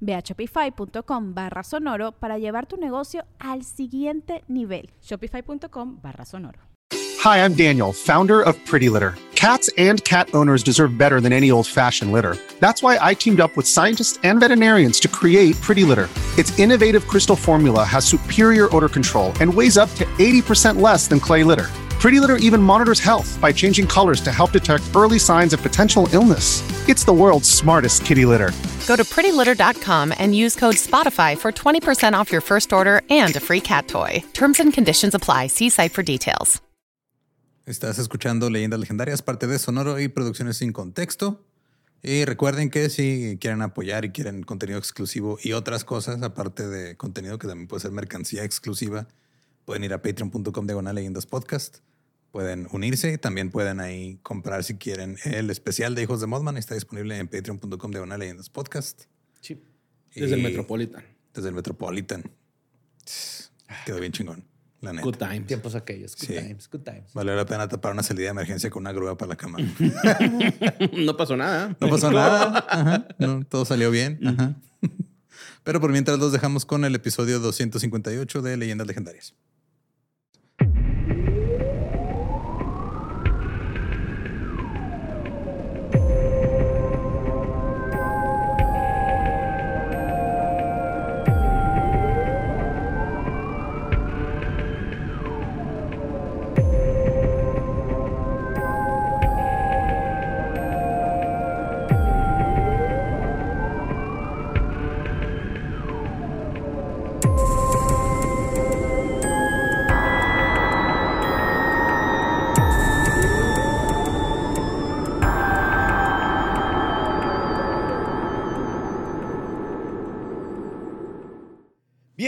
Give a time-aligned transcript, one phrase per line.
[0.00, 4.90] Ve a shopify.com barra sonoro para llevar tu negocio al siguiente nivel.
[5.00, 6.60] Shopify.com barra sonoro.
[7.20, 9.14] Hi, I'm Daniel, founder of Pretty Litter.
[9.34, 12.36] Cats and cat owners deserve better than any old-fashioned litter.
[12.60, 16.08] That's why I teamed up with scientists and veterinarians to create Pretty Litter.
[16.36, 21.20] Its innovative crystal formula has superior odor control and weighs up to 80% less than
[21.20, 21.66] clay litter.
[22.00, 26.08] Pretty Litter even monitors health by changing colors to help detect early signs of potential
[26.12, 26.62] illness.
[26.88, 28.52] It's the world's smartest kitty litter.
[28.86, 33.40] Go to prettylitter.com and use code SPOTIFY for 20% off your first order and a
[33.40, 34.22] free cat toy.
[34.32, 35.48] Terms and conditions apply.
[35.48, 36.62] See site for details.
[37.66, 41.44] Estás escuchando Leyendas Legendarias, parte de Sonoro y Producciones sin Contexto.
[42.02, 46.96] Y recuerden que si quieren apoyar y quieren contenido exclusivo y otras cosas, aparte de
[46.96, 49.08] contenido que también puede ser mercancía exclusiva,
[49.66, 51.78] pueden ir a patreon.com diagonal leyendas podcast.
[52.30, 56.56] Pueden unirse, también pueden ahí comprar si quieren el especial de Hijos de Modman.
[56.58, 59.04] Está disponible en patreon.com diagonal leyendas podcast.
[59.40, 59.62] Sí.
[60.14, 61.04] Desde el Y- Metropolitan.
[61.34, 62.22] Desde el Metropolitan.
[63.86, 64.44] Quedó bien chingón,
[64.80, 65.04] la neta.
[65.04, 65.46] Good times.
[65.46, 66.14] Tiempos aquellos.
[66.16, 66.34] Good Sí.
[66.34, 67.12] times, good times.
[67.14, 69.58] Valió la pena tapar una salida de emergencia con una grúa para la cama.
[70.96, 71.76] no pasó nada.
[71.80, 72.66] No pasó nada.
[72.68, 73.08] Ajá.
[73.18, 74.20] No, todo salió bien.
[74.26, 74.54] Ajá.
[75.64, 79.34] Pero por mientras los dejamos con el episodio 258 de Leyendas Legendarias.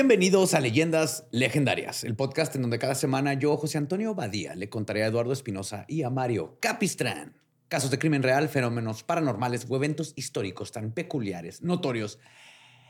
[0.01, 4.71] Bienvenidos a Leyendas Legendarias, el podcast en donde cada semana yo, José Antonio Badía, le
[4.71, 7.37] contaré a Eduardo Espinosa y a Mario Capistrán
[7.69, 12.19] casos de crimen real, fenómenos paranormales o eventos históricos tan peculiares, notorios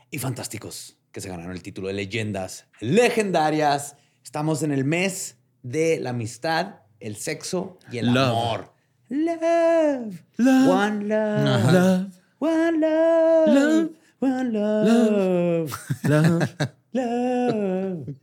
[0.09, 3.97] y fantásticos que se ganaron el título de Leyendas Legendarias.
[4.23, 8.29] Estamos en el mes de la amistad, el sexo y el Love.
[8.29, 8.73] amor.
[9.09, 10.21] Love.
[10.39, 12.13] One love.
[12.39, 13.89] One love.
[14.21, 15.71] One love.
[16.03, 16.71] Love.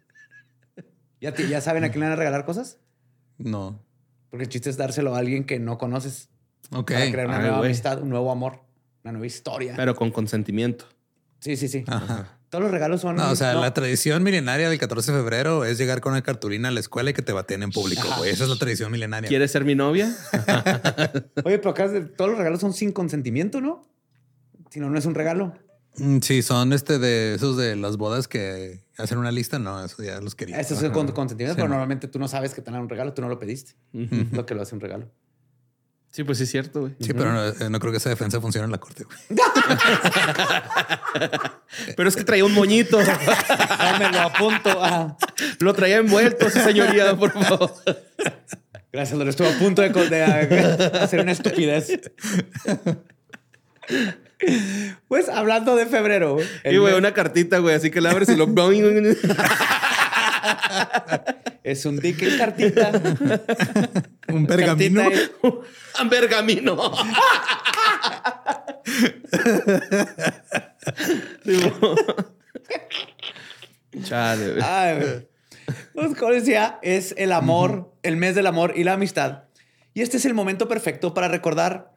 [1.20, 2.78] ¿Ya, te- ¿Ya saben a quién le van a regalar cosas?
[3.38, 3.80] No.
[4.30, 6.28] Porque el chiste es dárselo a alguien que no conoces
[6.70, 6.92] Ok.
[6.92, 8.60] para crear una Ay, nueva amistad, un nuevo amor,
[9.02, 9.74] una nueva historia.
[9.76, 10.84] Pero con consentimiento.
[11.40, 11.84] sí, sí, sí.
[11.86, 12.34] Ajá.
[12.50, 13.16] Todos los regalos son.
[13.16, 13.60] No, o sea, no.
[13.60, 17.10] la tradición milenaria del 14 de febrero es llegar con una cartulina a la escuela
[17.10, 18.02] y que te baten en público.
[18.24, 19.28] Esa es la tradición milenaria.
[19.28, 20.10] ¿Quieres ser mi novia?
[21.44, 23.82] Oye, pero acá todos los regalos son sin consentimiento, ¿no?
[24.70, 25.52] Si no, no es un regalo.
[25.98, 29.59] Mm, Sí, son este de esos de las bodas que hacen una lista.
[29.59, 30.60] No, eso ya los quería.
[30.60, 31.75] Eso es con consentimiento, Sí, pero no.
[31.75, 33.72] normalmente tú no sabes que te dan un regalo, tú no lo pediste.
[33.92, 35.10] Lo que lo hace un regalo.
[36.10, 36.94] Sí, pues sí es cierto, güey.
[37.00, 39.04] Sí, pero no, eh, no creo que esa defensa funcione en la corte.
[39.04, 39.19] güey.
[41.97, 42.98] Pero es que traía un moñito.
[43.98, 45.16] me lo apunto.
[45.60, 47.75] Lo traía envuelto, sí, señoría, por favor.
[48.91, 49.30] Gracias, Lore.
[49.30, 50.22] Estuve a punto de, de
[50.98, 52.00] hacer una estupidez.
[55.08, 56.36] Pues hablando de febrero.
[56.64, 58.46] Y, güey, mes- una cartita, güey, así que la abres y lo...
[61.64, 62.92] Es un dick en cartita.
[64.28, 65.02] Un pergamino.
[65.02, 66.92] Cartita Un pergamino.
[74.02, 74.62] Chale, güey.
[74.64, 75.28] Ay, güey.
[75.94, 79.44] Pues como decía, es el amor, el mes del amor y la amistad.
[79.94, 81.92] Y este es el momento perfecto para recordar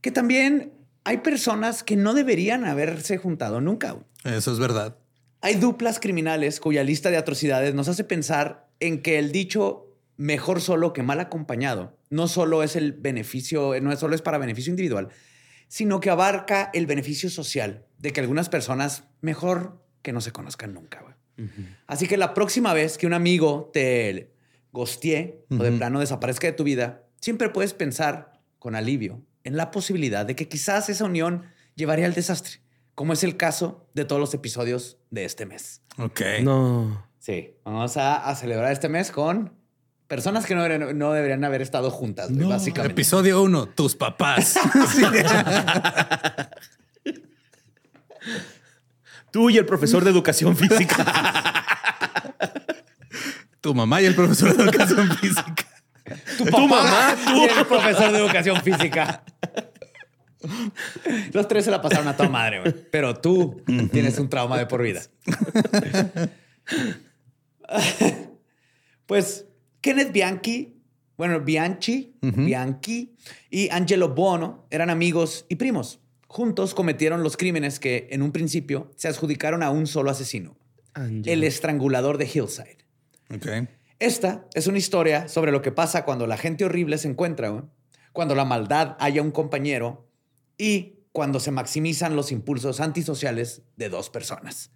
[0.00, 0.72] que también
[1.04, 3.96] hay personas que no deberían haberse juntado nunca.
[4.24, 4.96] Eso es verdad.
[5.42, 10.62] Hay duplas criminales cuya lista de atrocidades nos hace pensar en que el dicho mejor
[10.62, 15.08] solo que mal acompañado, no solo es el beneficio, no solo es para beneficio individual,
[15.68, 20.72] sino que abarca el beneficio social de que algunas personas mejor que no se conozcan
[20.72, 21.04] nunca.
[21.86, 24.32] Así que la próxima vez que un amigo te
[24.72, 29.70] gostee o de plano desaparezca de tu vida, siempre puedes pensar con alivio en la
[29.70, 31.44] posibilidad de que quizás esa unión
[31.76, 32.60] llevaría al desastre,
[32.94, 35.82] como es el caso de todos los episodios de este mes.
[35.98, 36.20] Ok.
[36.42, 37.06] No.
[37.18, 39.52] Sí, vamos a, a celebrar este mes con
[40.08, 42.92] personas que no deberían, no deberían haber estado juntas, básicamente.
[42.92, 44.54] Episodio 1, tus papás.
[49.30, 51.04] Tú y el profesor de educación física.
[53.60, 55.66] tu mamá y el profesor de educación física.
[56.04, 57.36] Tu, mamá, tú.
[57.36, 59.24] Y el profesor de educación física.
[61.32, 62.74] Los tres se la pasaron a tu madre, güey.
[62.90, 63.62] Pero tú
[63.92, 65.02] tienes un trauma de por vida.
[69.06, 69.46] pues
[69.80, 70.82] Kenneth Bianchi,
[71.16, 73.14] bueno, Bianchi, Bianchi
[73.50, 76.00] y Angelo Buono eran amigos y primos.
[76.26, 80.56] Juntos cometieron los crímenes que en un principio se adjudicaron a un solo asesino,
[80.96, 82.78] el estrangulador de Hillside.
[83.34, 83.68] Ok.
[83.98, 87.64] Esta es una historia sobre lo que pasa cuando la gente horrible se encuentra, güey.
[88.12, 90.06] cuando la maldad haya un compañero
[90.56, 94.70] y cuando se maximizan los impulsos antisociales de dos personas.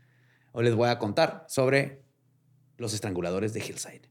[0.53, 2.03] Hoy les voy a contar sobre
[2.79, 4.03] los estranguladores de Hillside.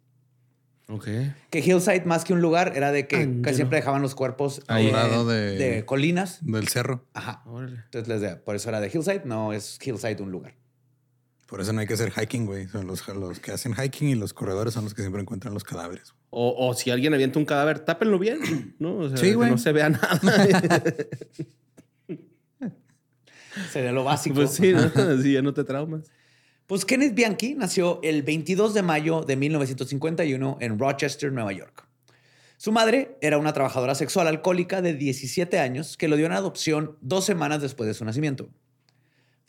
[0.90, 1.08] ok.
[1.50, 4.76] Que Hillside, más que un lugar, era de que casi siempre dejaban los cuerpos A
[4.80, 6.40] un eh, lado de- de colinas.
[6.46, 7.06] Del cerro.
[7.14, 7.44] Ajá.
[7.46, 7.82] Órale.
[7.86, 10.54] Entonces, les de- por eso era de Hillside, no es Hillside un lugar.
[11.48, 12.68] Por eso no hay que hacer hiking, güey.
[12.68, 15.64] Son los, los que hacen hiking y los corredores son los que siempre encuentran los
[15.64, 16.14] cadáveres.
[16.30, 18.98] O, o si alguien avienta un cadáver, tápenlo bien, ¿no?
[18.98, 19.50] O sea, Sí, que güey.
[19.52, 20.20] no se vea nada.
[23.72, 24.36] Sería lo básico.
[24.36, 24.82] pues sí, ¿no?
[24.82, 26.12] Así ya no te traumas.
[26.68, 31.88] Pues Kenneth Bianchi nació el 22 de mayo de 1951 en Rochester, Nueva York.
[32.58, 36.98] Su madre era una trabajadora sexual alcohólica de 17 años que lo dio en adopción
[37.02, 38.50] dos semanas después de su nacimiento.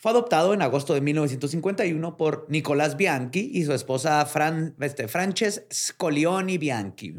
[0.01, 5.65] Fue adoptado en agosto de 1951 por Nicolás Bianchi y su esposa Fran, este, Frances
[5.73, 7.17] Scolioni Bianchi.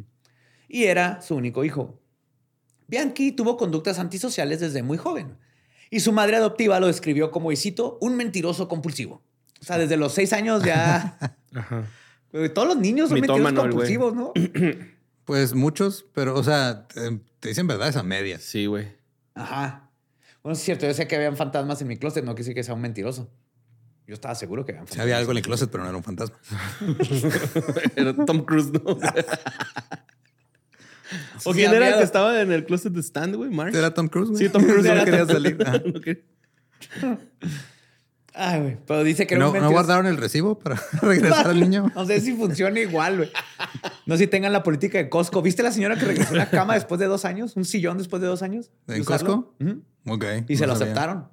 [0.69, 1.99] Y era su único hijo.
[2.87, 5.37] Bianchi tuvo conductas antisociales desde muy joven.
[5.89, 9.21] Y su madre adoptiva lo describió como, y cito, un mentiroso compulsivo.
[9.61, 11.17] O sea, desde los seis años ya...
[11.53, 11.83] Ajá.
[12.53, 14.33] Todos los niños son Mitómano, mentirosos compulsivos, ¿no?
[15.25, 18.41] Pues muchos, pero, o sea, te, te dicen verdades a medias.
[18.41, 18.87] Sí, güey.
[19.35, 19.88] Ajá.
[20.43, 22.73] Bueno, es cierto, yo sé que habían fantasmas en mi closet, no quise que sea
[22.73, 23.29] un mentiroso.
[24.07, 25.03] Yo estaba seguro que habían Sí, fantasmas.
[25.03, 26.37] había algo en el closet, pero no era un fantasma.
[27.95, 28.81] Era Tom Cruise, ¿no?
[31.45, 33.49] ¿O quién era el que estaba en el closet de stand, güey?
[33.49, 33.73] ¿Mark?
[33.75, 34.43] Era Tom Cruise, güey.
[34.45, 35.57] Sí, Tom Cruise no era quería salir.
[38.41, 38.77] Ay, güey.
[38.87, 41.91] Pero dice que ¿No, ¿No guardaron el recibo para regresar al niño?
[41.93, 43.31] No sé si funciona igual, güey.
[44.05, 45.41] No sé si tengan la política de Costco.
[45.41, 47.55] ¿Viste la señora que regresó una cama después de dos años?
[47.57, 48.71] ¿Un sillón después de dos años?
[48.87, 49.03] de ¿En?
[49.03, 49.53] Costco?
[50.07, 50.25] Ok.
[50.47, 50.93] Y no se lo sabía.
[50.93, 51.27] aceptaron.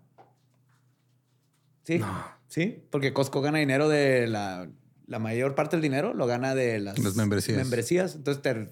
[1.84, 2.00] Sí.
[2.48, 4.68] Sí, porque Costco gana dinero de la,
[5.06, 7.58] la mayor parte del dinero lo gana de las, Las membresías.
[7.58, 8.14] membresías.
[8.16, 8.68] Entonces, te,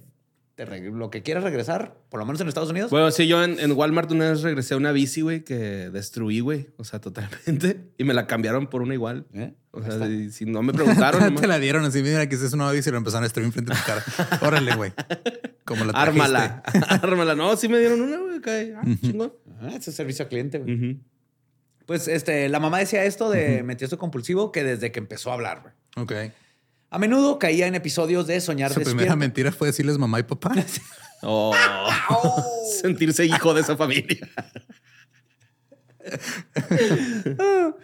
[0.55, 2.91] te lo que quieras regresar, por lo menos en Estados Unidos.
[2.91, 6.39] Bueno, sí, yo en, en Walmart una vez regresé a una bici, güey, que destruí,
[6.41, 6.69] güey.
[6.77, 7.81] O sea, totalmente.
[7.99, 9.27] Y me la cambiaron por una igual.
[9.35, 9.55] ¿Eh?
[9.73, 12.53] O sea, y si no me preguntaron, nomás, Te la dieron así, mira que es
[12.53, 14.05] una bici y lo empezaron a destruir enfrente de tu cara.
[14.43, 14.93] Órale, güey.
[15.65, 16.23] Como la trajiste.
[16.23, 16.63] ármala.
[17.03, 17.35] ármala.
[17.35, 18.37] No, sí me dieron una, güey.
[18.39, 18.53] acá.
[18.81, 19.33] Ah, chingón.
[19.61, 20.59] Ah, ese es servicio al cliente.
[20.59, 21.01] güey.
[21.87, 25.63] Pues este, la mamá decía esto de mentiroso compulsivo que desde que empezó a hablar.
[25.63, 25.75] güey.
[26.29, 26.33] Ok.
[26.95, 29.17] A menudo caía en episodios de soñar Su primera despierto.
[29.17, 30.53] mentira fue decirles mamá y papá.
[31.27, 31.55] Oh,
[32.83, 34.29] sentirse hijo de esa familia.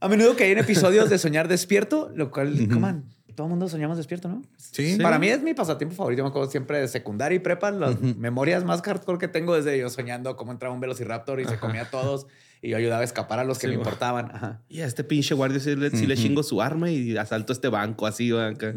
[0.00, 3.68] A menudo caía en episodios de soñar despierto, lo cual, come on, todo el mundo
[3.68, 4.42] soñamos despierto, ¿no?
[4.56, 4.98] Sí.
[5.02, 6.18] Para mí es mi pasatiempo favorito.
[6.18, 7.72] Yo me acuerdo siempre de secundaria y prepa.
[7.72, 11.58] Las memorias más hardcore que tengo desde yo soñando cómo entraba un velociraptor y se
[11.58, 12.28] comía a todos
[12.66, 13.84] y yo ayudaba a escapar a los que Sí, me güey.
[13.84, 14.30] importaban.
[14.34, 14.62] Ajá.
[14.68, 17.68] Y a este pinche guardia sí le, sí le chingo su arma y asalto este
[17.68, 18.44] banco así, güey.
[18.44, 18.74] acá.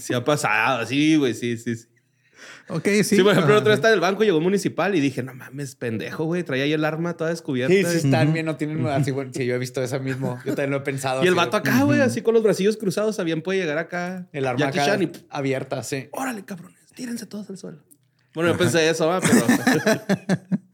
[0.00, 1.76] Sí ha pasado, sí, güey, sí, sí.
[1.76, 1.86] Sí,
[2.68, 3.04] Ok, sí.
[3.04, 5.22] Sí, por ejemplo, Ah, otra vez estaba en el banco, llegó un municipal y dije,
[5.22, 6.42] no mames, pendejo, güey.
[6.42, 7.72] Traía ahí el arma toda descubierta.
[7.74, 9.10] Sí, sí, están bien, no tienen así.
[9.10, 10.38] Bueno, sí, yo he visto eso mismo.
[10.44, 11.22] Yo también lo he pensado.
[11.22, 14.26] Y el así, vato acá, güey, así con los bracillos cruzados, sabían puede llegar acá.
[14.32, 16.08] El arma Jackie acá y abierta, sí.
[16.12, 17.78] órale, cabrones, tírense todos al suelo.
[18.34, 19.20] Bueno, yo pensé eso, ¿va?
[19.20, 19.44] pero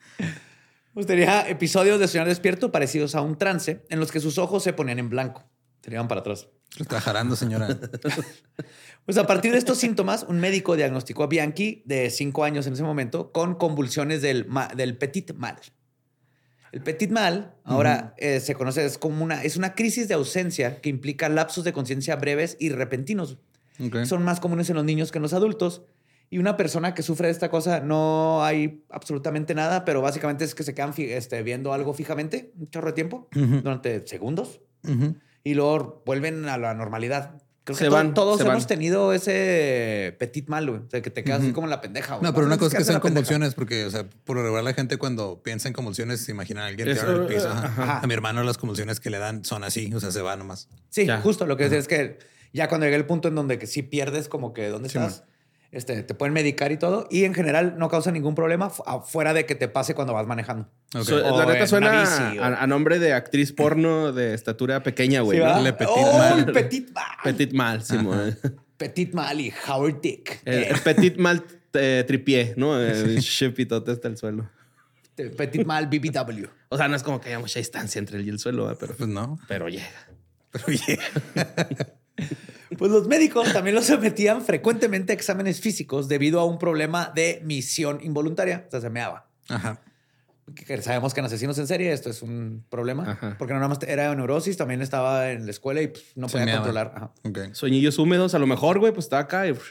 [0.98, 4.64] Pues tenía episodios de soñar despierto parecidos a un trance en los que sus ojos
[4.64, 5.44] se ponían en blanco.
[5.80, 6.48] Se iban para atrás.
[6.76, 7.68] Lo está jarando, señora.
[9.04, 12.72] Pues a partir de estos síntomas, un médico diagnosticó a Bianchi, de 5 años en
[12.72, 15.60] ese momento, con convulsiones del, del petit mal.
[16.72, 20.80] El petit mal ahora eh, se conoce es como una, es una crisis de ausencia
[20.80, 23.38] que implica lapsos de conciencia breves y repentinos.
[24.04, 25.82] Son más comunes en los niños que en los adultos.
[26.30, 30.54] Y una persona que sufre de esta cosa no hay absolutamente nada, pero básicamente es
[30.54, 34.60] que se quedan este, viendo algo fijamente un chorro de tiempo durante segundos
[35.44, 37.40] y luego vuelven a la normalidad.
[37.64, 38.66] Creo que Se to- van, todos se hemos van.
[38.66, 40.80] tenido ese petit mal, güey.
[40.86, 42.14] O sea, que te quedas así como en la pendeja.
[42.16, 42.22] güey.
[42.24, 44.72] No, pero una cosa es que sean convulsiones, porque, o sea, por lo regular la
[44.72, 47.48] gente cuando piensa en convulsiones se imagina a alguien tirado en el piso.
[47.50, 47.66] ajá.
[47.82, 48.00] ajá.
[48.00, 50.68] A mi hermano las convulsiones que le dan son así, o sea, se va nomás.
[50.88, 51.20] Sí, Ya.
[51.20, 52.18] justo lo que decía es que
[52.54, 55.24] ya cuando llegué al punto en donde que sí pierdes como que dónde Sí, estás,
[55.70, 57.06] este, te pueden medicar y todo.
[57.10, 60.26] Y en general no causa ningún problema fu- afuera de que te pase cuando vas
[60.26, 60.68] manejando.
[60.94, 61.02] Ok.
[61.04, 65.20] So- la neta suena bici, o- a, a nombre de actriz porno de estatura pequeña,
[65.20, 65.38] güey.
[65.38, 65.60] ¿Sí, ¿no?
[65.60, 66.46] Le petit ¡Oh, mal.
[66.52, 67.04] petit mal!
[67.24, 68.38] Petit mal, Simón.
[68.76, 70.40] Petit mal y Howard Dick.
[70.44, 71.44] El, Eh, el petit mal
[71.74, 72.80] eh, tripié, ¿no?
[72.80, 74.48] El chipitote hasta el suelo.
[75.36, 76.46] petit mal BBW.
[76.70, 78.78] O sea, no es como que haya mucha distancia entre él y el suelo, ¿verdad?
[78.80, 79.38] pero, Pues no.
[79.48, 79.86] pero llega.
[80.52, 80.98] Pero oye,
[82.76, 87.40] Pues los médicos también los sometían frecuentemente a exámenes físicos debido a un problema de
[87.44, 88.64] misión involuntaria.
[88.68, 89.28] O sea, se meaba.
[89.48, 89.80] Ajá.
[90.54, 93.12] Que- que sabemos que en asesinos en serie esto es un problema.
[93.12, 93.36] Ajá.
[93.38, 96.28] Porque no nada más era de neurosis, también estaba en la escuela y pues, no
[96.28, 96.60] Se podía meaba.
[96.60, 96.92] controlar.
[96.94, 97.12] Ajá.
[97.24, 97.54] Ok.
[97.54, 99.52] Sueñillos húmedos, a lo mejor, güey, pues está acá y...
[99.52, 99.64] Pero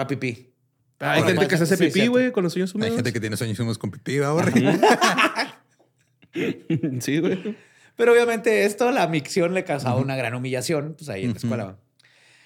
[0.00, 0.52] era pipí.
[1.00, 2.96] Hay gente que se hace sí, pipí, güey, con los sueños Hay húmedos.
[2.96, 4.52] gente que tiene sueños húmedos con pipí, ahora.
[7.00, 7.56] sí, güey.
[7.96, 11.76] Pero obviamente esto, la micción le causaba una gran humillación, pues ahí en la escuela.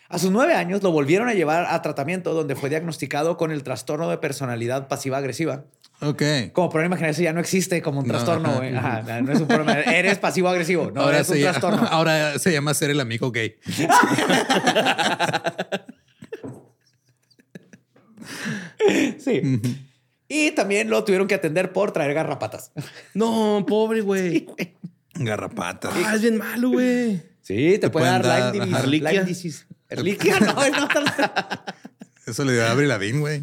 [0.08, 3.62] A sus nueve años lo volvieron a llevar a tratamiento donde fue diagnosticado con el
[3.62, 5.64] trastorno de personalidad pasiva-agresiva.
[6.00, 6.22] Ok.
[6.52, 8.98] Como podrán imaginarse, ya no existe como un No, trastorno, ajá.
[8.98, 9.80] Ajá, no es un problema.
[9.80, 11.82] Eres pasivo-agresivo, no ahora, eres un llama, trastorno.
[11.90, 13.56] ahora se llama ser el amigo gay.
[19.18, 19.40] Sí.
[20.28, 22.72] Y también lo tuvieron que atender por traer garrapatas.
[23.14, 24.46] No, pobre, güey.
[25.14, 25.92] Garrapatas.
[26.04, 27.22] Ah, es bien malo, güey.
[27.42, 28.82] Sí, te, Te puede dar dar, Lyme disease.
[28.84, 29.24] Erliquia.
[29.24, 29.64] disease.
[29.88, 30.88] Erliquia, no, no.
[32.26, 33.42] Eso le dio a Avril Lavigne, güey.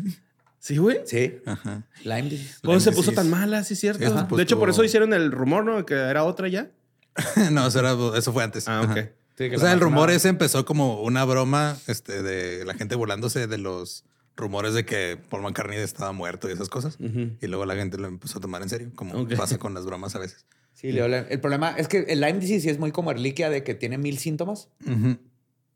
[0.60, 1.01] Sí, güey.
[1.06, 1.84] Sí, Ajá.
[2.04, 2.56] Lyme disease.
[2.63, 3.16] ¿Cómo se puso disease.
[3.16, 3.63] tan mala?
[3.63, 4.04] Sí, cierto.
[4.06, 5.86] Sí, pues, de hecho, por eso hicieron el rumor, ¿no?
[5.86, 6.70] Que era otra ya.
[7.51, 8.68] no, eso, era- eso fue antes.
[8.68, 9.10] Ah, ok.
[9.38, 13.48] Sí, O sea, el rumor ese empezó como una broma este, de la gente burlándose
[13.48, 14.04] de los
[14.36, 16.98] rumores de que Paul McCartney estaba muerto y esas cosas.
[17.00, 20.16] Y luego la gente lo empezó a tomar en serio, como pasa con las bromas
[20.16, 20.46] a veces.
[20.81, 23.63] Sí, le el problema es que el Lyme disease sí es muy como Erliquia de
[23.63, 24.67] que tiene mil síntomas.
[24.83, 25.19] Ujú.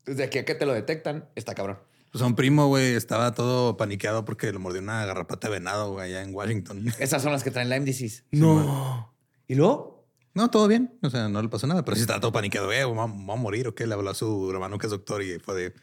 [0.04, 1.78] Desde aquí a que te lo detectan, está cabrón.
[2.10, 5.92] Pues a un primo, güey, estaba todo paniqueado porque le mordió una garrapata de venado
[5.92, 6.92] güey, allá en Washington.
[6.98, 8.24] Esas son las que traen Lyme disease.
[8.32, 9.14] No.
[9.46, 10.08] ¿Y luego?
[10.34, 10.98] No, todo bien.
[11.02, 12.72] O sea, no le pasó nada, pero sí estaba todo paniqueado.
[12.72, 13.86] Eh, ¿va, a morir o qué?
[13.86, 15.74] Le habló a su hermano que es doctor y fue de,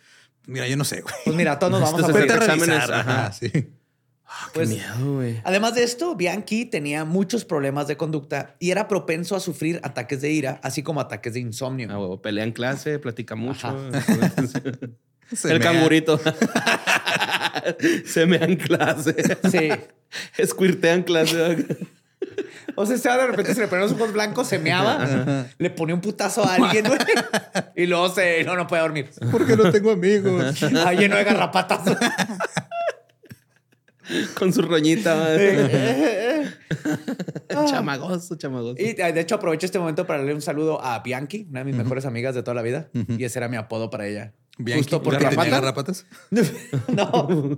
[0.47, 1.15] mira, yo no sé, güey.
[1.23, 2.29] Pues mira, todos nos vamos a morir.
[2.29, 2.89] exámenes.
[2.89, 3.49] Ajá, sí.
[4.45, 5.41] Qué Pues- miedo, güey.
[5.43, 10.21] Además de esto, Bianchi tenía muchos problemas de conducta y era propenso a sufrir ataques
[10.21, 11.87] de ira, así como ataques de insomnio.
[11.91, 13.75] Ah, huevo, pelea en clase, platica mucho.
[15.33, 16.19] Se el cangurito.
[18.05, 19.15] Se mea en clase.
[19.49, 19.69] Sí.
[20.45, 21.65] Squirtea en clase.
[22.75, 25.93] O sea, Esteban de repente se le ponían los ojos blancos, se meaba, le ponía
[25.93, 26.99] un putazo a alguien, güey,
[27.75, 29.09] y luego se, no, no puede dormir.
[29.31, 30.63] Porque no tengo amigos.
[30.85, 31.81] Ah, lleno de garrapatas.
[34.37, 35.15] Con su roñita.
[35.15, 36.47] madre.
[37.69, 38.75] chamagoso, chamagoso.
[38.81, 41.75] Y de hecho aprovecho este momento para darle un saludo a Bianchi, una de mis
[41.75, 42.89] mejores amigas de toda la vida.
[42.93, 44.33] Y ese era mi apodo para ella.
[44.57, 46.05] Bianchi, Justo porque ¿tenía tenía garrapatas?
[46.95, 47.57] no.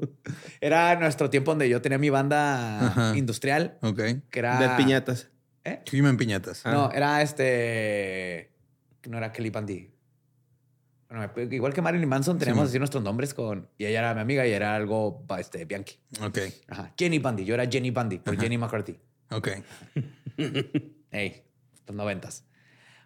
[0.62, 3.18] Era nuestro tiempo donde yo tenía mi banda Ajá.
[3.18, 4.00] industrial, Ok.
[4.30, 4.60] que era...
[4.60, 5.30] De piñatas.
[5.66, 5.82] ¿Eh?
[5.94, 6.64] Human piñatas.
[6.66, 8.52] No, era este...
[9.10, 9.90] No era Kelly Bundy.
[11.16, 12.68] Bueno, igual que Marilyn Manson, teníamos man.
[12.70, 13.70] así nuestros nombres con...
[13.78, 15.98] Y ella era mi amiga y era algo este, Bianchi.
[16.22, 16.40] Ok.
[16.68, 16.92] Ajá.
[16.98, 17.46] Jenny Bundy.
[17.46, 19.00] Yo era Jenny Bundy por Jenny McCarthy.
[19.32, 19.50] Ok.
[21.12, 21.44] Ey,
[21.88, 22.44] los noventas.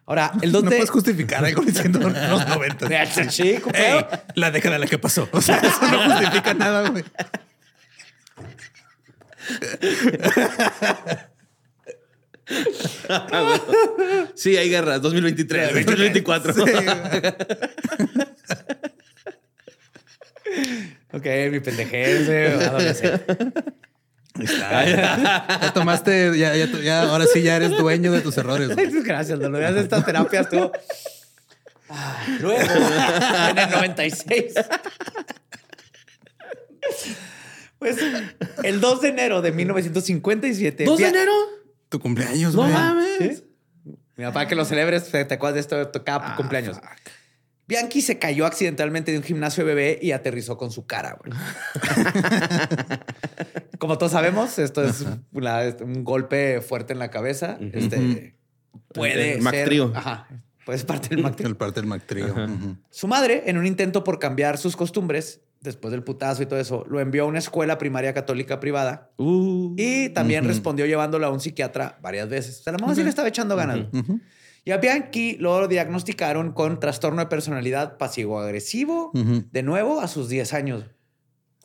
[0.06, 0.76] Ahora, el 2 No de...
[0.76, 3.06] puedes justificar algo diciendo los 90.
[3.30, 5.28] Sí, ¿cómo Ey, la década en la que pasó.
[5.30, 7.04] O sea, eso no justifica nada, güey.
[14.34, 15.02] Sí, hay guerras.
[15.02, 16.54] 2023, 2024.
[21.12, 22.70] Ok, mi pendejez, eh.
[24.70, 25.60] Ahí está.
[25.60, 28.74] Ya tomaste, ya, ya, ya, ahora sí ya eres dueño de tus errores.
[28.74, 29.02] güey.
[29.02, 30.70] Gracias, no de estas terapias tú.
[31.88, 32.60] Ah, luego,
[33.50, 34.54] en el 96.
[37.80, 37.96] Pues
[38.62, 40.84] el 2 de enero de 1957.
[40.84, 41.32] ¿2 de enero?
[41.90, 42.72] Tu cumpleaños, No güey.
[42.72, 43.18] mames.
[43.18, 43.44] ¿Sí?
[44.16, 46.78] Mi papá que lo celebres, te acuerdas de esto de cada cumpleaños.
[47.66, 51.16] Bianchi se cayó accidentalmente de un gimnasio bebé y aterrizó con su cara.
[51.22, 51.32] güey.
[53.78, 57.58] Como todos sabemos, esto es una- un golpe fuerte en la cabeza.
[57.72, 58.36] Este
[58.92, 59.72] puede El Mac ser.
[59.94, 60.28] Ajá.
[60.66, 61.40] Pues parte del Mac.
[61.40, 62.02] El parte del Mac.
[62.10, 62.76] Ujú.
[62.90, 66.84] Su madre, en un intento por cambiar sus costumbres, después del putazo y todo eso,
[66.88, 71.40] lo envió a una escuela primaria católica privada Uh, y también respondió llevándolo a un
[71.40, 72.60] psiquiatra varias veces.
[72.60, 73.80] O sea, la mamá sí le estaba echando ganas.
[74.64, 80.52] Y a Bianchi lo diagnosticaron con trastorno de personalidad pasivo-agresivo, de nuevo a sus 10
[80.54, 80.84] años.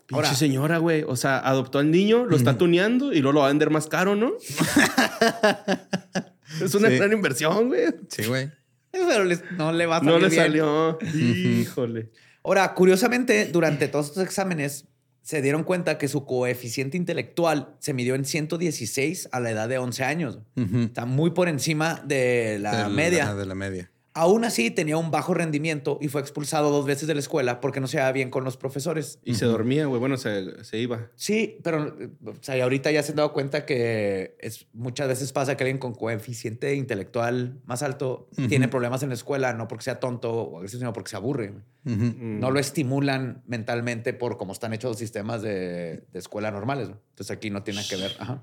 [0.08, 1.04] pinche ahora- señora, güey.
[1.08, 3.88] O sea, adoptó al niño, lo está tuneando y luego lo va a vender más
[3.88, 4.34] caro, ¿no?
[6.62, 6.98] es una Sí.
[6.98, 7.86] gran inversión, güey.
[8.10, 8.50] Sí, güey.
[8.92, 10.42] Pero les- no le va a No salir le bien.
[10.44, 10.98] salió.
[11.14, 12.12] Híjole.
[12.46, 14.86] Ahora, curiosamente, durante todos estos exámenes
[15.24, 19.80] se dieron cuenta que su coeficiente intelectual se midió en 116 a la edad de
[19.80, 20.40] 11 años.
[20.56, 23.34] Está muy por encima de la media.
[23.34, 23.92] De la media.
[24.18, 27.82] Aún así, tenía un bajo rendimiento y fue expulsado dos veces de la escuela porque
[27.82, 29.20] no se daba bien con los profesores.
[29.26, 30.00] Y se dormía, güey.
[30.00, 31.12] Bueno, se, se iba.
[31.16, 35.34] Sí, pero o sea, y ahorita ya se han dado cuenta que es, muchas veces
[35.34, 39.84] pasa que alguien con coeficiente intelectual más alto tiene problemas en la escuela, no porque
[39.84, 41.52] sea tonto o agresivo, sino porque se aburre.
[41.84, 42.40] Mm.
[42.40, 46.88] No lo estimulan mentalmente por cómo están hechos los sistemas de, de escuela normales.
[46.88, 47.02] ¿no?
[47.10, 48.16] Entonces aquí no tiene que ver.
[48.18, 48.42] Ajá.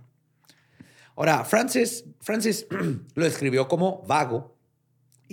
[1.17, 2.67] Ahora, Francis, Francis
[3.15, 4.52] lo describió como vago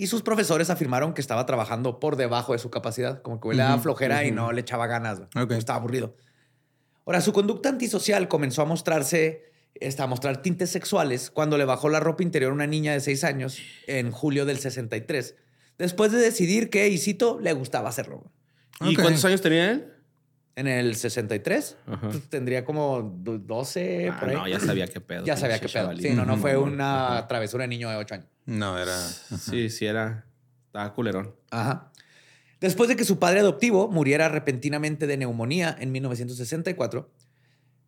[0.00, 3.56] y sus profesores afirmaron que estaba trabajando por debajo de su capacidad, como que le
[3.56, 5.20] daba flojera y no le echaba ganas.
[5.50, 6.16] Estaba aburrido.
[7.04, 9.52] Ahora, su conducta antisocial comenzó a mostrarse,
[9.98, 13.24] a mostrar tintes sexuales cuando le bajó la ropa interior a una niña de seis
[13.24, 15.34] años en julio del 63,
[15.76, 18.24] después de decidir que, y cito, le gustaba hacerlo.
[18.80, 19.92] ¿Y cuántos años tenía él?
[20.60, 22.08] En el 63, Ajá.
[22.10, 24.34] pues, tendría como do- 12 Ah, por ahí.
[24.36, 25.24] no, ya sabía qué pedo.
[25.24, 25.96] Ya sabía qué pedo.
[25.96, 28.26] Sí, no, no fue una travesura de niño de 8 años.
[28.44, 28.98] No, era.
[28.98, 30.26] Sí, sí, era.
[30.66, 31.34] Estaba culerón.
[31.50, 31.90] Ajá.
[32.60, 37.10] Después de que su padre adoptivo muriera repentinamente de neumonía en 1964,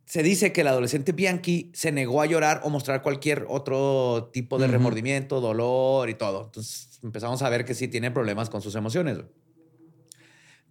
[0.06, 4.58] se dice que el adolescente Bianchi se negó a llorar o mostrar cualquier otro tipo
[4.58, 6.44] de remordimiento, dolor y todo.
[6.46, 9.18] Entonces empezamos a ver que sí tiene problemas con sus emociones.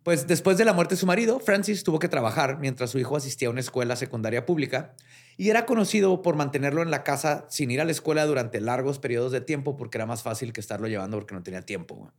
[0.03, 3.15] Pues después de la muerte de su marido, Francis tuvo que trabajar mientras su hijo
[3.15, 4.95] asistía a una escuela secundaria pública
[5.37, 8.97] y era conocido por mantenerlo en la casa sin ir a la escuela durante largos
[8.97, 12.11] periodos de tiempo porque era más fácil que estarlo llevando porque no tenía tiempo.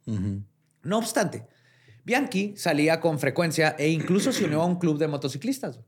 [0.84, 1.46] No obstante,
[2.04, 5.80] Bianchi salía con frecuencia e incluso se unió a un club de motociclistas.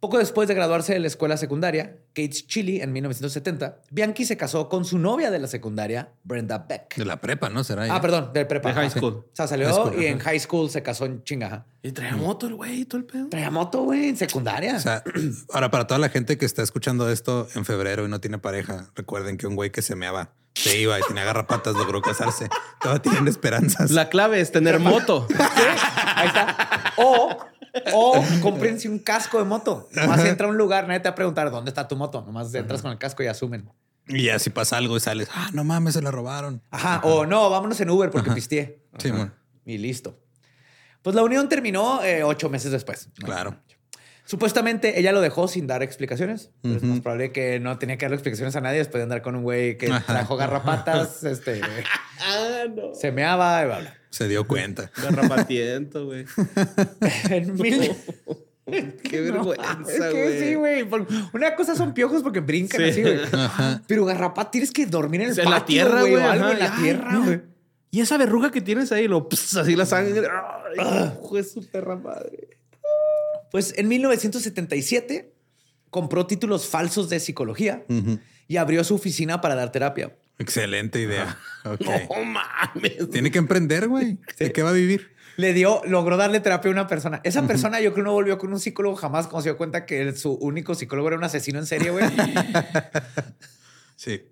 [0.00, 4.68] Poco después de graduarse de la escuela secundaria, Kate's Chili, en 1970, Bianchi se casó
[4.68, 6.96] con su novia de la secundaria, Brenda Beck.
[6.96, 7.64] De la prepa, ¿no?
[7.64, 7.86] Será.
[7.94, 8.68] Ah, perdón, del prepa.
[8.68, 8.98] De high Ajá.
[8.98, 9.14] school.
[9.14, 11.64] O sea, salió school, y en high school se casó en chingaja.
[11.82, 13.28] Y traía moto el güey y todo el pedo.
[13.30, 14.76] Traía moto, güey, en secundaria.
[14.76, 15.02] O sea,
[15.52, 18.90] ahora para toda la gente que está escuchando esto en febrero y no tiene pareja,
[18.94, 22.48] recuerden que un güey que se meaba, se iba y tenía garrapatas, logró casarse.
[22.80, 23.90] Todavía tienen esperanzas.
[23.92, 25.26] La clave es tener moto.
[26.16, 26.92] Ahí está.
[26.96, 27.36] O,
[27.92, 29.88] o cómprense un casco de moto.
[29.92, 32.22] Nomás entra a un lugar, nadie te va a preguntar dónde está tu moto.
[32.22, 33.68] Nomás entras con el casco y asumen.
[34.08, 36.62] Y ya si pasa algo y sales, ah, no mames, se la robaron.
[36.70, 37.00] Ajá.
[37.02, 38.82] O no, vámonos en Uber porque pisteé.
[38.98, 39.32] Sí, bueno,
[39.64, 40.20] Y listo.
[41.02, 43.08] Pues la unión terminó eh, ocho meses después.
[43.14, 43.56] claro.
[44.26, 46.50] Supuestamente ella lo dejó sin dar explicaciones.
[46.62, 49.36] Es más probable que no tenía que darle explicaciones a nadie después de andar con
[49.36, 51.60] un güey que trajo garrapatas, este,
[52.20, 52.94] ah, no.
[52.94, 53.94] se meaba y bla, bla.
[54.10, 54.90] Se dio cuenta.
[55.02, 56.24] Garrapatiento, güey.
[57.30, 57.92] En mil...
[59.04, 60.84] Qué vergüenza, Es que sí, güey.
[61.32, 62.88] Una cosa son piojos porque brincan Sí.
[62.90, 63.20] así, güey.
[63.86, 66.14] Pero garrapata tienes que dormir en el la patio, tierra, güey.
[66.16, 67.42] o algo en la Ay, tierra, güey.
[67.92, 70.26] Y esa verruga que tienes ahí, lo pss, así la sangre.
[70.78, 72.58] Ay, de su perra madre.
[73.50, 75.32] Pues en 1977
[75.90, 77.84] compró títulos falsos de psicología
[78.48, 80.16] y abrió su oficina para dar terapia.
[80.38, 81.38] Excelente idea.
[81.64, 83.10] No mames.
[83.10, 84.18] Tiene que emprender, güey.
[84.38, 85.16] ¿De qué va a vivir?
[85.36, 87.20] Le dio, logró darle terapia a una persona.
[87.24, 90.14] Esa persona yo creo no volvió con un psicólogo jamás cuando se dio cuenta que
[90.16, 92.04] su único psicólogo era un asesino en serie, güey.
[93.96, 94.22] Sí.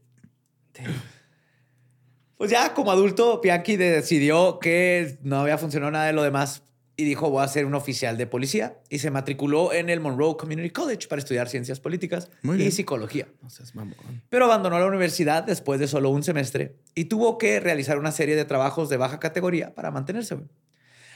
[2.36, 6.62] Pues ya como adulto, Bianchi decidió que no había funcionado nada de lo demás
[6.96, 10.36] y dijo voy a ser un oficial de policía y se matriculó en el Monroe
[10.36, 12.72] Community College para estudiar ciencias políticas Muy y bien.
[12.72, 13.28] psicología.
[13.42, 14.22] No seas mamón.
[14.28, 18.36] Pero abandonó la universidad después de solo un semestre y tuvo que realizar una serie
[18.36, 20.38] de trabajos de baja categoría para mantenerse.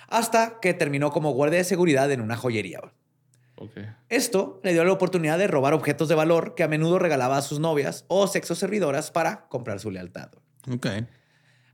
[0.09, 2.81] Hasta que terminó como guardia de seguridad en una joyería.
[4.09, 7.43] Esto le dio la oportunidad de robar objetos de valor que a menudo regalaba a
[7.43, 10.31] sus novias o sexo servidoras para comprar su lealtad.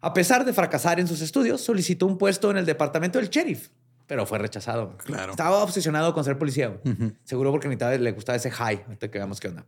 [0.01, 3.69] A pesar de fracasar en sus estudios, solicitó un puesto en el departamento del sheriff,
[4.07, 4.97] pero fue rechazado.
[4.99, 5.31] Claro.
[5.33, 6.79] Estaba obsesionado con ser policía.
[7.25, 8.83] Seguro porque necesitaba- le gustaba ese high.
[8.87, 9.67] Ahorita que veamos qué onda.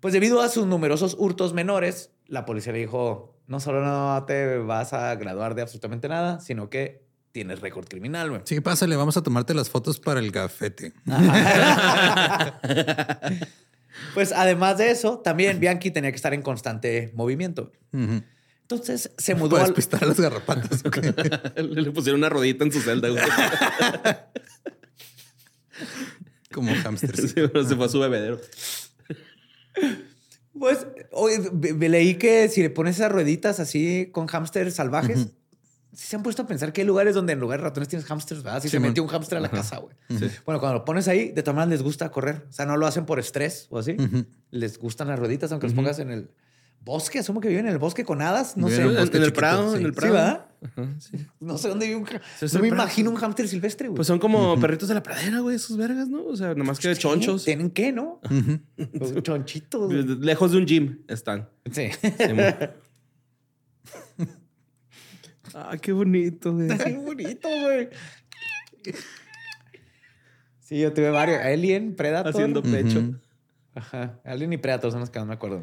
[0.00, 4.58] Pues debido a sus numerosos hurtos menores, la policía le dijo, no solo no te
[4.58, 8.28] vas a graduar de absolutamente nada, sino que tienes récord criminal.
[8.30, 8.42] güey".
[8.44, 10.92] Sí, pásale, vamos a tomarte las fotos para el gafete.
[14.12, 17.70] Pues además de eso, también Bianchi tenía que estar en constante movimiento.
[17.92, 18.22] Ujú.
[18.64, 19.70] Entonces se mudó Para al...
[19.70, 20.82] despistar a las garrapatas.
[21.56, 23.22] Le pusieron una rodita en su celda, güey.
[26.50, 27.32] Como hamsters.
[27.32, 28.40] Sí, bueno, se fue a su bebedero.
[30.58, 31.50] Pues oye,
[31.88, 35.18] leí que si le pones esas rueditas así con hámsters salvajes,
[35.92, 38.06] sí se han puesto a pensar que hay lugares donde en lugar de ratones tienes
[38.06, 38.62] hámsters, ¿verdad?
[38.62, 39.94] Si se metió un hámster a la casa, güey.
[40.44, 42.46] Bueno, cuando lo pones ahí, de todas maneras les gusta correr.
[42.48, 43.96] O sea, no lo hacen por estrés o así.
[44.50, 46.30] Les gustan las rueditas, aunque los pongas en el
[46.84, 47.18] bosque.
[47.20, 48.56] Asumo que viven en el bosque con hadas.
[48.56, 48.82] No Viven sé.
[48.82, 49.78] en un En, bosque en el Prado, sí.
[49.78, 50.14] en el Sí, Prado.
[50.14, 50.46] ¿verdad?
[50.62, 51.26] Ajá, sí.
[51.40, 52.04] No sé dónde vive un...
[52.04, 52.82] ja- Sí, es no el me Prado.
[52.84, 53.96] imagino un hámster silvestre, güey.
[53.96, 56.24] Pues son como perritos de la pradera, güey, esos vergas, ¿no?
[56.24, 57.44] O sea, nomás que de chonchos.
[57.44, 58.20] ¿Tienen qué, no?
[58.92, 59.92] Los chonchitos.
[60.20, 61.48] Lejos de un gym están.
[61.70, 61.88] Sí.
[65.54, 66.68] Ah, qué bonito, güey.
[66.70, 67.88] Está bien bonito, güey.
[70.60, 71.38] Sí, yo tuve varios.
[71.40, 72.32] Alien, Predator.
[72.32, 73.14] Haciendo pecho.
[73.74, 74.18] Ajá.
[74.24, 75.62] Alien y Predator son los que no me acuerdo.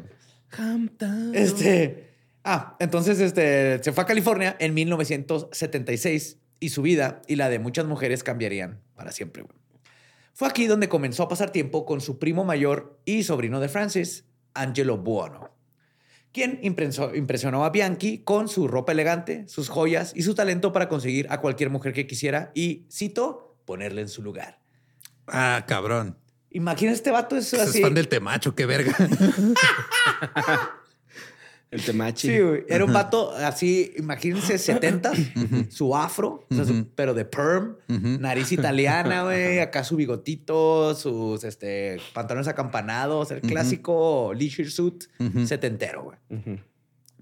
[0.56, 1.32] Hamtaro.
[1.34, 2.10] Este.
[2.44, 7.58] Ah, entonces este, se fue a California en 1976 y su vida y la de
[7.58, 9.42] muchas mujeres cambiarían para siempre.
[9.42, 9.56] güey.
[10.34, 14.24] Fue aquí donde comenzó a pasar tiempo con su primo mayor y sobrino de Francis,
[14.54, 15.54] Angelo Buono,
[16.32, 20.88] quien impresó- impresionó a Bianchi con su ropa elegante, sus joyas y su talento para
[20.88, 24.60] conseguir a cualquier mujer que quisiera y, cito, ponerle en su lugar.
[25.26, 26.18] Ah, cabrón.
[26.54, 27.80] Imagina este vato es Es así.
[27.80, 28.94] fan del temacho, qué verga.
[31.70, 32.28] El temachi.
[32.28, 32.64] Sí, güey.
[32.68, 35.12] Era un vato así, imagínense, 70,
[35.70, 41.44] su afro, o sea, su- pero de perm, nariz italiana, güey, acá su bigotito, sus
[41.44, 45.04] este, pantalones acampanados, el clásico leisure suit
[45.46, 46.18] setentero, güey.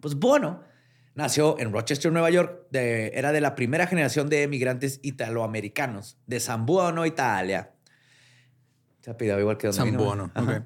[0.00, 0.64] Pues Bono
[1.14, 6.40] nació en Rochester, Nueva York, de- era de la primera generación de emigrantes italoamericanos, de
[6.40, 7.70] San Buono, Italia.
[9.00, 10.62] Se apellidaba igual que donde San ok.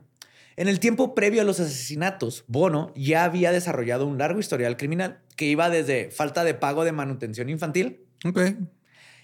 [0.57, 5.21] En el tiempo previo a los asesinatos, Bono ya había desarrollado un largo historial criminal
[5.37, 8.07] que iba desde falta de pago de manutención infantil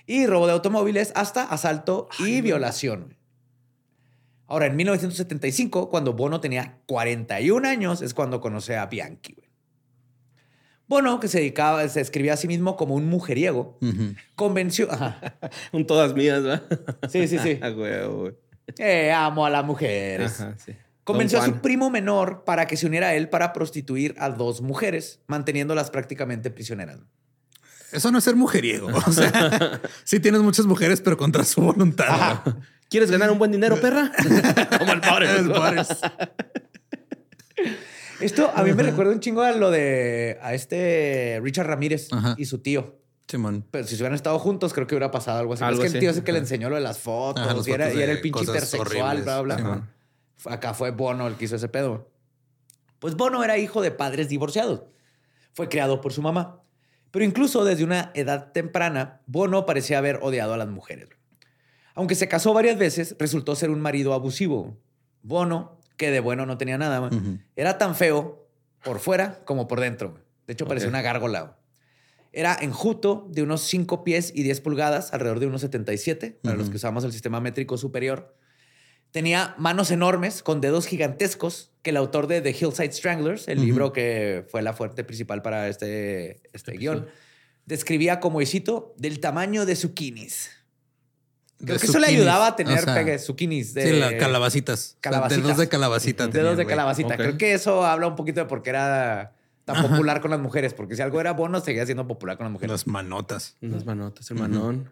[0.07, 3.17] y robo de automóviles hasta asalto y violación.
[4.49, 9.35] Ahora, en 1975, cuando Bono tenía 41 años, es cuando conoce a Bianchi.
[9.35, 9.49] güey.
[10.89, 13.79] Bono, que se dedicaba, se escribía a sí mismo como un mujeriego,
[14.35, 14.91] convenció.
[14.91, 15.21] Ajá.
[15.73, 16.65] Un todas mías, ¿verdad?
[17.09, 17.61] Sí, sí, sí.
[17.63, 18.35] A huevo, güey.
[18.79, 20.41] Eh, amo a las mujeres.
[20.41, 20.75] Ajá, sí.
[21.05, 24.61] Convenció a su primo menor para que se uniera a él para prostituir a dos
[24.61, 27.01] mujeres, manteniéndolas prácticamente prisioneras.
[27.91, 28.89] Eso no es ser mujeriego.
[29.07, 32.41] O sea, sí tienes muchas mujeres, pero contra su voluntad.
[32.89, 34.13] ¿Quieres ganar un buen dinero, perra?
[34.79, 35.31] Como el padre.
[35.37, 35.89] El Boris.
[38.21, 42.35] Esto a mí me recuerda un chingo a lo de a este Richard Ramírez Ajá.
[42.37, 42.99] y su tío.
[43.31, 43.65] Simón.
[43.71, 45.65] Pero si se hubieran estado juntos, creo que hubiera pasado algo así.
[45.65, 47.57] Algo es que el tío es el que le enseñó lo de las fotos, Ajá,
[47.67, 49.55] y, era, y era el pinche hipersexual, bla, bla.
[49.55, 49.89] Ajá.
[50.47, 52.11] Acá fue Bono el que hizo ese pedo.
[52.99, 54.83] Pues Bono era hijo de padres divorciados.
[55.55, 56.61] Fue criado por su mamá.
[57.11, 61.09] Pero incluso desde una edad temprana, Bono parecía haber odiado a las mujeres.
[61.95, 64.79] Aunque se casó varias veces, resultó ser un marido abusivo.
[65.23, 67.11] Bono, que de bueno no tenía nada,
[67.57, 68.47] era tan feo
[68.83, 70.19] por fuera como por dentro.
[70.47, 70.93] De hecho, parecía Ok.
[70.93, 71.57] una gárgola.
[72.33, 76.71] Era enjuto de unos 5 pies y 10 pulgadas, alrededor de unos 77, para los
[76.71, 78.37] que usamos el sistema métrico superior.
[79.11, 83.93] Tenía manos enormes con dedos gigantescos que el autor de The Hillside Stranglers, el libro
[83.93, 87.09] que fue la fuente principal para este, este guion,
[87.67, 90.51] describía como, y cito, del tamaño de zucchinis.
[91.65, 93.75] Creo que eso le ayudaba a tener O sea, pegue- zucchinis.
[93.75, 94.97] De, Sí, las calabacitas.
[95.01, 95.43] Calabacitas.
[95.45, 96.25] Dedos de calabacita.
[96.27, 97.17] tenía Dedos el de calabacita.
[97.17, 99.35] Creo que eso habla un poquito de por qué era
[99.73, 100.75] tan popular con las mujeres.
[100.75, 102.71] Porque si algo era bueno, seguía siendo popular con las mujeres.
[102.71, 103.57] Las manotas.
[103.61, 104.91] Unas manotas, el manón.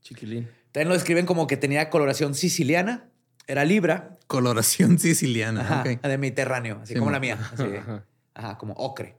[0.00, 0.48] Chiquilín.
[0.72, 3.08] También lo describen como que tenía coloración siciliana,
[3.46, 5.60] era libra, Coloración siciliana.
[5.62, 7.38] ajá, de Mediterráneo, así Sí, como mo- la mía.
[7.52, 8.04] Así, Ajá.
[8.34, 9.16] ajá, como ocre,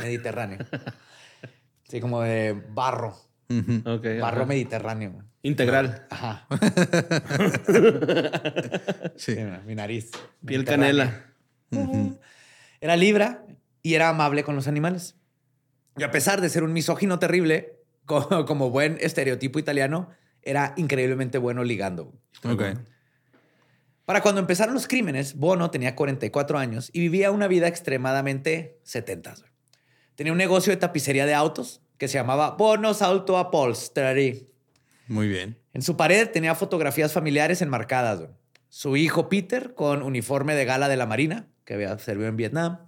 [0.00, 0.58] Mediterráneo.
[1.86, 3.08] Sí, como de barro.
[3.10, 4.04] Ok.
[4.20, 4.46] barro ajá.
[4.46, 5.22] mediterráneo.
[5.42, 6.06] Integral.
[6.10, 6.46] Ajá.
[9.16, 9.36] Sí.
[9.66, 10.10] Mi nariz.
[10.44, 11.24] Piel canela.
[12.80, 13.43] Era libra
[13.84, 15.14] y era amable con los animales.
[15.96, 20.08] Y a pesar de ser un misógino terrible, co- como, buen estereotipo italiano,
[20.42, 22.12] era increíblemente bueno ligando.
[22.42, 22.62] Ok.
[24.04, 29.34] Para cuando empezaron los crímenes, Bono tenía 44 años y vivía una vida extremadamente 70.
[29.34, 29.50] güey.
[30.14, 34.46] Tenía un negocio de tapicería de autos que se llamaba Bono's Auto Upholstery.
[35.08, 35.58] Muy bien.
[35.72, 38.28] En su pared tenía fotografías familiares enmarcadas.
[38.68, 42.80] Su hijo Peter, con uniforme de gala de la Marina, que había servido en Vietnam,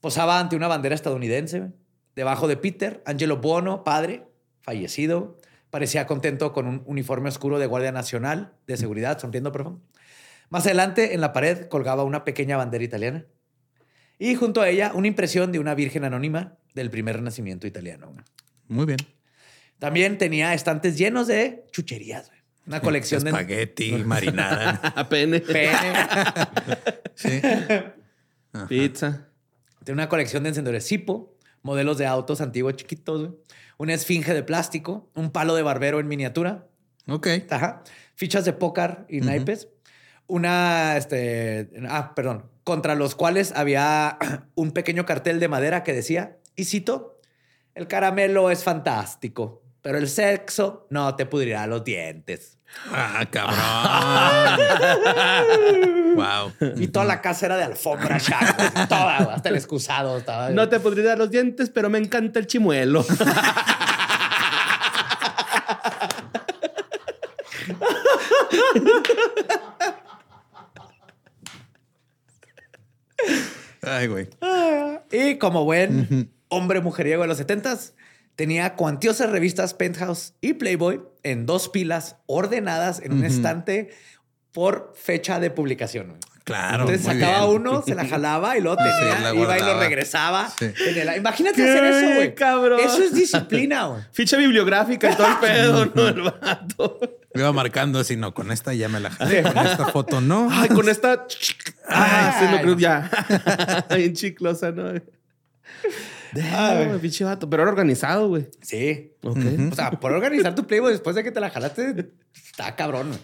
[0.00, 1.72] posaba ante una bandera estadounidense.
[2.14, 4.26] Debajo de Peter, Angelo Bono, padre,
[4.60, 5.38] fallecido,
[5.70, 9.82] parecía contento con un uniforme oscuro de Guardia Nacional de Seguridad, sonriendo, perdón.
[10.48, 13.26] Más adelante, en la pared, colgaba una pequeña bandera italiana.
[14.18, 18.14] Y junto a ella, una impresión de una virgen anónima del primer renacimiento italiano.
[18.68, 18.98] Muy bien.
[19.78, 22.30] También tenía estantes llenos de chucherías.
[22.66, 24.70] Una colección de Espagueti, marinara.
[24.96, 25.40] A pene.
[25.40, 25.92] pene.
[27.14, 27.40] sí.
[28.68, 29.25] Pizza.
[29.86, 33.40] Tiene una colección de encendedores Zippo, modelos de autos antiguos chiquitos, güey.
[33.78, 36.66] una esfinge de plástico, un palo de barbero en miniatura,
[37.08, 37.28] Ok.
[37.50, 37.82] Ajá.
[38.16, 39.68] Fichas de póker y naipes.
[40.26, 44.18] Una, este, ah, perdón, contra los cuales había
[44.56, 47.20] un pequeño cartel de madera que decía, y cito,
[47.76, 52.58] el caramelo es fantástico, pero el sexo no te pudrirá los dientes.
[52.90, 53.56] Ah, cabrón.
[56.16, 56.52] wow.
[56.74, 60.50] Y toda la casa era de alfombra Shaq, toda, hasta el excusado estaba.
[60.50, 63.06] No te dar los dientes, pero me encanta el chimuelo.
[73.82, 74.28] Ay, güey.
[75.12, 77.94] Y como buen hombre mujeriego de los setentas,
[78.36, 83.90] tenía cuantiosas revistas Penthouse y Playboy en dos pilas ordenadas en un estante
[84.52, 86.08] por fecha de publicación.
[86.08, 86.20] güey.
[86.44, 86.84] Claro.
[86.84, 87.60] Entonces muy sacaba bien.
[87.60, 90.48] uno, se la jalaba y luego tenía, iba y lo regresaba.
[90.56, 90.66] Sí.
[90.86, 92.34] en el- Imagínate ¡Qué hacer eso, güey.
[92.36, 92.78] cabrón!
[92.80, 94.02] Eso es disciplina, güey.
[94.12, 96.06] Ficha bibliográfica y todo el pedo, ¿no?
[96.08, 97.00] El vato.
[97.34, 99.42] Me iba marcando así, no, con esta ya me la jalé.
[99.42, 100.48] Con esta foto no.
[100.50, 101.26] Ay, con esta.
[101.88, 102.62] Ah, sí, no Ay.
[102.62, 103.84] creo ya.
[103.94, 104.92] Bien chiclosa, ¿no?
[106.36, 107.48] Damn, pinche vato.
[107.48, 108.48] Pero era organizado, güey.
[108.62, 109.12] Sí.
[109.22, 109.38] Ok.
[109.72, 113.08] O sea, por organizar tu Playboy después de que te la jalaste, está cabrón.
[113.08, 113.20] güey.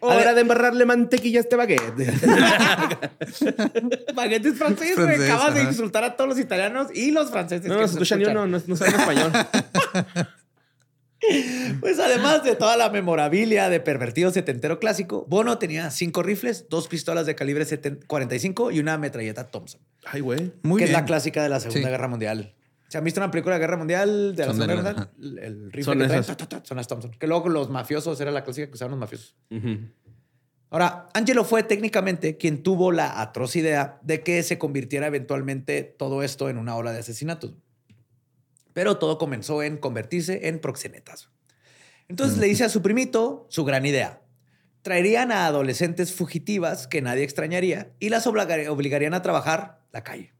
[0.00, 1.94] Hora de embarrarle mantequilla a este baguette.
[4.14, 5.30] Baguettes francés, güey.
[5.30, 7.66] Acabas de insultar a todos los italianos y los franceses.
[7.66, 9.32] No, no nos ni uno, no, no saben español.
[11.80, 16.88] Pues además de toda la memorabilia de pervertido setentero clásico, Bono tenía cinco rifles, dos
[16.88, 20.52] pistolas de calibre 70 45 y una metralleta Thompson, Ay, güey.
[20.62, 20.96] Muy que bien.
[20.96, 21.90] es la clásica de la Segunda Sí.
[21.90, 22.54] Guerra Mundial.
[22.88, 25.38] ¿Se han visto una película de Guerra Mundial de la Son Segunda Guerra Mundial?
[25.38, 26.36] El, el rifle Son que traen, esas.
[26.36, 27.10] ta, ta, ta, son las Thompson.
[27.18, 29.34] Que luego los mafiosos era la clásica que usaban los mafiosos.
[29.50, 29.78] Ujú.
[30.70, 36.22] Ahora, Angelo fue técnicamente quien tuvo la atroz idea de que se convirtiera eventualmente todo
[36.22, 37.54] esto en una ola de asesinatos.
[38.74, 41.30] Pero todo comenzó en convertirse en proxenetas.
[42.08, 44.20] Entonces le dice a su primito su gran idea.
[44.82, 50.34] Traerían a adolescentes fugitivas que nadie extrañaría y las obligar- obligarían a trabajar la calle.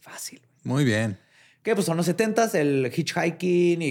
[0.00, 0.42] Fácil.
[0.64, 1.18] Muy bien.
[1.62, 3.86] Que pues son los 70s, el hitchhiking y,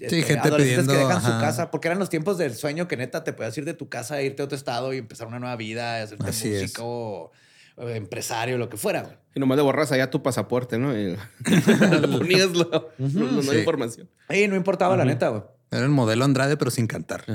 [0.00, 2.96] este, gente adolescentes que pidiendo, dejan su casa, porque eran los tiempos del sueño que
[2.96, 5.56] neta te podías ir de tu casa, irte a otro estado y empezar una nueva
[5.56, 6.62] vida, hacerte Así es.
[6.62, 7.32] músico, o
[7.78, 9.02] empresario, lo que fuera.
[9.02, 9.16] güey.
[9.34, 10.96] Y nomás le borras allá tu pasaporte, ¿no?
[10.98, 13.58] Y le ponías la, Sí.
[13.58, 14.08] información.
[14.30, 15.42] Y no importaba la neta, güey.
[15.70, 17.24] Era el modelo Andrade, pero sin cantar.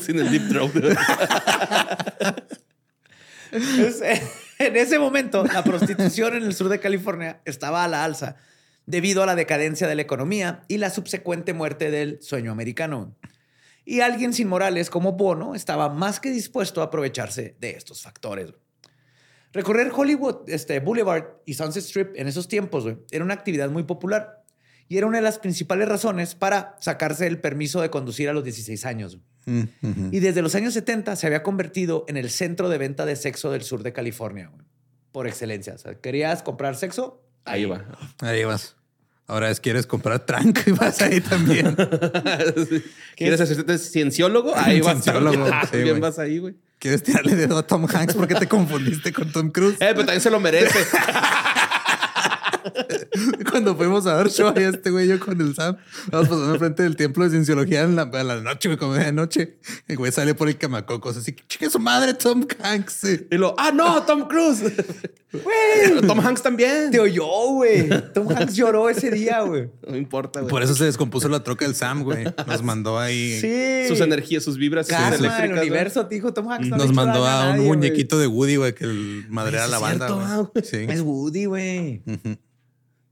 [0.00, 0.72] Sin el deep throat.
[3.52, 4.20] Eh,
[4.58, 8.34] en ese momento, la prostitución en el sur de California estaba a la alza
[8.86, 13.14] debido a la decadencia de la economía y la subsecuente muerte del sueño americano.
[13.84, 18.52] Y alguien sin morales como Bono estaba más que dispuesto a aprovecharse de estos factores.
[19.52, 24.42] Recorrer Hollywood este, Boulevard y Sunset Strip en esos tiempos era una actividad muy popular
[24.88, 28.44] y era una de las principales razones para sacarse el permiso de conducir a los
[28.44, 29.18] 16 años.
[29.46, 30.10] Mm.
[30.10, 33.50] Y desde los años 70 se había convertido en el centro de venta de sexo
[33.50, 34.50] del sur de California,
[35.12, 35.74] por excelencia.
[35.74, 37.22] O sea, ¿querías comprar sexo?
[37.44, 37.84] Ahí va.
[38.20, 38.76] Ahí vas.
[39.26, 41.76] Ahora es quieres comprar tranco y vas ahí también.
[43.16, 44.54] ¿Quieres hacerte cienciólogo?
[44.56, 45.02] Ahí vas.
[45.02, 46.00] Cienciólogo, sí, bien güey.
[46.00, 46.54] vas ahí, güey.
[46.78, 49.76] ¿Quieres tirarle dedo a Tom Hanks porque te confundiste con Tom Cruise?
[49.76, 50.78] Eh, pero también se lo merece.
[53.50, 55.76] Cuando fuimos a ver show ahí este güey yo con el Sam,
[56.10, 59.12] vamos pasando enfrente del templo de cienciología en la, a la noche, güey, como de
[59.12, 59.58] noche.
[59.86, 63.04] El güey sale por el camacocos así, chique su madre Tom Hanks.
[63.30, 64.62] Y lo, ah, no, Tom Cruise.
[65.34, 66.06] Güey.
[66.06, 66.90] Tom Hanks también.
[66.92, 67.88] Te oyó, güey.
[68.12, 69.68] Tom Hanks lloró ese día, güey.
[69.86, 70.50] No importa, güey.
[70.50, 72.24] Por eso se descompuso la troca del Sam, güey.
[72.46, 73.40] Nos mandó ahí.
[73.40, 73.88] Sí.
[73.88, 75.44] Sus energías, sus vibras Karma, eléctricas.
[75.44, 76.68] el universo, te dijo Tom Hanks.
[76.68, 79.78] no Nos mandó a un nadie, muñequito de Woody, güey, que el madrea a la
[79.78, 80.06] banda.
[80.06, 80.50] cierto, ah.
[80.62, 80.86] Sí.
[80.88, 82.02] Es Woody, güey.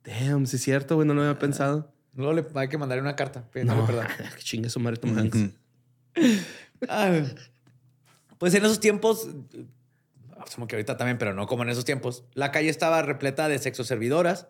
[0.04, 1.06] Damn, sí es cierto, güey.
[1.06, 1.92] No lo había pensado.
[2.14, 4.06] Luego le hay que mandarle una carta pidiéndole perdón.
[4.36, 5.38] Que chingue su madre Tom Hanks.
[6.88, 7.34] Ay.
[8.38, 9.28] Pues en esos tiempos,
[10.38, 13.58] asumo que ahorita también, pero no como en esos tiempos, la calle estaba repleta de
[13.58, 14.48] sexoservidoras.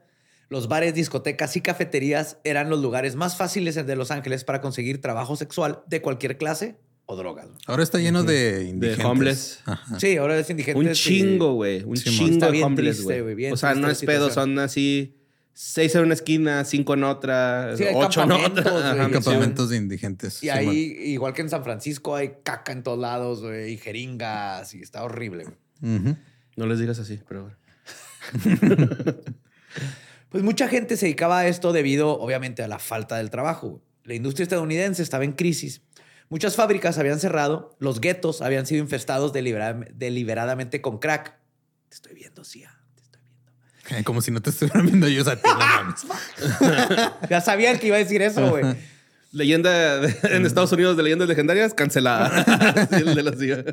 [0.48, 5.00] Los bares, discotecas y cafeterías eran los lugares más fáciles de Los Ángeles para conseguir
[5.00, 7.48] trabajo sexual de cualquier clase o drogas.
[7.66, 9.04] Ahora está lleno de indigentes.
[9.04, 9.60] homeless.
[9.64, 9.98] Ajá.
[9.98, 10.78] Sí, ahora es indigente.
[10.78, 11.82] Un chingo, güey.
[11.84, 13.50] Un chingo Está de bien homeless, güey.
[13.50, 14.56] O sea, no es pedo, situación.
[14.56, 15.21] son así
[15.54, 18.92] seis en una esquina, cinco en otra, Sí, ocho en otra.
[18.92, 19.12] Ajá, Sí.
[19.12, 20.42] Campamentos de indigentes.
[20.42, 24.74] Y ahí, igual que en San Francisco, hay caca en todos lados, güey, y jeringas,
[24.74, 25.46] y está horrible.
[25.80, 27.56] No les digas así, pero bueno.
[30.28, 33.82] Pues mucha gente se dedicaba a esto debido, obviamente, a la falta del trabajo.
[34.04, 35.82] La industria estadounidense estaba en crisis.
[36.30, 41.36] Muchas fábricas habían cerrado, los guetos habían sido infestados delibera- deliberadamente con crack.
[41.90, 42.74] Te estoy viendo, Cia.
[42.94, 43.50] Te estoy viendo.
[43.50, 45.42] Eh, Como si no te estuvieran viendo ellos a ti.
[45.48, 46.04] no mames.
[47.30, 48.64] Ya sabían que iba a decir eso, güey.
[49.32, 52.44] Leyenda de- en Estados Unidos de leyendas legendarias cancelada.
[52.90, 53.64] Sí, el de los días.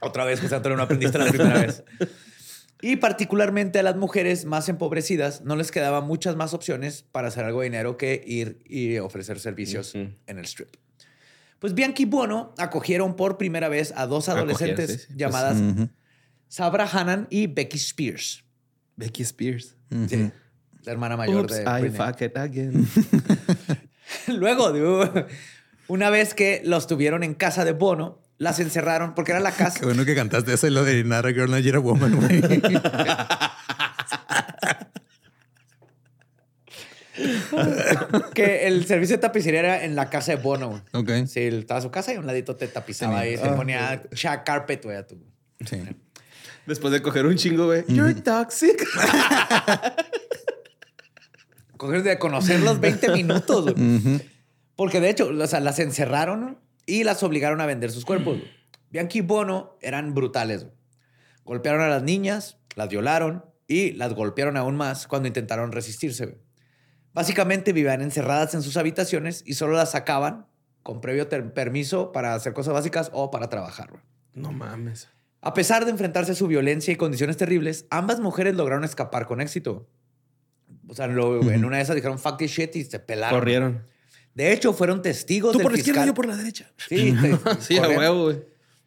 [0.00, 1.82] Otra vez, José Antonio, no aprendiste la primera vez.
[2.82, 7.44] Y particularmente a las mujeres más empobrecidas no les quedaban muchas más opciones para hacer
[7.44, 10.68] algo de dinero que ir y ofrecer servicios en el strip.
[11.58, 15.04] Pues Bianchi y Buono acogieron por primera vez a dos adolescentes sí, sí.
[15.08, 15.88] Pues, llamadas Ujú.
[16.48, 18.44] Sabra Hanan y Becky Spears,
[19.00, 19.74] Becky Spears.
[20.08, 20.30] Sí,
[20.84, 22.86] la hermana mayor Oops, de I fuck it again.
[24.28, 25.26] Luego, de-
[25.88, 29.80] una vez que los tuvieron en casa de Bono, las encerraron porque era la casa.
[29.80, 32.40] Qué bueno que cantaste eso y lo de Not a Girl, Not a Woman, güey.
[38.34, 40.82] que el servicio de tapicería era en la casa de Bono.
[40.92, 41.10] Ok.
[41.26, 43.30] Sí, estaba a su casa y a un ladito te tapizaba Sí.
[43.34, 45.16] y te ponía shag carpet, güey, a tu.
[45.66, 45.82] Sí.
[46.70, 47.84] Después de coger un chingo, güey.
[47.88, 48.86] You're toxic.
[51.76, 54.20] Coger de conocerlos 20 minutos, güey.
[54.76, 58.38] Porque de hecho, o sea, las encerraron y las obligaron a vender sus cuerpos.
[58.38, 58.50] güey.
[58.90, 60.62] Bianchi y Bono eran brutales.
[60.62, 60.74] güey.
[61.44, 66.26] Golpearon a las niñas, las violaron y las golpearon aún más cuando intentaron resistirse.
[66.26, 66.38] güey.
[67.12, 70.46] Básicamente vivían encerradas en sus habitaciones y solo las sacaban
[70.84, 73.90] con previo permiso para hacer cosas básicas o para trabajar.
[73.90, 74.02] güey.
[74.34, 75.08] No mames.
[75.42, 79.40] A pesar de enfrentarse a su violencia y condiciones terribles, ambas mujeres lograron escapar con
[79.40, 79.88] éxito.
[80.86, 83.38] O sea, lo- en una de esas dijeron fuck this shit y se pelaron.
[83.38, 83.84] Corrieron.
[84.34, 86.08] De hecho, fueron testigos Tú del por la izquierda, fiscal.
[86.08, 86.70] yo por la derecha.
[86.76, 88.42] Sí, te- Sí, a huevo, güey.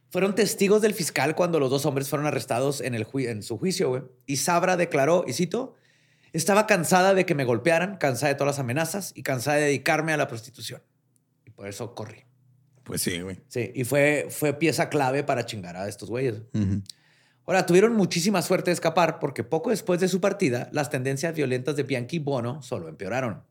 [0.10, 3.90] Fueron testigos del fiscal cuando los dos hombres fueron arrestados en, el en su juicio,
[3.90, 4.04] güey.
[4.28, 5.74] Y Sabra declaró, y cito,
[6.34, 10.14] estaba cansada de que me golpearan, cansada de todas las amenazas y cansada de dedicarme
[10.14, 10.84] a la prostitución.
[11.46, 12.26] Y por eso corrí.
[12.84, 13.40] Pues sí, güey.
[13.48, 16.42] Sí, y fue, fue pieza clave para chingar a estos güeyes.
[16.54, 16.82] Ujú.
[17.46, 21.76] Ahora, tuvieron muchísima suerte de escapar porque poco después de su partida, las tendencias violentas
[21.76, 23.44] de Bianchi y Bono solo empeoraron.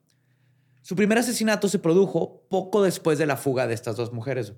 [0.81, 4.55] Su primer asesinato se produjo poco después de la fuga de estas dos mujeres.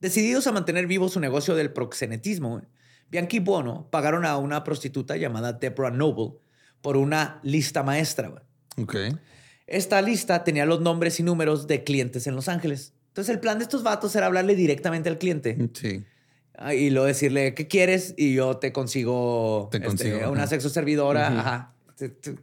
[0.00, 2.62] Decididos a mantener vivo su negocio del proxenetismo,
[3.10, 6.34] Bianchi y Bono pagaron a una prostituta llamada Deborah Noble
[6.80, 8.28] por una lista maestra.
[8.28, 8.42] güey.
[8.76, 9.18] Ok.
[9.66, 12.94] Esta lista tenía los nombres y números de clientes en Los Ángeles.
[13.10, 15.68] Entonces, el plan de estos vatos era hablarle directamente al cliente.
[15.74, 16.04] Sí.
[16.56, 18.14] Ah, Y luego decirle, ¿qué quieres?
[18.16, 21.28] Y yo te consigo, Te este, una sexo servidora.
[21.28, 21.72] Ajá.
[21.96, 22.34] Te- te-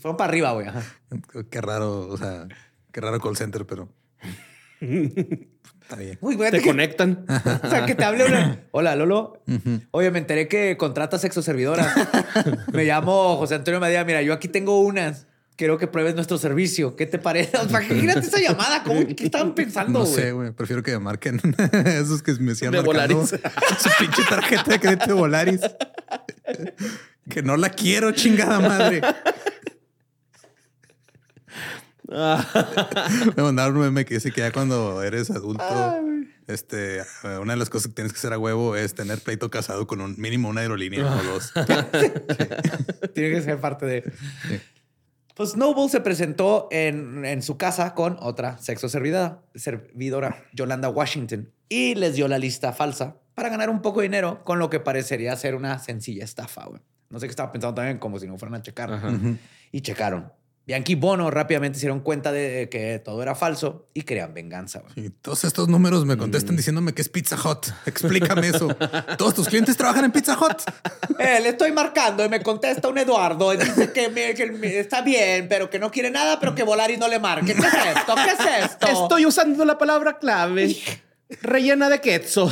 [0.00, 0.66] Fueron para arriba, güey.
[0.68, 0.82] Ajá.
[1.50, 2.48] Qué raro, o sea,
[2.92, 3.88] qué raro call center, pero.
[4.80, 6.18] Está bien.
[6.20, 7.24] Uy, güey, Te que- conectan.
[7.62, 8.62] O sea, que te hable una...
[8.72, 9.42] Hola, Lolo.
[9.90, 11.92] Oye, me enteré que contratas sexo servidoras.
[12.72, 14.04] me llamo José Antonio Medina.
[14.04, 15.26] Mira, yo aquí tengo unas.
[15.56, 16.96] Quiero que pruebes nuestro servicio.
[16.96, 17.56] ¿Qué te parece?
[17.58, 18.82] O sea, Imagínate esa llamada.
[18.82, 20.50] ¿Cómo, ¿Qué estaban pensando, No sé, güey.
[20.50, 21.40] Prefiero que me marquen
[21.86, 23.40] esos que me decían De marcando Volaris.
[23.78, 25.60] Su pinche tarjeta de crédito de Volaris.
[27.30, 29.00] que no la quiero, chingada madre.
[33.36, 35.64] me mandaron un meme que dice que ya cuando eres adulto,
[36.46, 37.02] este,
[37.40, 40.00] una de las cosas que tienes que hacer a huevo es tener pleito casado con
[40.00, 41.52] un mínimo una aerolínea o dos.
[43.14, 44.12] Tiene que ser parte de.
[45.34, 51.50] Pues Noble se presentó en, en su casa con otra sexo servidora, servidora, Yolanda Washington,
[51.68, 54.78] y les dio la lista falsa para ganar un poco de dinero con lo que
[54.78, 56.66] parecería ser una sencilla estafa.
[56.66, 56.80] güey.
[57.10, 59.00] No sé qué estaba pensando también, como si no fueran a checar.
[59.72, 60.32] Y checaron.
[60.66, 64.82] Bianchi y Bono rápidamente se dieron cuenta de que todo era falso y querían venganza.
[64.96, 67.66] Y todos estos números me contestan diciéndome que es Pizza Hut.
[67.84, 68.68] Explícame eso.
[69.18, 70.62] Todos tus clientes trabajan en Pizza Hut.
[71.18, 74.78] Eh, le estoy marcando y me contesta un Eduardo y dice que, me- que me-
[74.80, 77.54] está bien, pero que no quiere nada, pero que Volaris no le marque.
[77.54, 78.14] ¿Qué es esto?
[78.16, 78.86] ¿Qué es esto?
[79.02, 80.76] Estoy usando la palabra clave.
[81.42, 82.50] Rellena de queso.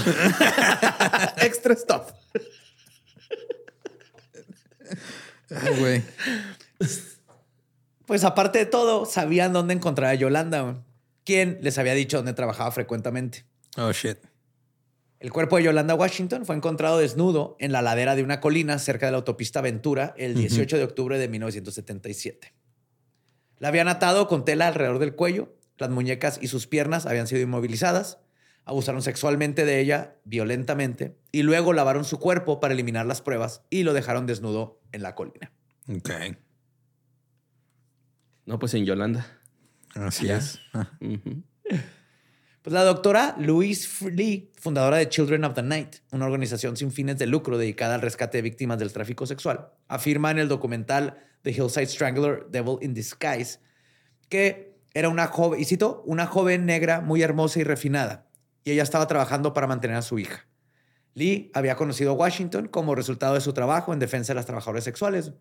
[1.39, 2.03] Extra stuff.
[5.51, 6.03] Ay, güey.
[8.13, 10.85] Pues aparte de todo, sabían dónde encontrar a Yolanda,
[11.25, 13.47] quien les había dicho dónde trabajaba frecuentemente.
[13.79, 14.19] Oh, shit.
[15.19, 19.07] El cuerpo de Yolanda Washington fue encontrado desnudo en la ladera de una colina cerca
[19.07, 22.53] de la autopista Ventura el 18 de octubre de 1977.
[23.57, 27.41] La habían atado con tela alrededor del cuello, las muñecas y sus piernas habían sido
[27.41, 28.19] inmovilizadas,
[28.67, 33.85] abusaron sexualmente de ella violentamente y luego lavaron su cuerpo para eliminar las pruebas y
[33.85, 35.51] lo dejaron desnudo en la colina.
[35.89, 36.11] Ok.
[38.47, 39.27] No, pues en Yolanda.
[39.95, 40.39] Así Ya.
[40.39, 40.59] es.
[40.73, 40.91] Ah.
[42.63, 47.19] Pues la doctora Louise Lee, fundadora de Children of the Night, una organización sin fines
[47.19, 51.51] de lucro dedicada al rescate de víctimas del tráfico sexual, afirma en el documental The
[51.51, 53.59] Hillside Strangler, Devil in Disguise,
[54.29, 58.29] que era una joven, y cito, una joven negra muy hermosa y refinada,
[58.63, 60.47] y ella estaba trabajando para mantener a su hija.
[61.15, 64.85] Lee había conocido a Washington como resultado de su trabajo en defensa de las trabajadoras
[64.85, 65.33] sexuales.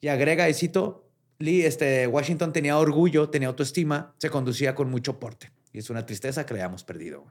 [0.00, 1.05] Y agrega, y cito,
[1.38, 5.50] Lee, este, Washington tenía orgullo, tenía autoestima, se conducía con mucho porte.
[5.72, 7.26] Y es una tristeza que le hayamos perdido.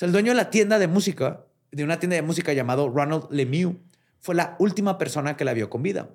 [0.00, 3.76] el dueño de la tienda de música, de una tienda de música llamado Ronald Lemieux,
[4.20, 6.10] fue la última persona que la vio con vida.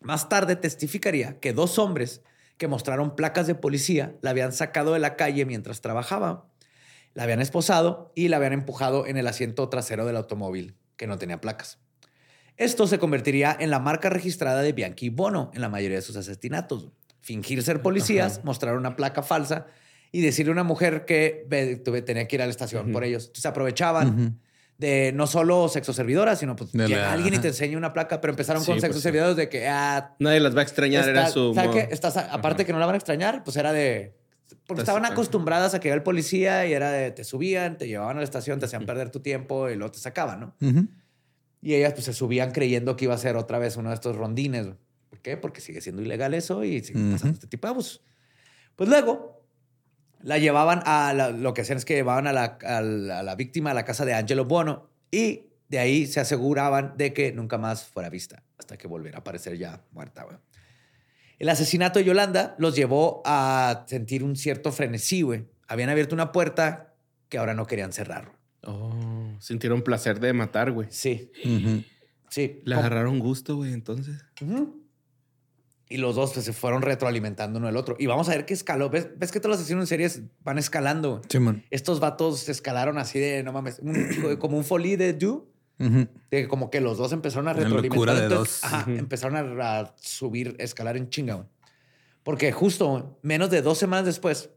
[0.00, 2.22] Más tarde testificaría que dos hombres
[2.56, 6.48] que mostraron placas de policía la habían sacado de la calle mientras trabajaba,
[7.14, 11.18] la habían esposado y la habían empujado en el asiento trasero del automóvil, que no
[11.18, 11.81] tenía placas.
[12.56, 16.16] Esto se convertiría en la marca registrada de Bianchi Bono en la mayoría de sus
[16.16, 16.88] asesinatos.
[17.20, 19.66] Fingir ser policías, mostrar una placa falsa
[20.10, 21.46] y decirle a una mujer que
[22.04, 23.24] tenía que ir a la estación por ellos.
[23.26, 24.38] Entonces aprovechaban
[24.78, 27.92] de no solo sexo servidoras, sino pues De llega la- alguien y te enseña una
[27.92, 29.02] placa, pero empezaron Sí, con pues, sexo sí.
[29.04, 31.04] servidores de que, ah, Nadie las va a extrañar,
[32.30, 34.14] aparte que no la van a extrañar, pues era de.
[34.48, 37.86] Porque Pues, estaban acostumbradas a que iba el policía y era de te subían, te
[37.88, 40.54] llevaban a la estación, te hacían perder tu tiempo y luego te sacaban, ¿no?
[41.62, 44.16] Y ellas pues se subían creyendo que iba a ser otra vez uno de estos
[44.16, 44.66] rondines.
[45.08, 45.36] ¿Por qué?
[45.36, 48.02] Porque sigue siendo ilegal eso y sigue pasando este tipo de abusos.
[48.76, 49.46] Pues luego
[50.22, 53.22] la llevaban a la- lo que hacían es que llevaban a la, a la- a
[53.22, 57.32] la víctima a la casa de Angelo Bono y de ahí se aseguraban de que
[57.32, 60.24] nunca más fuera vista hasta que volviera a aparecer ya muerta.
[60.24, 60.36] güey.
[61.38, 65.44] El asesinato de Yolanda los llevó a sentir un cierto frenesí, güey.
[65.66, 66.94] Habían abierto una puerta
[67.28, 68.32] que ahora no querían cerrar.
[68.64, 68.92] Oh,
[69.40, 70.88] sintieron placer de matar, güey.
[70.90, 71.30] Sí,
[72.30, 72.60] sí.
[72.64, 74.16] Le agarraron gusto, güey, entonces.
[75.88, 77.96] Y los dos pues, se fueron retroalimentando uno el otro.
[77.98, 78.88] Y vamos a ver qué escaló.
[78.88, 81.20] ¿Ves, ves que todos los asesinos en series van escalando?
[81.28, 81.64] Simón.
[81.70, 85.48] Estos vatos escalaron así de, no mames, un- como un folí de Do.
[85.78, 86.06] Ujú.
[86.30, 88.16] De como que los dos empezaron a retroalimentar.
[88.16, 88.72] de Entonces, dos.
[88.72, 91.34] ajá, empezaron a, a subir, escalar en chinga.
[91.34, 91.48] güey.
[92.22, 94.50] Porque justo menos de dos semanas después,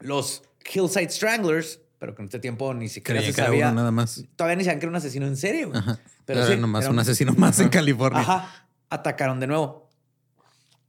[0.00, 3.66] los Hillside Stranglers, pero que en este tiempo ni siquiera Creía se que era sabía,
[3.68, 4.24] uno nada más.
[4.36, 5.64] todavía ni sabían que era un asesino en serie.
[5.66, 5.78] güey.
[5.78, 5.98] Ajá.
[6.24, 8.20] Pero Era sí, nomás era un un- asesino más en California.
[8.20, 8.66] Ajá.
[8.90, 9.88] Atacaron de nuevo.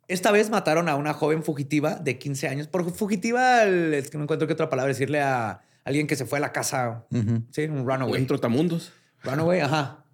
[0.08, 2.68] Esta vez mataron a una joven fugitiva de 15 años.
[2.68, 6.38] Por fugitiva, es que no encuentro qué otra palabra decirle a alguien que se fue
[6.38, 7.06] a la casa.
[7.52, 8.22] Sí, un runaway.
[8.22, 8.92] En trotamundos.
[9.24, 10.06] Runaway, ajá.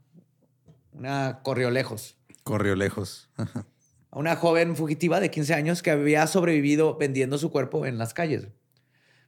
[0.94, 2.16] Una corrió lejos.
[2.44, 3.30] Corrió lejos.
[3.38, 3.66] Ajá.
[4.12, 8.14] A una joven fugitiva de 15 años que había sobrevivido vendiendo su cuerpo en las
[8.14, 8.48] calles.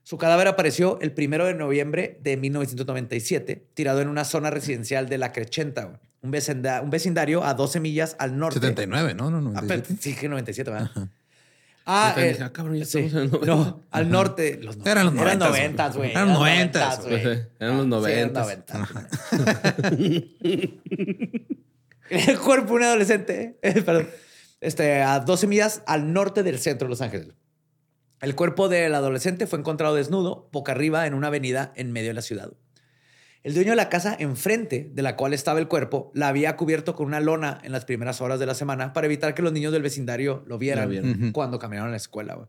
[0.04, 5.18] Su cadáver apareció el primero de noviembre de 1997, tirado en una zona residencial de
[5.18, 8.56] La Crescenta, un, vecinda- un vecindario a 12 millas al norte.
[8.60, 9.30] 79, ¿no?
[9.32, 9.54] No, no.
[9.56, 10.90] Ah, pero- sí, que 97, ¿verdad?
[11.86, 13.10] Ah, Ahorita eh, dije, ah, cabrón, ya sí.
[13.10, 14.58] los No, al norte.
[14.62, 16.12] Los no- Eran los Eran 90s, noventas, güey.
[16.12, 17.22] Eran noventas, güey.
[17.24, 17.42] güey.
[17.60, 18.42] Eran los Sí, eran 90s.
[18.42, 18.90] noventas.
[22.10, 24.08] El cuerpo de un adolescente, eh, perdón,
[24.62, 27.30] este, a 12 millas al norte del centro de Los Ángeles.
[28.24, 32.14] El cuerpo del adolescente fue encontrado desnudo, boca arriba, en una avenida en medio de
[32.14, 32.54] la ciudad.
[33.44, 36.96] El dueño de la casa enfrente de la cual estaba el cuerpo la había cubierto
[36.96, 39.74] con una lona en las primeras horas de la semana para evitar que los niños
[39.74, 42.48] del vecindario lo vieran, Lo cuando caminaron a la escuela.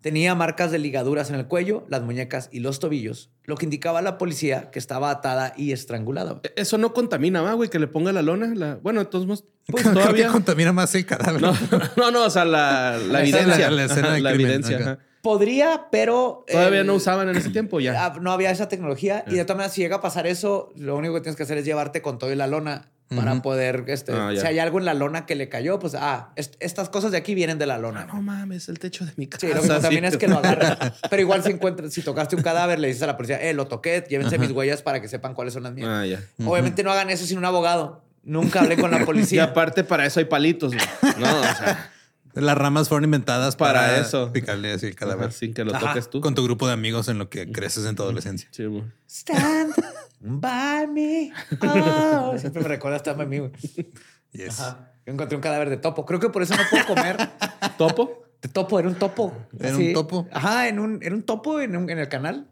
[0.00, 3.98] Tenía marcas de ligaduras en el cuello, las muñecas y los tobillos, lo que indicaba
[3.98, 6.32] a la policía que estaba atada y estrangulada.
[6.34, 6.42] güey.
[6.54, 7.68] Eso no contamina, ¿va, güey?
[7.68, 8.52] Que le ponga la lona.
[8.54, 8.76] La...
[8.76, 10.28] Bueno, de todos modos, pues Creo que todavía.
[10.28, 11.42] contamina más el cadáver.
[11.42, 11.52] No,
[11.96, 13.70] no, no, o sea, la, evidencia.
[13.70, 14.76] la escena crimen, evidencia.
[14.78, 14.98] ajá.
[15.20, 16.44] Podría, pero...
[16.48, 18.06] Todavía el- no usaban en ese tiempo ya.
[18.06, 19.24] Ah, No había esa tecnología.
[19.26, 21.58] Y de todas maneras, si llega a pasar eso, lo único que tienes que hacer
[21.58, 24.84] es llevarte con todo y la lona para poder, este, Ah, si hay algo en
[24.84, 27.78] la lona que le cayó, pues, ah, est- estas cosas de aquí vienen de la
[27.78, 28.04] lona.
[28.04, 29.46] No mames, el techo de mi casa.
[29.46, 30.76] Sí, lo que también es que lo agarren.
[31.10, 33.66] Pero igual si encuentras, si tocaste un cadáver, le dices a la policía, eh, lo
[33.66, 35.88] toqué, llévense mis huellas para que sepan cuáles son las mías.
[35.90, 36.20] Ah, ya.
[36.44, 38.02] Obviamente no hagan eso sin un abogado.
[38.24, 39.44] Nunca hablé con la Y policía.
[39.44, 40.74] aparte para eso hay palitos.
[40.74, 40.86] güey.
[41.18, 41.90] No, o sea,
[42.34, 44.30] Las ramas fueron inventadas para, Para eso.
[44.32, 45.28] picarle así el cadáver.
[45.28, 45.88] ajá, sin que lo Ajá.
[45.88, 46.20] toques tú.
[46.20, 48.48] Con tu grupo de amigos en lo que creces en tu adolescencia.
[48.52, 48.84] Sí, güey.
[49.08, 49.72] Stand
[50.20, 51.32] by me.
[51.62, 53.38] Oh, siempre me recuerda estar by me.
[53.40, 53.52] güey.
[54.32, 54.60] Yes.
[54.60, 54.92] Ajá.
[55.06, 56.04] Yo encontré un cadáver de topo.
[56.04, 57.16] Creo que por eso no puedo comer.
[57.78, 58.24] ¿Topo?
[58.42, 59.32] De topo, era un topo.
[59.58, 60.28] ¿Era un topo?
[60.30, 62.48] Ajá, en un, era un topo en, un- en el canal.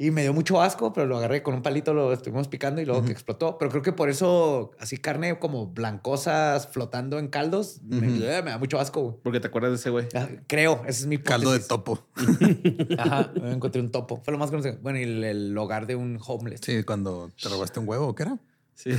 [0.00, 2.84] Y me dio mucho asco, pero lo agarré con un palito, lo estuvimos picando y
[2.84, 3.58] luego que explotó.
[3.58, 8.50] Pero creo que por eso, así carne como blancosas flotando en caldos, me, eh, me
[8.52, 9.00] da mucho asco.
[9.02, 9.16] güey.
[9.24, 10.06] Porque te acuerdas de ese güey.
[10.14, 11.68] Ah, Creo, esa es mi Caldo de hipótesis.
[11.68, 12.06] topo.
[12.98, 14.20] Ajá, me encontré un topo.
[14.24, 14.76] Fue lo más conocido.
[14.82, 16.60] Bueno, y el, el hogar de un homeless.
[16.62, 18.38] Sí, cuando te robaste un huevo, ¿qué era?
[18.76, 18.90] Sí.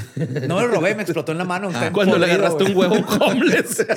[0.49, 1.69] No me lo robé, me explotó en la mano.
[1.69, 3.85] está Cuando le agarraste un huevo homeless.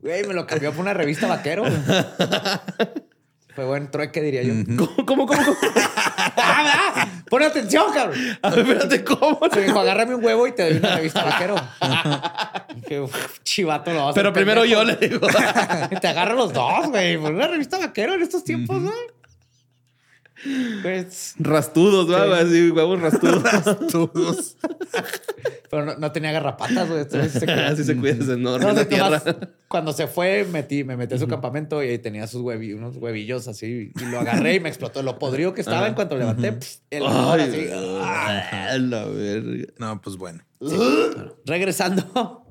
[0.00, 1.62] Güey, me lo cambió por una revista vaquero.
[3.62, 4.54] Fue buen trueque, diría yo.
[4.76, 5.40] ¿Cómo, cómo, cómo?
[5.44, 5.54] cómo?
[7.30, 8.18] Pon atención, cabrón.
[8.42, 9.38] A ver, espérate, ¿cómo?
[9.54, 11.54] Me dijo, agárrame un huevo y te doy una revista vaquero.
[12.74, 15.00] Dije, "Uf, chivato, lo vas a Pero primero yo pendejo".
[15.00, 15.28] le digo.
[16.00, 17.16] Te agarro los dos, güey.
[17.18, 18.90] Por una revista vaquero en estos tiempos, ¿no?
[20.82, 22.16] Pues, Rastudos, ¿no?
[22.34, 23.42] Así, huevos rastudos.
[23.92, 24.56] Todos.
[25.70, 27.02] pero no, no tenía garrapatas, güey.
[27.02, 27.68] Entonces se cuida.
[27.68, 31.18] Así se cuida, es enorme No, en la cuando se fue, metí, me metí a
[31.18, 33.92] su campamento y ahí tenía sus huevi- unos huevillos así.
[33.98, 35.02] Y lo agarré y me explotó.
[35.02, 37.68] Lo podrido que estaba en cuanto levanté, pss, el olor así.
[38.02, 39.66] Ay, la verga.
[39.78, 40.42] No, pues bueno.
[41.46, 42.46] Regresando,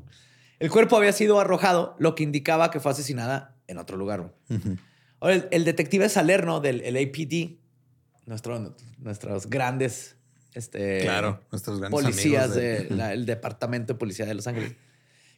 [0.60, 4.34] el cuerpo había sido arrojado, lo que indicaba que fue asesinada en otro lugar.
[5.20, 7.61] Ahora, el, el detective Salerno del el APD,
[8.32, 10.16] nuestro, nuestros grandes
[10.54, 14.74] este, Claro, nuestros grandes policías de- del Departamento de Policía de Los Ángeles,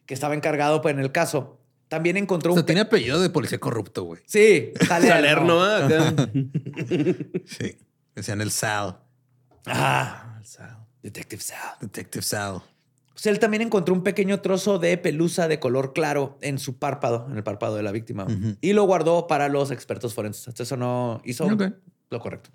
[0.05, 2.59] que estaba encargado pues, en el caso, también encontró O un...
[2.59, 4.21] sea, tiene apellido de policía corrupto, güey.
[4.27, 5.59] Sí, Salerno.
[5.59, 5.85] Salerno, ¿ah?
[5.85, 6.29] Acá.
[7.45, 7.77] Sí.
[8.15, 8.99] Decían el Sal.
[9.65, 10.39] Ah,
[11.01, 11.75] Detective Sal.
[11.81, 12.61] Detective Sal.
[13.13, 17.27] Pues él también encontró un pequeño trozo de pelusa de color claro en su párpado,
[17.29, 18.25] en el párpado de la víctima,
[18.61, 20.47] y lo guardó para los expertos forenses.
[20.47, 21.47] Hasta eso no hizo
[22.09, 22.49] lo correcto.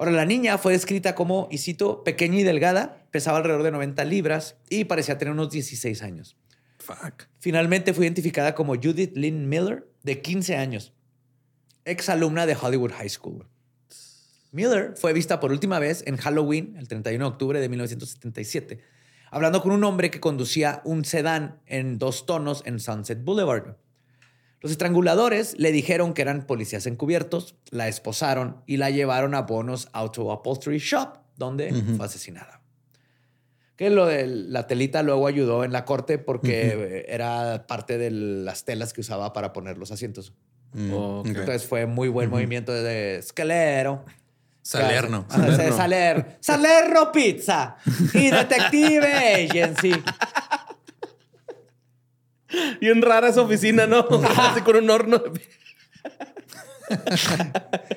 [0.00, 4.02] Ahora, la niña fue descrita como, y cito, pequeña y delgada, pesaba alrededor de 90
[4.06, 6.38] libras y parecía tener unos 16 años.
[6.78, 7.24] Fuck.
[7.38, 10.94] Finalmente fue identificada como Judith Lynn Miller, de 15 años,
[11.84, 13.46] ex alumna de Hollywood High School.
[14.52, 18.80] Miller fue vista por última vez en Halloween, el 31 de octubre de 1977,
[19.30, 23.76] hablando con un hombre que conducía un sedán en dos tonos en Sunset Boulevard.
[24.60, 29.88] Los estranguladores le dijeron que eran policías encubiertos, la esposaron y la llevaron a Bonos
[29.92, 32.60] Auto Upholstery Shop, donde fue asesinada.
[33.76, 38.66] Que lo de la telita luego ayudó en la corte porque era parte de las
[38.66, 40.34] telas que usaba para poner los asientos.
[40.74, 41.20] Mm, Ok.
[41.20, 41.26] ok.
[41.28, 44.04] Entonces fue muy buen movimiento de escalero.
[44.60, 45.24] Salerno.
[45.30, 45.76] Salerno.
[45.76, 47.76] Saler, Salerno Pizza
[48.12, 49.92] y Detective Agency.
[52.80, 54.06] Bien rara esa oficina, ¿no?
[54.36, 55.22] Así con un horno.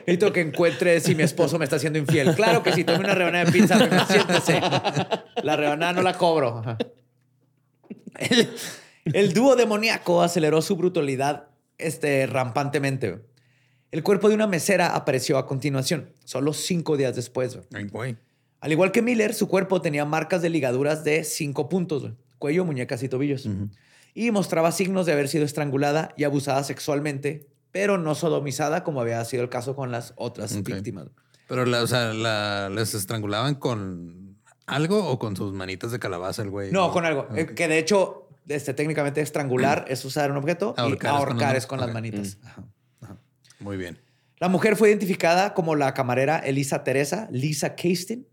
[0.06, 2.36] Necesito que encuentre si mi esposo me está haciendo infiel.
[2.36, 4.62] Claro que sí, tome una rebanada de pizza, pero siéntese.
[5.42, 6.64] La rebanada no la cobro.
[8.20, 8.50] El,
[9.06, 11.48] el dúo demoníaco aceleró su brutalidad
[11.78, 13.22] este, rampantemente.
[13.92, 17.60] El cuerpo de una mesera apareció a continuación, solo cinco días después.
[17.74, 18.18] Ay, güey.
[18.60, 22.14] Al igual que Miller, su cuerpo tenía marcas de ligaduras de cinco puntos, güey.
[22.40, 23.48] cuello, muñecas y tobillos.
[24.14, 29.24] Y mostraba signos de haber sido estrangulada y abusada sexualmente, pero no sodomizada como había
[29.26, 31.08] sido el caso con las otras víctimas.
[31.48, 36.42] Pero, la, o sea, la, ¿les estrangulaban con algo o con sus manitas de calabaza
[36.42, 36.72] el güey?
[36.72, 37.28] No, con algo.
[37.36, 41.10] Eh, Que de hecho, este, técnicamente estrangular es usar un objeto Ahorcar y es con
[41.10, 42.38] las ahorcar es con las manitas.
[42.44, 42.64] Ajá.
[43.60, 44.00] Muy bien.
[44.40, 48.28] La mujer fue identificada como la camarera Elisa Teresa, Lisa Castin,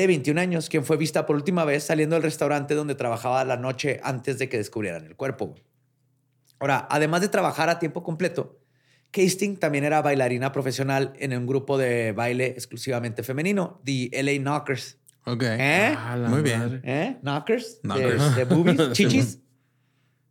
[0.00, 3.56] de 21 años, quien fue vista por última vez saliendo del restaurante donde trabajaba la
[3.56, 5.54] noche antes de que descubrieran el cuerpo.
[6.58, 8.58] Ahora, además de trabajar a tiempo completo,
[9.10, 14.98] Casting también era bailarina profesional en un grupo de baile exclusivamente femenino, The LA Knockers.
[15.24, 15.42] Ok.
[15.42, 15.94] ¿Eh?
[15.96, 16.80] Ah, Muy bien.
[16.84, 17.16] ¿Eh?
[17.22, 17.80] Knockers.
[17.82, 18.36] De- Knockers.
[18.36, 19.38] De, boobies, chichis.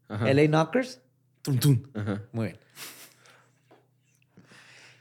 [0.07, 0.31] Ajá.
[0.33, 1.01] LA Knockers.
[1.41, 1.83] Tum, tum.
[1.93, 2.21] Ajá.
[2.31, 2.59] Muy bien.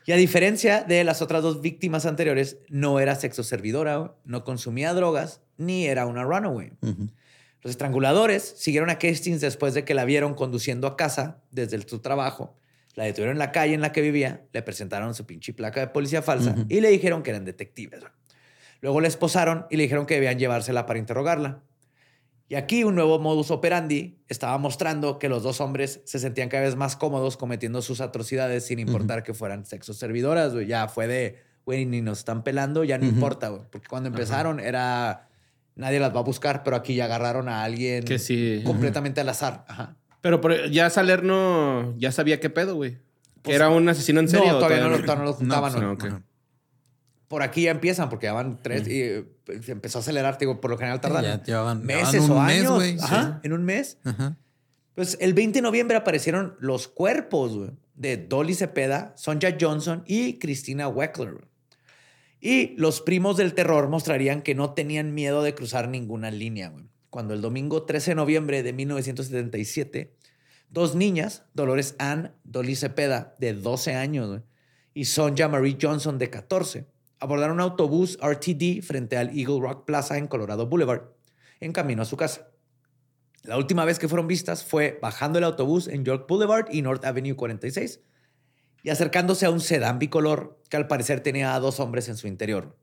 [0.07, 4.93] Y a diferencia de las otras dos víctimas anteriores, no era sexo servidora, no consumía
[4.93, 6.73] drogas, ni era una runaway.
[7.63, 12.01] Los estranguladores siguieron a Castings después de que la vieron conduciendo a casa desde su
[12.01, 12.55] trabajo.
[12.95, 15.89] La detuvieron en la calle en la que vivía, le presentaron su pinche placa de
[15.89, 18.03] policía falsa y le dijeron que eran detectives.
[18.83, 21.63] Luego la esposaron y le dijeron que debían llevársela para interrogarla.
[22.49, 26.63] Y aquí un nuevo modus operandi estaba mostrando que los dos hombres se sentían cada
[26.65, 30.53] vez más cómodos cometiendo sus atrocidades sin importar que fueran sexo servidoras.
[30.53, 30.67] güey.
[30.67, 33.63] Ya fue de, güey, ni nos están pelando, ya no importa, güey.
[33.73, 35.29] Porque cuando empezaron era,
[35.75, 38.61] nadie las va a buscar, pero aquí ya agarraron a alguien Que sí.
[38.65, 39.65] completamente al azar.
[39.67, 39.97] Ajá.
[40.21, 42.99] Pero por- ya Salerno ya sabía qué pedo, güey.
[43.43, 44.53] Pues, era un asesino en serio.
[44.53, 45.73] No, ¿o todavía no, lo- todavía no lo juntaban.
[45.73, 46.23] pues, ¿no?
[47.29, 49.25] Por aquí ya empiezan, porque ya van tres y eh,
[49.63, 52.79] se empezó a acelerar, digo, por lo general tardan ya llevaban- meses llevaban un o
[52.79, 53.03] mes, años.
[53.03, 53.99] Ajá, en un mes.
[54.05, 54.37] Ajá.
[54.95, 60.87] Pues el 20 de noviembre aparecieron los cuerpos de Dolly Cepeda, Sonja Johnson y Christina
[60.89, 61.49] Weckler.
[62.41, 66.73] Y los primos del terror mostrarían que no tenían miedo de cruzar ninguna línea.
[67.11, 70.15] Cuando el domingo 13 de noviembre de 1977,
[70.69, 74.43] dos niñas, Dolores Ann Dolly Cepeda, de 12 años,
[74.93, 76.87] y Sonja Marie Johnson, de 14,
[77.25, 81.05] abordaron un autobús RTD frente al Eagle Rock Plaza en Colorado Boulevard,
[81.59, 82.49] en camino a su casa.
[83.43, 87.05] La última vez que fueron vistas fue bajando el autobús en York Boulevard y North
[87.05, 88.01] Avenue 46.
[88.83, 92.27] y acercándose a un sedán bicolor que al parecer tenía a dos hombres en su
[92.27, 92.77] interior.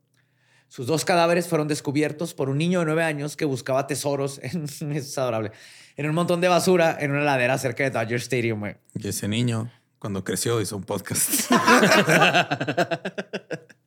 [0.67, 4.65] Sus dos cadáveres fueron descubiertos por un niño de nueve años que buscaba tesoros en,
[4.91, 5.51] es adorable,
[5.97, 8.63] en un montón de basura en una ladera cerca de Dodger Stadium.
[8.95, 11.51] Y ese niño, cuando creció, hizo un podcast.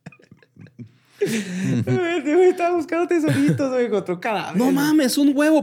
[1.85, 4.57] Güey estaba buscando tesoritos, güey, encontró cadáveres.
[4.57, 5.63] No mames, un huevo.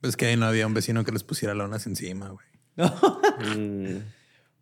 [0.00, 2.46] pues que ahí no había un vecino que les pusiera lonas encima, güey.
[3.38, 3.98] Mm.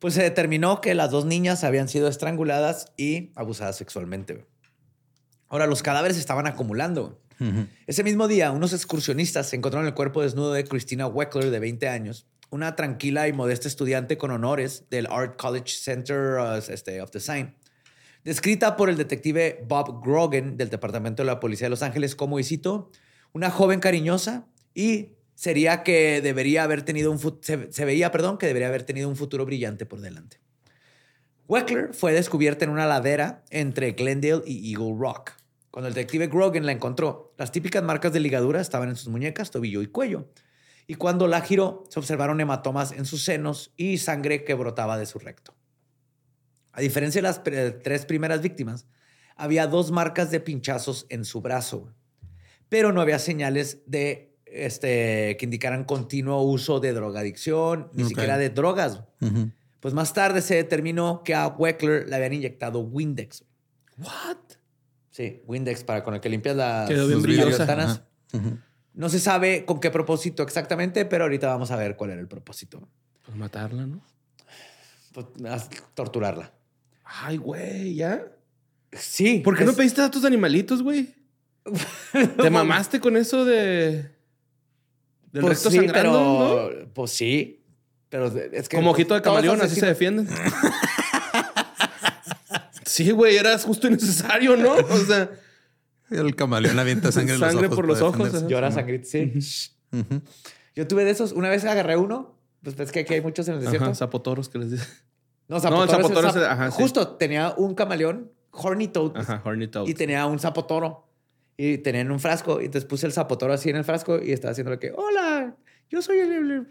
[0.01, 4.35] Pues se determinó que las dos niñas habían sido estranguladas y abusadas sexualmente.
[4.35, 4.47] güey.
[5.49, 7.21] Ahora, los cadáveres estaban acumulando.
[7.87, 12.27] Ese mismo día, unos excursionistas encontraron el cuerpo desnudo de Christina Weckler, de 20 años,
[12.55, 17.57] una tranquila y modesta estudiante con honores del Art College Center uh, este, of Design,
[18.23, 22.39] descrita por el detective Bob Grogan del Departamento de la Policía de Los Ángeles como,
[22.39, 22.93] y cito,
[23.33, 28.69] una joven cariñosa y sería que debería haber tenido un se veía, perdón, que debería
[28.69, 30.39] haber tenido un futuro brillante por delante.
[31.49, 35.33] Weckler fue descubierta en una ladera entre Glendale y Eagle Rock.
[35.73, 39.51] Cuando el detective Grogan la encontró, las típicas marcas de ligadura estaban en sus muñecas,
[39.51, 40.29] tobillo y cuello.
[40.87, 45.07] Y cuando la giró, se observaron hematomas en sus senos y sangre que brotaba de
[45.07, 45.55] su recto.
[46.73, 48.87] A diferencia de las tres primeras víctimas,
[49.37, 51.93] había dos marcas de pinchazos en su brazo,
[52.69, 58.51] pero no había señales de este, que indicaran continuo uso de drogadicción, ni siquiera de
[58.51, 59.03] drogas.
[59.81, 63.45] Pues más tarde se determinó que a Weckler le habían inyectado Windex.
[63.99, 64.39] What?
[65.11, 68.03] Sí, Windex para con el que limpias las, las.
[68.95, 72.29] No se sabe con qué propósito exactamente, pero ahorita vamos a ver cuál era el
[72.29, 72.89] propósito.
[73.25, 74.01] Pues matarla, ¿no?
[75.13, 75.27] Pues,
[75.95, 76.53] torturarla.
[77.05, 78.25] Ay, güey, ¿ya?
[78.93, 79.41] Sí.
[79.45, 81.15] ¿Por qué no pediste a tus animalitos, güey?
[82.13, 84.11] ¿Te mamaste con eso de...
[85.33, 87.61] Del Pues recto sí, sangrando, pero, Pues sí.
[88.09, 88.77] Pero es que.
[88.77, 90.29] Como ojito de camaleón, así se defienden.
[92.87, 94.75] sí, güey, era justo y necesario, ¿no?
[94.75, 95.29] O sea,
[96.11, 98.47] El camaleón avienta sangre, en los Sangre ojos por los ojos.
[98.49, 99.33] Llora sangrita, sí.
[100.77, 101.33] Yo tuve de esos.
[101.33, 102.35] Una vez agarré uno.
[102.63, 103.85] Pues es que aquí hay muchos en el desierto.
[103.87, 104.89] ajá, zapotoros que les dicen.
[105.49, 106.83] No, No, el zapotoro es zapotoro es zap- el- ajá, sí.
[106.83, 109.87] Justo tenía un camaleón, horny toad, Ajá, horny toad.
[109.87, 111.07] y tenía un zapotoro.
[111.59, 112.61] Y tenía en un frasco.
[112.63, 115.55] Y entonces puse el zapotoro así en el frasco y estaba haciéndole que, hola,
[115.91, 116.67] yo soy el-".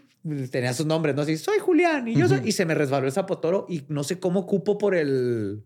[0.50, 1.22] Tenía sus nombres, ¿no?
[1.22, 2.08] Así, soy Julián.
[2.08, 2.40] Y yo soy...
[2.44, 5.62] Y se me resbaló el zapotoro y no sé cómo cupo por el...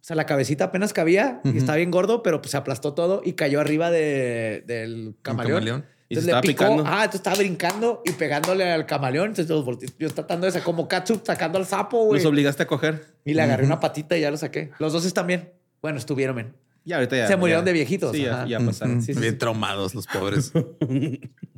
[0.00, 1.58] O sea, la cabecita apenas cabía y Ujú.
[1.58, 5.58] estaba bien gordo, pero pues se aplastó todo y cayó arriba de- del camaleón.
[5.58, 5.84] camaleón.
[6.08, 6.82] Y se Entonces le estaba picó, picando.
[6.86, 9.28] ah, entonces estaba brincando y pegándole al camaleón.
[9.28, 12.18] Entonces los volteé- yo tratando de sacar como catsup sacando al sapo, güey.
[12.20, 13.04] Los obligaste a coger.
[13.24, 14.70] Y le agarré una patita y ya lo saqué.
[14.78, 15.52] Los dos están bien.
[15.82, 16.54] Bueno, estuvieron bien.
[16.84, 17.28] Ya, ahorita ya.
[17.28, 17.66] Se murieron ya.
[17.66, 19.02] de viejitos, Sí, ya, ya pasaron.
[19.02, 19.38] Sí, sí, Bien sí.
[19.38, 20.50] traumados los pobres.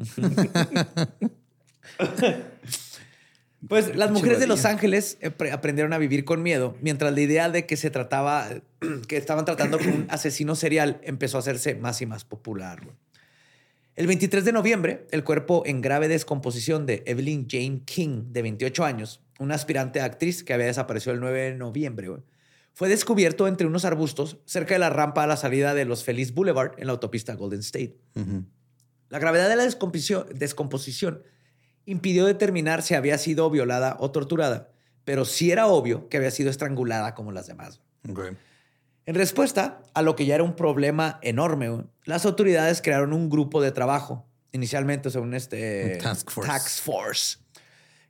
[3.68, 4.64] Pues las mujeres de Los.
[4.64, 8.48] Ángeles pre- aprendieron a vivir con miedo, mientras la idea de que se trataba,
[9.08, 12.80] que estaban tratando con un asesino serial empezó a hacerse más y más popular.
[13.94, 18.84] El 23 de noviembre, el cuerpo en grave descomposición de Evelyn Jane King, de 28
[18.84, 22.08] años, una aspirante a actriz que había desaparecido el 9 de noviembre,
[22.72, 26.32] fue descubierto entre unos arbustos cerca de la rampa a la salida de los Feliz
[26.32, 27.96] Boulevard en la autopista Golden State.
[29.10, 31.22] La gravedad de la descomposición, descomposición
[31.86, 34.68] impidió determinar si había sido violada o torturada,
[35.04, 37.80] pero sí era obvio que había sido estrangulada como las demás.
[39.04, 43.60] En respuesta a lo que ya era un problema enorme, las autoridades crearon un grupo
[43.60, 46.50] de trabajo, inicialmente según este task force.
[46.50, 47.38] task force.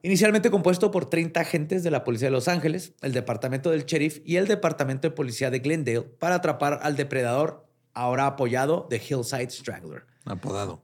[0.02, 4.20] Inicialmente compuesto por 30 agentes de la Policía de Los Ángeles, el Departamento del Sheriff
[4.24, 9.50] y el Departamento de Policía de Glendale para atrapar al depredador, ahora apoyado de Hillside
[9.50, 10.04] Strangler.
[10.24, 10.82] Apodado.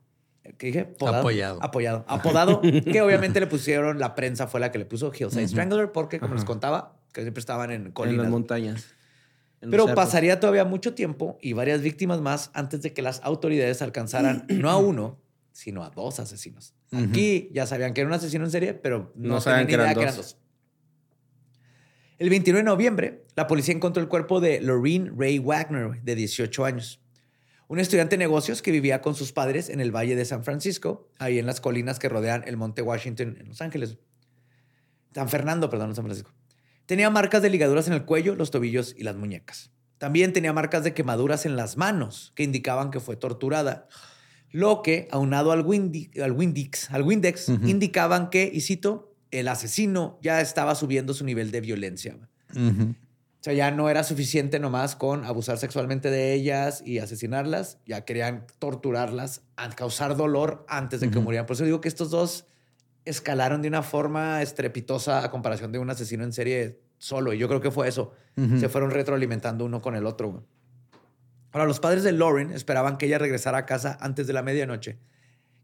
[0.58, 0.84] ¿Qué dije?
[0.84, 1.18] Podado.
[1.20, 1.58] Apoyado.
[1.62, 2.04] Apoyado.
[2.08, 6.18] Apodado, que obviamente le pusieron, la prensa fue la que le puso Hillside Strangler, porque
[6.20, 8.22] como les contaba, que siempre estaban en En colinas.
[8.24, 8.86] las montañas.
[9.60, 13.82] En Pero pasaría todavía mucho tiempo y varias víctimas más antes de que las autoridades
[13.82, 15.18] alcanzaran no a uno,
[15.52, 16.74] sino a dos asesinos.
[16.92, 19.72] Aquí ya sabían que era un asesino en serie, pero no, No tenían sabían que
[19.74, 20.26] idea eran que eran dos.
[20.26, 20.38] dos.
[22.18, 26.64] El 29 de noviembre, la policía encontró el cuerpo de Lorraine Ray Wagner, de 18
[26.64, 27.00] años.
[27.68, 31.10] Un estudiante de negocios que vivía con sus padres en el Valle de San Francisco,
[31.18, 33.98] ahí en las colinas que rodean el Monte Washington en Los Ángeles.
[35.14, 36.32] San Fernando, perdón, no San Francisco.
[36.86, 39.70] Tenía marcas de ligaduras en el cuello, los tobillos y las muñecas.
[39.98, 43.88] También tenía marcas de quemaduras en las manos que indicaban que fue torturada.
[44.50, 50.18] Lo que, aunado al, Windi- al Windex, al Windex indicaban que, y cito, el asesino
[50.22, 52.16] ya estaba subiendo su nivel de violencia.
[53.40, 57.78] O sea, ya no era suficiente nomás con abusar sexualmente de ellas y asesinarlas.
[57.86, 59.42] Ya querían torturarlas,
[59.76, 61.46] causar dolor antes de que murieran.
[61.46, 62.46] Por eso digo que estos dos
[63.04, 67.32] escalaron de una forma estrepitosa a comparación de un asesino en serie solo.
[67.32, 68.12] Y yo creo que fue eso.
[68.58, 70.44] Se fueron retroalimentando uno con el otro.
[71.52, 74.98] Ahora, los padres de Lauren esperaban que ella regresara a casa antes de la medianoche.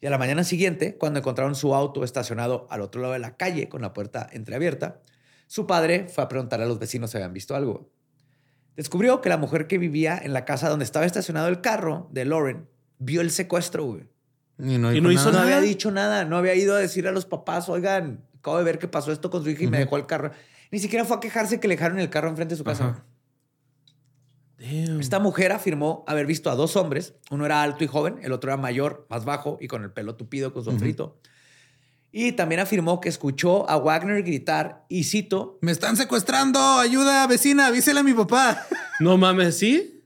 [0.00, 3.36] Y a la mañana siguiente, cuando encontraron su auto estacionado al otro lado de la
[3.36, 5.00] calle con la puerta entreabierta,
[5.46, 7.90] su padre fue a preguntarle a los vecinos si habían visto algo.
[8.76, 12.24] Descubrió que la mujer que vivía en la casa donde estaba estacionado el carro de
[12.24, 12.68] Lauren
[12.98, 14.08] vio el secuestro, güey.
[14.58, 15.44] Y no, Y no hizo No nada.
[15.44, 18.78] había dicho nada, no había ido a decir a los papás, oigan, acabo de ver
[18.78, 20.30] que pasó esto con su hija y me dejó el carro.
[20.70, 23.04] Ni siquiera fue a quejarse que le dejaron el carro enfrente de su casa.
[24.58, 25.00] Damn.
[25.00, 27.14] Esta mujer afirmó haber visto a dos hombres.
[27.30, 30.14] Uno era alto y joven, el otro era mayor, más bajo y con el pelo
[30.16, 31.18] tupido, con sombrito.
[32.16, 36.60] Y también afirmó que escuchó a Wagner gritar, y cito, Me están secuestrando.
[36.60, 37.66] Ayuda, vecina.
[37.66, 38.64] Avísele a mi papá.
[39.00, 40.04] No mames, ¿sí?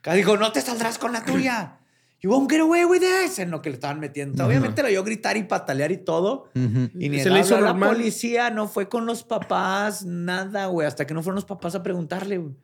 [0.00, 1.76] que dijo, no te saldrás con la tuya.
[2.22, 3.38] You won't get away with this.
[3.38, 4.46] En lo que le estaban metiendo.
[4.46, 6.48] Obviamente lo oyó gritar y patalear y todo.
[6.54, 7.90] Y ni Se le le hizo a la normal.
[7.96, 10.86] policía, no fue con los papás, nada, güey.
[10.86, 12.54] Hasta que no fueron los papás a preguntarle, güey.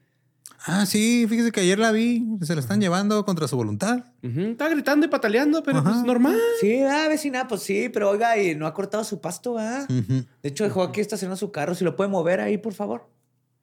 [0.67, 1.27] Ah, sí.
[1.29, 2.25] Fíjese que ayer la vi.
[2.43, 4.05] Se la están llevando contra su voluntad.
[4.23, 5.93] Está gritando y pataleando, pero Ajá.
[5.93, 6.39] pues normal.
[6.61, 9.87] Sí, ah, vecina, pues sí, pero oiga, y no ha cortado su pasto, ¿ah?
[9.89, 10.25] Ujú.
[10.43, 11.75] De hecho, dejó aquí estacionado su carro.
[11.75, 13.09] Si lo puede mover ahí, por favor.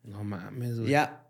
[0.03, 0.91] No mames, güey.
[0.91, 1.25] Ya.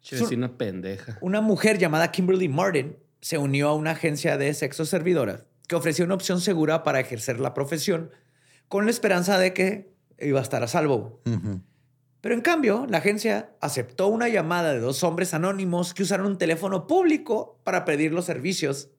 [0.00, 1.18] Che, vecina pendeja.
[1.20, 6.04] Una mujer llamada Kimberly Martin se unió a una agencia de sexo servidora que ofrecía
[6.04, 8.10] una opción segura para ejercer la profesión
[8.68, 11.20] con la esperanza de que iba a estar a salvo.
[11.26, 11.60] Ujú.
[12.28, 16.36] Pero en cambio, la agencia aceptó una llamada de dos hombres anónimos que usaron un
[16.36, 18.90] teléfono público para pedir los servicios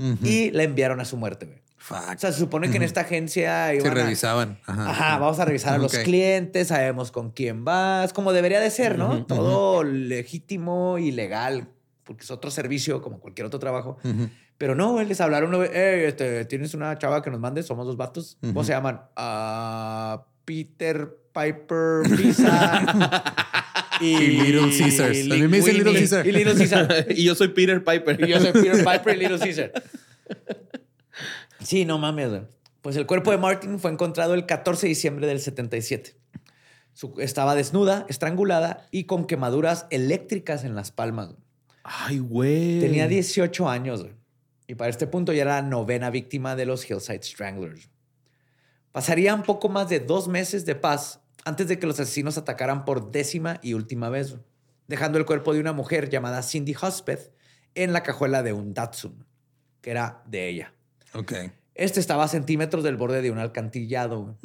[0.00, 0.18] Ujú.
[0.26, 1.46] y la enviaron a su muerte.
[1.46, 1.60] güey.
[1.76, 2.16] Fuck.
[2.16, 4.58] O sea, se supone que en esta agencia Se iban revisaban.
[4.66, 4.90] Ajá.
[4.90, 8.98] Ajá, vamos a revisar a los clientes, sabemos con quién vas, como debería de ser,
[8.98, 9.24] ¿no?
[9.26, 11.68] Todo legítimo y legal,
[12.02, 13.96] porque es otro servicio como cualquier otro trabajo.
[14.58, 17.96] Pero no, les hablaron, güey, "Ey, este, tienes una chava que nos mande, somos dos
[17.96, 18.38] vatos.
[18.40, 19.02] ¿Cómo se llaman?
[19.14, 23.24] Ah, Peter Piper Pizza.
[24.02, 25.26] Y Little Caesars.
[25.26, 26.26] Mí me dicen Little Caesar.
[26.26, 27.06] Y Little Caesar.
[27.10, 28.18] y yo soy Peter Piper.
[28.26, 29.72] Y yo soy Peter Piper y Little Caesar.
[31.62, 32.30] Sí, no mames.
[32.80, 36.16] Pues el cuerpo de Martin fue encontrado el 14 de diciembre del 77.
[36.94, 41.34] Su- estaba desnuda, estrangulada y con quemaduras eléctricas en las palmas.
[41.84, 42.80] Ay, güey.
[42.80, 44.06] Tenía 18 años.
[44.66, 47.90] Y para este punto ya era la novena víctima de los Hillside Stranglers.
[48.92, 53.10] Pasarían poco más de dos meses de paz antes de que los asesinos atacaran por
[53.10, 54.36] décima y última vez,
[54.88, 57.32] dejando el cuerpo de una mujer llamada Cindy Huspeth
[57.74, 59.24] en la cajuela de un Datsun,
[59.80, 60.74] que era de ella.
[61.14, 61.32] Ok.
[61.74, 64.36] Este estaba a centímetros del borde de un alcantillado.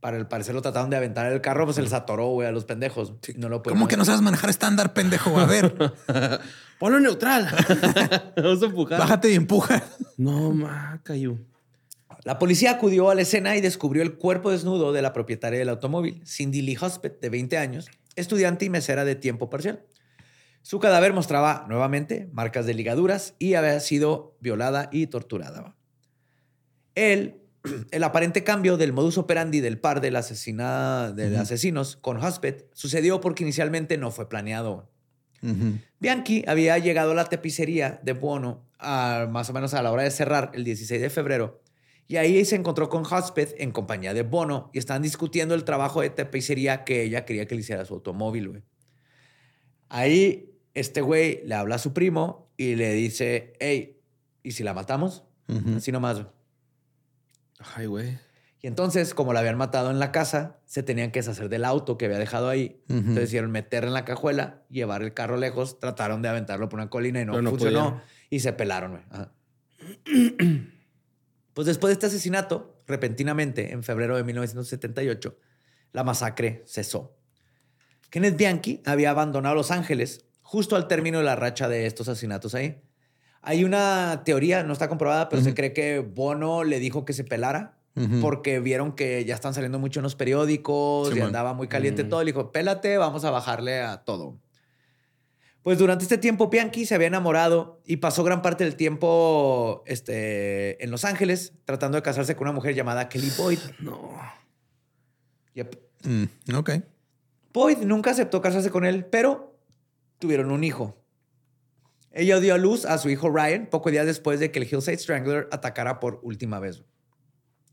[0.00, 2.50] Para el parecer lo trataron de aventar el carro, pues se les atoró, güey, a
[2.50, 3.12] los pendejos.
[3.36, 5.38] No lo ¿Cómo que no sabes manejar estándar, pendejo?
[5.38, 5.72] A ver,
[6.80, 7.46] Ponlo neutral.
[8.36, 8.98] Vamos a empujar.
[8.98, 9.80] bájate y empuja.
[10.16, 11.36] No, ma, cayó.
[12.24, 15.68] La policía acudió a la escena y descubrió el cuerpo desnudo de la propietaria del
[15.68, 19.84] automóvil, Cindy Lee Huspeth, de 20 años, estudiante y mesera de tiempo parcial.
[20.62, 25.74] Su cadáver mostraba nuevamente marcas de ligaduras y había sido violada y torturada.
[26.94, 27.40] El,
[27.90, 32.70] el aparente cambio del modus operandi del par de, la asesina, de asesinos con Huspeth
[32.72, 34.88] sucedió porque inicialmente no fue planeado.
[35.98, 40.04] Bianchi había llegado a la tapicería de Buono a- más o menos a la hora
[40.04, 41.60] de cerrar el 16 de febrero
[42.08, 46.02] y ahí se encontró con Huspeth en compañía de Bono y estaban discutiendo el trabajo
[46.02, 48.62] de tapicería que ella quería que le hiciera a su automóvil, güey.
[49.88, 54.00] Ahí este güey le habla a su primo y le dice, hey,
[54.42, 55.24] ¿y si la matamos?
[55.48, 55.76] Ujú.
[55.76, 56.16] Así nomás.
[56.16, 56.26] güey.
[57.76, 58.18] Ay, güey.
[58.60, 61.98] Y entonces, como la habían matado en la casa, se tenían que deshacer del auto
[61.98, 62.80] que había dejado ahí.
[62.88, 66.88] Entonces hicieron meter en la cajuela, llevar el carro lejos, trataron de aventarlo por una
[66.88, 68.00] colina y no, funcionó.
[68.30, 69.02] Y se pelaron, güey.
[69.10, 69.32] Ajá.
[71.54, 75.36] pues después de este asesinato, repentinamente, en febrero de 1978,
[75.92, 77.16] la masacre cesó.
[78.10, 82.54] Kenneth Bianchi había abandonado Los Ángeles justo al término de la racha de estos asesinatos
[82.54, 82.82] ahí.
[83.40, 87.24] Hay una teoría, no está comprobada, pero se cree que Bono le dijo que se
[87.24, 87.78] pelara
[88.20, 92.20] porque vieron que ya están saliendo mucho en los periódicos y andaba muy caliente todo.
[92.20, 94.38] Le dijo, pélate, vamos a bajarle a todo.
[95.62, 100.82] Pues durante este tiempo, Bianchi se había enamorado y pasó gran parte del tiempo este,
[100.82, 103.58] en Los Ángeles tratando de casarse con una mujer llamada Kelly Boyd.
[103.78, 104.16] No.
[105.54, 105.76] Yep.
[106.04, 106.70] Mm, ok.
[107.52, 109.56] Boyd nunca aceptó casarse con él, pero
[110.18, 110.98] tuvieron un hijo.
[112.10, 114.98] Ella dio a luz a su hijo Ryan poco días después de que el Hillside
[114.98, 116.82] Strangler atacara por última vez.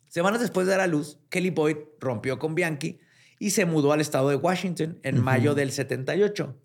[0.07, 2.99] Semanas después de dar a luz, Kelly Boyd rompió con Bianchi
[3.39, 6.55] y se mudó al estado de Washington en mayo del 78.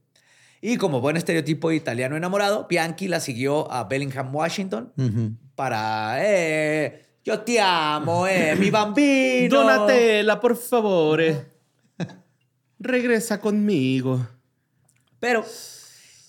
[0.66, 4.94] Y como buen estereotipo italiano enamorado, Bianchi la siguió a Bellingham, Washington,
[5.54, 9.58] para eh, Yo te amo, eh, mi bambino.
[9.58, 11.20] Donatella, por favor.
[12.78, 14.26] Regresa conmigo.
[15.20, 15.44] Pero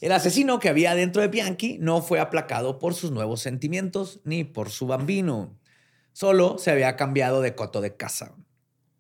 [0.01, 4.43] el asesino que había dentro de Bianchi no fue aplacado por sus nuevos sentimientos ni
[4.43, 5.57] por su bambino.
[6.11, 8.35] Solo se había cambiado de coto de casa.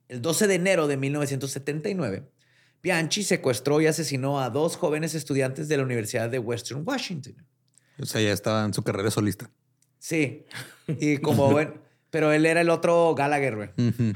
[0.07, 2.23] El 12 de enero de 1979,
[2.85, 7.35] Bianchi secuestró y asesinó a dos jóvenes estudiantes de la Universidad de Western Washington.
[7.99, 9.49] O sea, ya estaba en su carrera solista.
[9.97, 10.45] Sí.
[10.87, 11.73] Y como bueno,
[12.11, 13.69] pero él era el otro Gallagher, güey.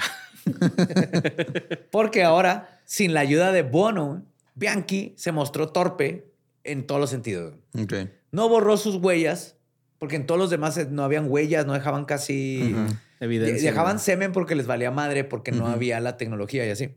[1.91, 6.32] Porque ahora, sin la ayuda de Bono, Bianchi se mostró torpe
[6.63, 7.55] en todos los sentidos.
[7.74, 7.93] Ok.
[8.32, 9.55] No borró sus huellas,
[9.97, 12.76] porque en todos los demás eh, no habían huellas, no dejaban casi...
[13.20, 13.72] Evidencia.
[13.72, 14.05] Dejaban güey.
[14.05, 16.93] semen porque les valía madre, porque no había la tecnología y así.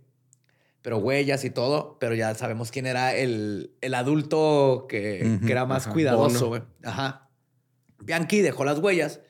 [0.82, 5.64] Pero huellas y todo, pero ya sabemos quién era el, el adulto que, que era
[5.64, 6.62] más ajá, cuidadoso, güey.
[6.82, 7.30] Ajá.
[8.00, 9.20] Bianchi dejó las huellas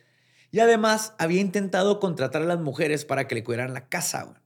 [0.50, 4.36] y además había intentado contratar a las mujeres para que le cuidaran la casa, güey.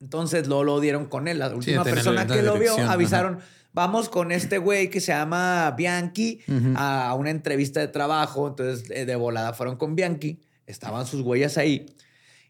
[0.00, 1.38] Entonces luego lo dieron con él.
[1.38, 2.92] La última persona que lo vio ajá.
[2.92, 3.38] avisaron,
[3.72, 6.40] vamos con este güey que se llama Bianchi
[6.76, 8.48] a una entrevista de trabajo.
[8.48, 11.86] Entonces eh, de volada fueron con Bianchi, estaban sus huellas ahí.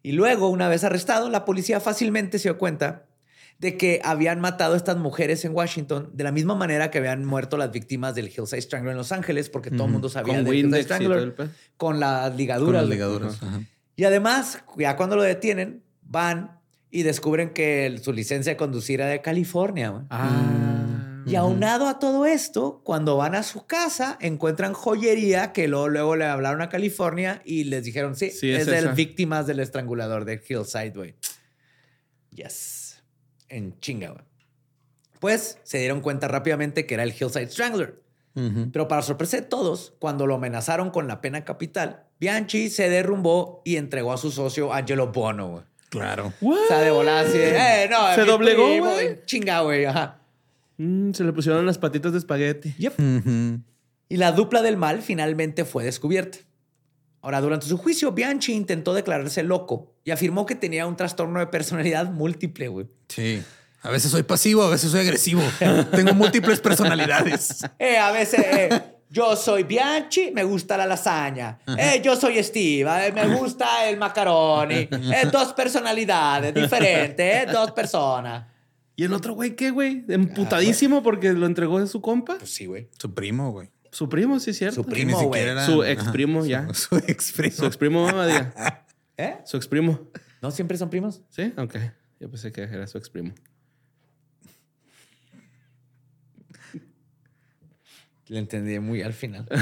[0.02, 3.05] Y luego, una vez arrestado, la policía fácilmente se dio cuenta
[3.59, 7.24] de que habían matado a estas mujeres en Washington de la misma manera que habían
[7.24, 10.44] muerto las víctimas del Hillside Strangler en Los Ángeles, porque todo el mundo sabía Con
[10.44, 12.72] del Hillside Strangler el con las Con ligaduras.
[12.74, 12.96] las güey.
[12.98, 13.42] ligaduras.
[13.42, 13.61] Ajá.
[13.96, 19.09] Y además, ya cuando lo detienen, van y descubren que su licencia de conducir era
[19.11, 20.04] de California.
[20.11, 21.22] Ah.
[21.26, 26.14] Y aunado a todo esto, cuando van a su casa, encuentran joyería que luego, luego
[26.14, 30.24] le hablaron a California y les dijeron, sí, Sí, es, es de víctimas del estrangulador
[30.24, 31.14] de Hillside, güey.
[32.30, 32.75] Yes.
[33.49, 34.24] En chinga, güey.
[35.20, 38.03] Pues se dieron cuenta rápidamente que era el Hillside Strangler.
[38.70, 43.62] Pero para sorpresa de todos, cuando lo amenazaron con la pena capital, Bianchi se derrumbó
[43.64, 45.62] y entregó a su socio Angelo Bono, güey.
[45.88, 46.34] Claro.
[46.42, 49.20] O sea, de volada así de, eh, no, ¿Se doblegó, güey?
[49.24, 50.18] Chinga, güey, ajá.
[50.76, 52.74] Mm, se le pusieron las patitas de espagueti.
[52.76, 52.94] Yep.
[54.11, 56.38] Y la dupla del mal finalmente fue descubierta.
[57.26, 61.48] Ahora, durante su juicio, Bianchi intentó declararse loco y afirmó que tenía un trastorno de
[61.48, 62.86] personalidad múltiple, güey.
[63.08, 63.42] Sí.
[63.82, 65.42] A veces soy pasivo, a veces soy agresivo.
[65.90, 67.64] Tengo múltiples personalidades.
[67.80, 71.58] Eh, a veces, eh, yo soy Bianchi, me gusta la lasaña.
[71.76, 74.88] Eh, yo soy Steve, eh, me gusta el macaroni.
[74.88, 78.46] Eh, dos personalidades diferentes, eh, dos personas.
[78.94, 80.04] ¿Y el otro güey qué, güey?
[80.08, 82.38] Emputadísimo porque lo entregó de su compa.
[82.38, 82.88] Pues sí, güey.
[82.96, 83.68] Su primo, güey.
[83.97, 84.82] Su primo, sí, es cierto.
[84.82, 85.40] Su primo, ni güey.
[85.40, 86.68] siquiera era- Su ex primo, su- ya.
[86.74, 87.55] Su ex primo.
[87.57, 88.53] Su ex primo, Badía.
[89.16, 89.38] ¿Eh?
[89.47, 90.11] Su ex primo.
[90.42, 91.22] ¿No siempre son primos?
[91.30, 91.51] ¿Sí?
[91.57, 91.76] Ok.
[92.20, 93.32] Yo pensé que era su ex primo.
[98.28, 99.47] Le entendí muy al final.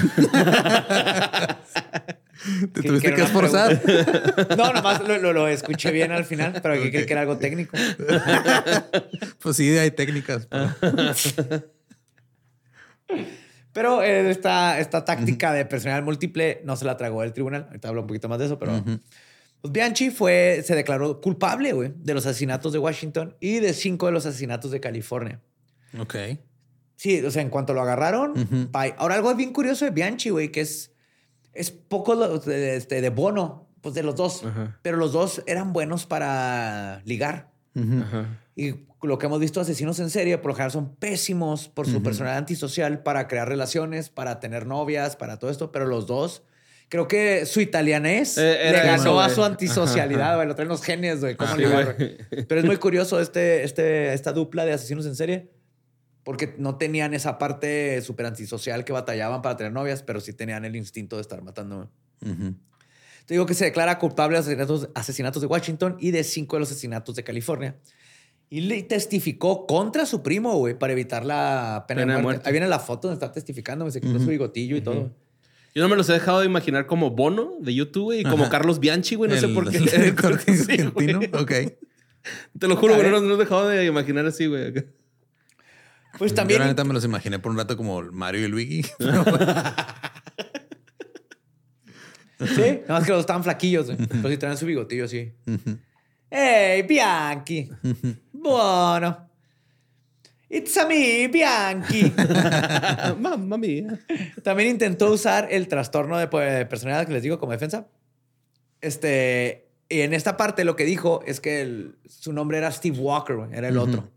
[2.72, 3.80] Te Que- tuviste que que esforzar.
[4.58, 7.38] No, nomás lo, lo- lo escuché bien al final, pero aquí creí que era algo
[7.38, 7.76] técnico.
[9.40, 10.46] Pues sí, hay técnicas.
[10.50, 10.74] Pero-
[13.74, 17.64] Pero eh, esta, esta táctica de personalidad múltiple no se la tragó el tribunal.
[17.66, 18.72] Ahorita hablo un poquito más de eso, pero...
[19.60, 24.06] Pues Bianchi fue, se declaró culpable, güey, de los asesinatos de Washington y de cinco
[24.06, 25.40] de los asesinatos de California.
[25.98, 26.14] Ok.
[26.96, 28.34] Sí, o sea, en cuanto lo agarraron,
[28.70, 28.94] bye.
[28.98, 30.92] Ahora, algo bien curioso de Bianchi, güey, que es,
[31.54, 34.44] es poco lo- de, este, de Bono, pues de los dos.
[34.82, 37.50] Pero los dos eran buenos para ligar.
[37.74, 38.38] Ajá.
[38.56, 42.02] Y lo que hemos visto, asesinos en serie, por lo general son pésimos por su
[42.02, 45.72] personalidad antisocial para crear relaciones, para tener novias, para todo esto.
[45.72, 46.44] Pero los dos,
[46.88, 50.46] creo que su italianés Eh, le ganó a su antisocialidad, güey.
[50.46, 51.36] Lo traen los genios, güey.
[51.36, 52.16] ¿Cómo Ah, sí, güey?
[52.46, 55.50] Pero es muy curioso este, este, esta dupla de asesinos en serie.
[56.22, 60.64] Porque no tenían esa parte súper antisocial que batallaban para tener novias, pero sí tenían
[60.64, 61.90] el instinto de estar matando.
[63.26, 66.60] Te digo que se declara culpable de asesinatos, asesinatos de Washington y de cinco de
[66.60, 67.76] los asesinatos de California.
[68.50, 72.36] Y le testificó contra su primo, güey, para evitar la pena, Pena de de muerte.
[72.38, 72.48] muerte.
[72.48, 75.10] Ahí viene la foto donde está testificando, güey, se quitó su bigotillo y todo.
[75.74, 78.44] Yo no me los he dejado de imaginar como Bono de YouTube, güey, y como
[78.44, 78.50] Ajá.
[78.52, 79.28] Carlos Bianchi, güey.
[79.30, 79.78] No sé El- por qué.
[79.78, 81.20] el Sí, argentino.
[81.32, 81.52] Ok.
[82.58, 83.10] Te lo juro, güey.
[83.10, 84.72] No no he dejado de imaginar así, güey.
[86.16, 86.60] Pues Yo también.
[86.60, 88.82] la neta me los imaginé por un rato como Mario y Luigi.
[92.38, 93.96] Sí, nada más que los estaban flaquillos, güey.
[94.08, 95.32] Pero sí traen su bigotillo así.
[96.30, 97.70] ¡Hey, Bianchi!
[98.44, 99.28] Bueno.
[100.50, 102.12] It's a me, Bianchi.
[103.18, 103.98] Mamma mía.
[104.42, 107.88] También intentó usar el trastorno de personalidad que les digo como defensa.
[108.80, 112.98] Este, y en esta parte lo que dijo es que el- su nombre era Steve
[112.98, 114.10] Walker, era el otro.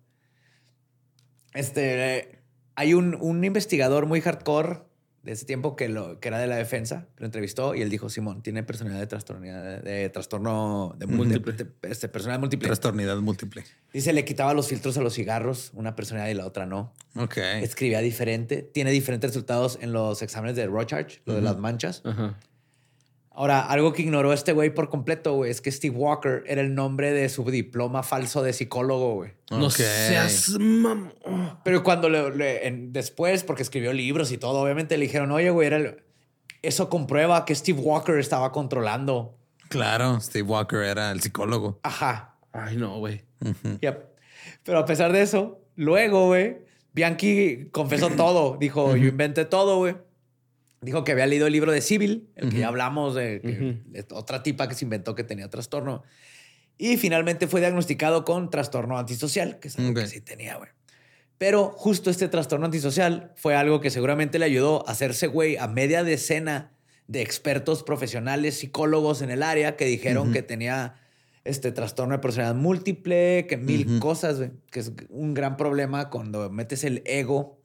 [1.53, 2.39] Este,
[2.75, 4.81] hay un, un investigador muy hardcore
[5.27, 8.09] de ese tiempo que, lo, que era de la defensa, lo entrevistó y él dijo,
[8.09, 11.53] Simón, tiene personalidad de trastorno de, trastorno de Múltiple.
[11.53, 12.67] de- este, personalidad múltiple.
[12.67, 13.63] Trastornidad múltiple.
[13.93, 16.93] Dice, le quitaba los filtros a los cigarros, una personalidad y la otra no.
[17.15, 17.37] Ok.
[17.37, 22.01] Escribía diferente, tiene diferentes resultados en los exámenes de Rorschach, lo de las manchas.
[22.05, 22.39] Ajá.
[23.39, 26.73] Ahora, algo que ignoró este güey por completo, güey, es que Steve Walker era el
[26.73, 29.33] nombre de su diploma falso de psicólogo, güey.
[29.51, 31.11] No seas mam-
[31.63, 35.51] Pero cuando le, le- en- después, porque escribió libros y todo, obviamente le dijeron, oye,
[35.51, 36.03] güey, era el-
[36.63, 39.37] eso comprueba que Steve Walker estaba controlando.
[39.69, 41.79] Claro, Steve Walker era el psicólogo.
[41.83, 42.37] Ajá.
[42.53, 43.21] Ay, no, güey.
[43.81, 44.03] Yep.
[44.63, 46.57] Pero a pesar de eso, luego, güey,
[46.93, 48.57] Bianchi confesó todo.
[48.59, 49.95] Dijo, yo inventé todo, güey.
[50.81, 53.41] Dijo que había leído el libro de Civil, el que ya hablamos de,
[53.93, 56.03] que- otra tipa que se inventó que tenía trastorno.
[56.77, 60.69] Y finalmente fue diagnosticado con trastorno antisocial, que es algo que sí tenía, güey.
[61.39, 65.67] Pero justo este trastorno antisocial fue algo que seguramente le ayudó a hacerse, güey, a
[65.67, 66.71] media decena
[67.07, 70.95] de expertos profesionales, psicólogos en el área que dijeron que tenía
[71.43, 76.49] este trastorno de personalidad múltiple, que mil cosas, güey, que es un gran problema cuando
[76.49, 77.61] metes el ego.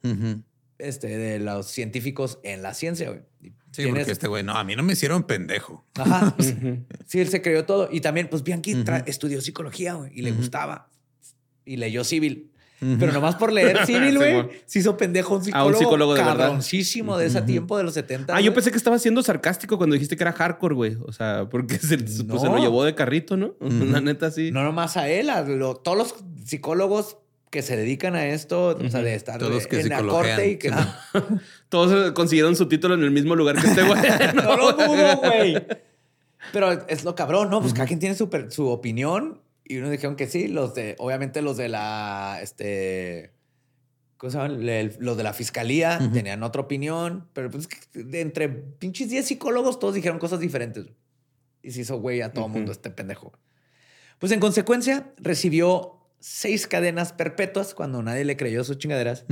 [0.83, 3.21] Este, de los científicos en la ciencia, güey.
[3.41, 5.83] Y Sí, porque este güey, no, a mí no me hicieron pendejo.
[5.95, 6.35] Ajá.
[7.07, 7.89] sí, él se creyó todo.
[7.91, 10.89] Y también, pues Bianchi tra- estudió psicología, güey, y le gustaba.
[11.65, 12.51] Y leyó civil.
[12.99, 14.49] Pero nomás por leer civil, güey, Simón.
[14.65, 17.93] se hizo pendejo un A psicólogo, un psicólogo de cabroncísimo de ese tiempo de los
[17.93, 18.35] 70.
[18.35, 18.55] Ah, yo güey.
[18.55, 20.97] pensé que estaba siendo sarcástico cuando dijiste que era hardcore, güey.
[21.05, 22.35] O sea, porque se, pues, se No.
[22.55, 23.55] lo llevó de carrito, ¿no?
[23.61, 24.51] La neta, sí.
[24.51, 26.15] No nomás a él, a lo- todos los
[26.45, 27.17] psicólogos
[27.53, 30.57] que se dedican a esto, o sea, de estar Todos que en la corte y
[30.57, 30.71] que...
[31.69, 34.01] Todos eh, consiguieron su título en el mismo lugar que este güey.
[34.33, 35.63] No lo dudo, güey.
[36.51, 37.61] Pero es lo cabrón, ¿no?
[37.61, 41.43] Pues cada quien tiene su, su opinión y unos dijeron que sí, los de, obviamente
[41.43, 43.33] los de la, este,
[44.17, 44.65] ¿cómo se llaman?
[44.65, 49.27] Le- Los de la fiscalía tenían otra opinión, pero pues que de entre pinches 10
[49.27, 50.87] psicólogos todos dijeron cosas diferentes.
[51.61, 53.31] Y se hizo güey a todo mundo este pendejo.
[54.17, 59.25] Pues en consecuencia recibió seis cadenas perpetuas cuando nadie le creyó sus chingaderas.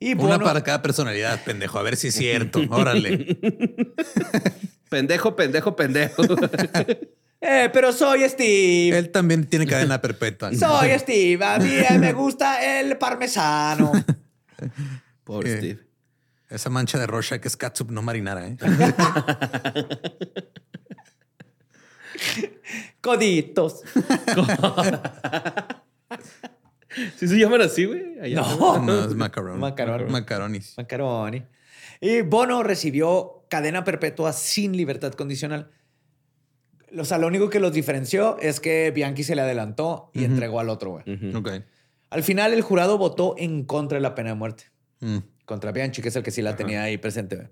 [0.00, 1.78] Y Una para cada personalidad, pendejo.
[1.78, 2.60] A ver si es cierto.
[2.68, 3.38] Órale.
[4.90, 6.22] pendejo, pendejo, pendejo.
[7.38, 8.96] Eh, pero soy Steve.
[8.96, 10.52] Él también tiene cadena perpetua.
[10.54, 11.44] Soy Steve.
[11.44, 11.70] A mí
[12.00, 13.92] me gusta el parmesano.
[15.24, 15.56] Pobre Eh.
[15.58, 15.80] Steve.
[16.48, 18.56] Esa mancha de Rorschach es catsup, no marinara, ¿eh?
[23.02, 23.82] Coditos.
[27.16, 28.18] ¿Sí se llaman así, güey?
[28.20, 28.40] Allá.
[28.40, 28.82] No.
[28.82, 29.60] No, es macaroni.
[29.60, 30.10] Macaroni.
[30.10, 30.74] Macaronis.
[30.76, 31.42] Macaroni.
[32.00, 35.70] Y Bono recibió cadena perpetua sin libertad condicional.
[36.98, 40.60] O sea, lo único que los diferenció es que Bianchi se le adelantó y entregó
[40.60, 41.34] al otro, güey.
[41.34, 41.50] Ok.
[42.10, 44.64] Al final, el jurado votó en contra de la pena de muerte.
[45.00, 45.18] Mm.
[45.44, 47.36] Contra Bianchi, que es el que sí la tenía ahí presente.
[47.36, 47.48] güey.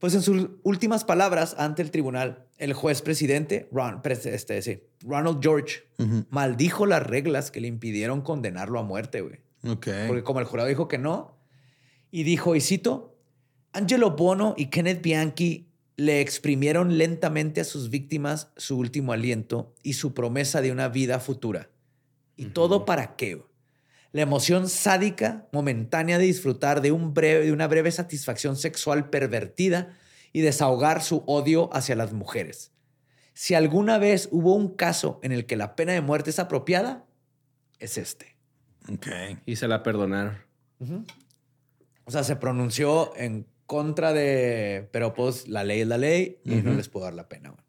[0.00, 5.38] Pues en sus últimas palabras ante el tribunal, el juez presidente, Ron- este, sí, Ronald
[5.42, 5.82] George,
[6.30, 9.40] maldijo las reglas que le impidieron condenarlo a muerte, güey.
[10.08, 11.36] Porque como el jurado dijo que no,
[12.10, 13.18] y dijo, y cito,
[13.72, 19.92] Angelo Bono y Kenneth Bianchi le exprimieron lentamente a sus víctimas su último aliento y
[19.92, 21.68] su promesa de una vida futura.
[22.36, 23.42] ¿Y todo para qué?
[24.12, 29.96] La emoción sádica, momentánea de disfrutar de, un breve, de una breve satisfacción sexual pervertida
[30.32, 32.72] y desahogar su odio hacia las mujeres.
[33.34, 37.06] Si alguna vez hubo un caso en el que la pena de muerte es apropiada,
[37.78, 38.36] es este.
[38.92, 39.06] Ok.
[39.46, 40.38] Y se la perdonaron.
[42.04, 46.56] O sea, se pronunció en contra de, pero pues la ley es la ley y
[46.56, 47.50] no les puedo dar la pena.
[47.50, 47.62] güey.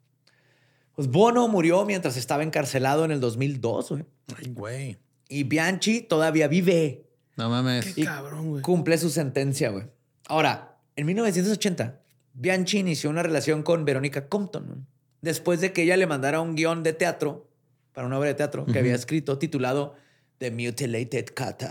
[0.94, 4.04] Pues Bono murió mientras estaba encarcelado en el 2002, güey.
[4.36, 4.98] Ay, güey.
[5.28, 7.06] Y Bianchi todavía vive
[7.36, 7.96] No mames.
[7.96, 8.62] y Cabrón, güey.
[8.62, 9.86] cumple su sentencia, güey.
[10.26, 12.00] Ahora, en 1980,
[12.34, 14.86] Bianchi inició una relación con Verónica Compton,
[15.20, 17.48] después de que ella le mandara un guion de teatro
[17.92, 19.94] para una obra de teatro que había escrito titulado
[20.38, 21.70] The Mutilated Cutter.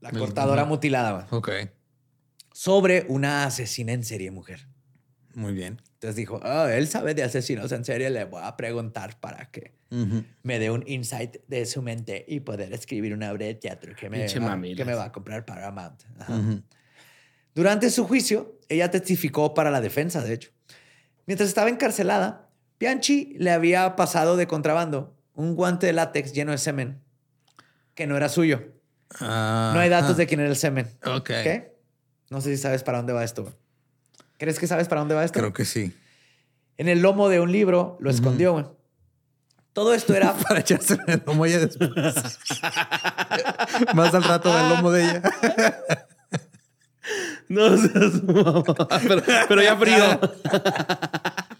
[0.00, 1.50] La El- cortadora mutilada, güey Ok.
[2.52, 4.66] sobre una asesina en serie mujer.
[5.34, 5.80] Muy bien.
[6.06, 9.72] Entonces dijo, "Ah, él sabe de asesinos en serie, le voy a preguntar para que
[9.90, 10.22] Ujú.
[10.44, 14.08] me dé un insight de su mente y poder escribir una obra de teatro que
[14.08, 16.00] me, va, que me va a comprar Paramount.
[16.20, 16.32] Ajá.
[16.32, 16.62] Ujú.
[17.56, 20.50] Durante su juicio, ella testificó para la defensa, de hecho.
[21.26, 26.58] Mientras estaba encarcelada, Bianchi le había pasado de contrabando un guante de látex lleno de
[26.58, 27.00] semen
[27.96, 28.62] que no era suyo.
[29.18, 30.86] Ah, No hay datos de quién era el semen.
[31.04, 31.30] Ok.
[31.30, 31.64] ¿Ok?
[32.30, 33.52] No sé si sabes para dónde va esto.
[34.38, 35.38] ¿Crees que sabes para dónde va esto?
[35.38, 35.94] Creo que sí.
[36.78, 38.66] En el lomo de un libro lo escondió, güey.
[39.72, 41.90] Todo esto era Para echarse en el lomo ella después.
[43.94, 45.22] Más al rato del lomo de ella.
[47.48, 48.64] No seas mamá.
[49.06, 50.20] Pero, pero ya frío.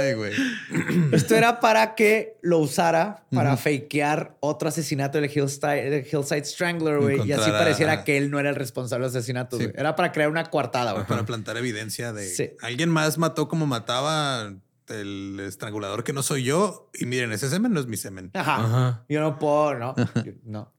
[0.00, 0.32] Ay, güey.
[1.12, 7.26] Esto era para que lo usara para fakear otro asesinato del Hillside, Strangler, güey.
[7.26, 9.68] Y así a- pareciera que él no era el responsable del asesinato, Sí.
[9.74, 11.06] Era para crear una coartada, güey.
[11.06, 12.50] Para plantar evidencia de Sí.
[12.60, 14.52] alguien más mató como mataba
[14.88, 16.90] el estrangulador que no soy yo.
[16.94, 18.30] Y miren, ese semen no es mi semen.
[18.34, 18.56] Ajá.
[18.64, 19.04] Ajá.
[19.08, 19.94] Yo no puedo, no.
[20.24, 20.72] Yo- no.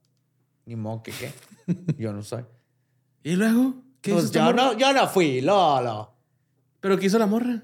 [0.65, 1.31] Ni modo que qué.
[1.97, 2.43] Yo no soy.
[3.23, 3.75] ¿Y luego?
[4.01, 6.13] ¿Qué hizo Pues yo no, yo no fui, Lolo.
[6.79, 7.63] ¿Pero qué hizo la morra?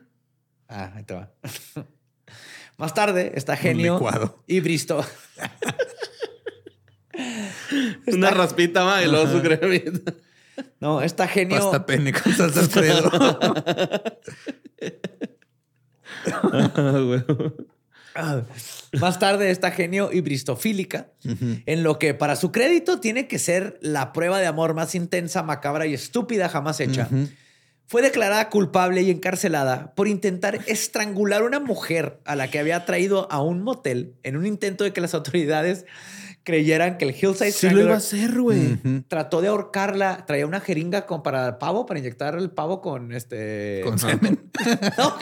[0.67, 1.31] Ah, ahí te va.
[2.77, 3.99] Más tarde está genio
[4.47, 5.05] y Bristo.
[8.07, 10.13] Una raspita más y luego su cremita.
[10.81, 11.57] No, está genio.
[11.57, 13.09] Pasta pene con salsa Alfredo.
[18.99, 23.77] Más tarde está genio y bristofílica, en lo que para su crédito tiene que ser
[23.81, 27.09] la prueba de amor más intensa, macabra y estúpida jamás hecha.
[27.87, 32.83] Fue declarada culpable y encarcelada por intentar estrangular a una mujer a la que había
[32.85, 35.85] traído a un motel en un intento de que las autoridades
[36.45, 38.77] creyeran que el Hillside Sí lo iba a hacer, güey.
[39.07, 43.11] trató de ahorcarla, traía una jeringa con, para el pavo, para inyectar el pavo con
[43.11, 43.81] este...
[43.83, 44.51] Con semen.
[44.97, 45.17] No.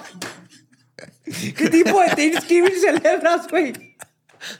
[1.25, 3.73] ¿Qué tipo de Thanksgiving celebras, güey?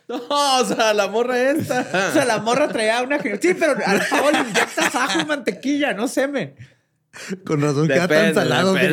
[0.08, 0.22] No,
[0.60, 1.82] o sea, la morra esta.
[2.10, 3.20] O sea, la morra traía una...
[3.22, 6.56] Sí, pero al pavo le inyectas ajo y mantequilla, no semen.
[7.46, 8.76] Con razón queda tan salado.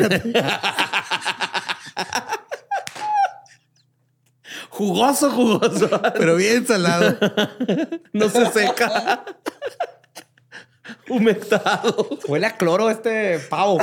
[4.69, 6.01] Jugoso, jugoso.
[6.17, 7.17] Pero bien salado.
[8.13, 9.25] No se seca.
[11.09, 12.09] Humectado.
[12.27, 13.79] Huele a cloro este pavo.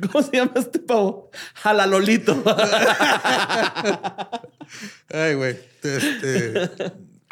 [0.00, 1.30] ¿Cómo se llama este pavo?
[1.54, 2.42] Jalalolito.
[5.12, 5.58] Ay, güey.
[5.82, 6.70] Este,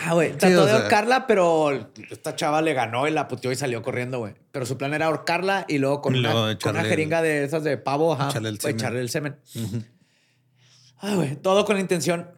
[0.03, 0.33] Ah, güey.
[0.33, 4.19] Trató o de ahorcarla, pero esta chava le ganó y la puteó y salió corriendo,
[4.19, 4.35] güey.
[4.51, 7.45] Pero su plan era ahorcarla y luego con, luego una, con una echarle jeringa de
[7.45, 8.77] esas de pavo, ajá, echarle el semen.
[8.77, 9.37] echarle el semen.
[10.99, 11.37] Ah, güey.
[11.37, 12.31] Todo con la intención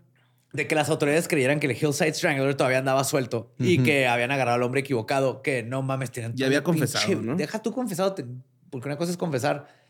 [0.53, 4.31] de que las autoridades creyeran que el Hillside Strangler todavía andaba suelto y que habían
[4.31, 7.37] agarrado al hombre equivocado, que no mames, tenían Ya había confesado, ¿no?
[7.37, 8.15] Deja tú confesado,
[8.71, 9.82] porque una cosa es confesar.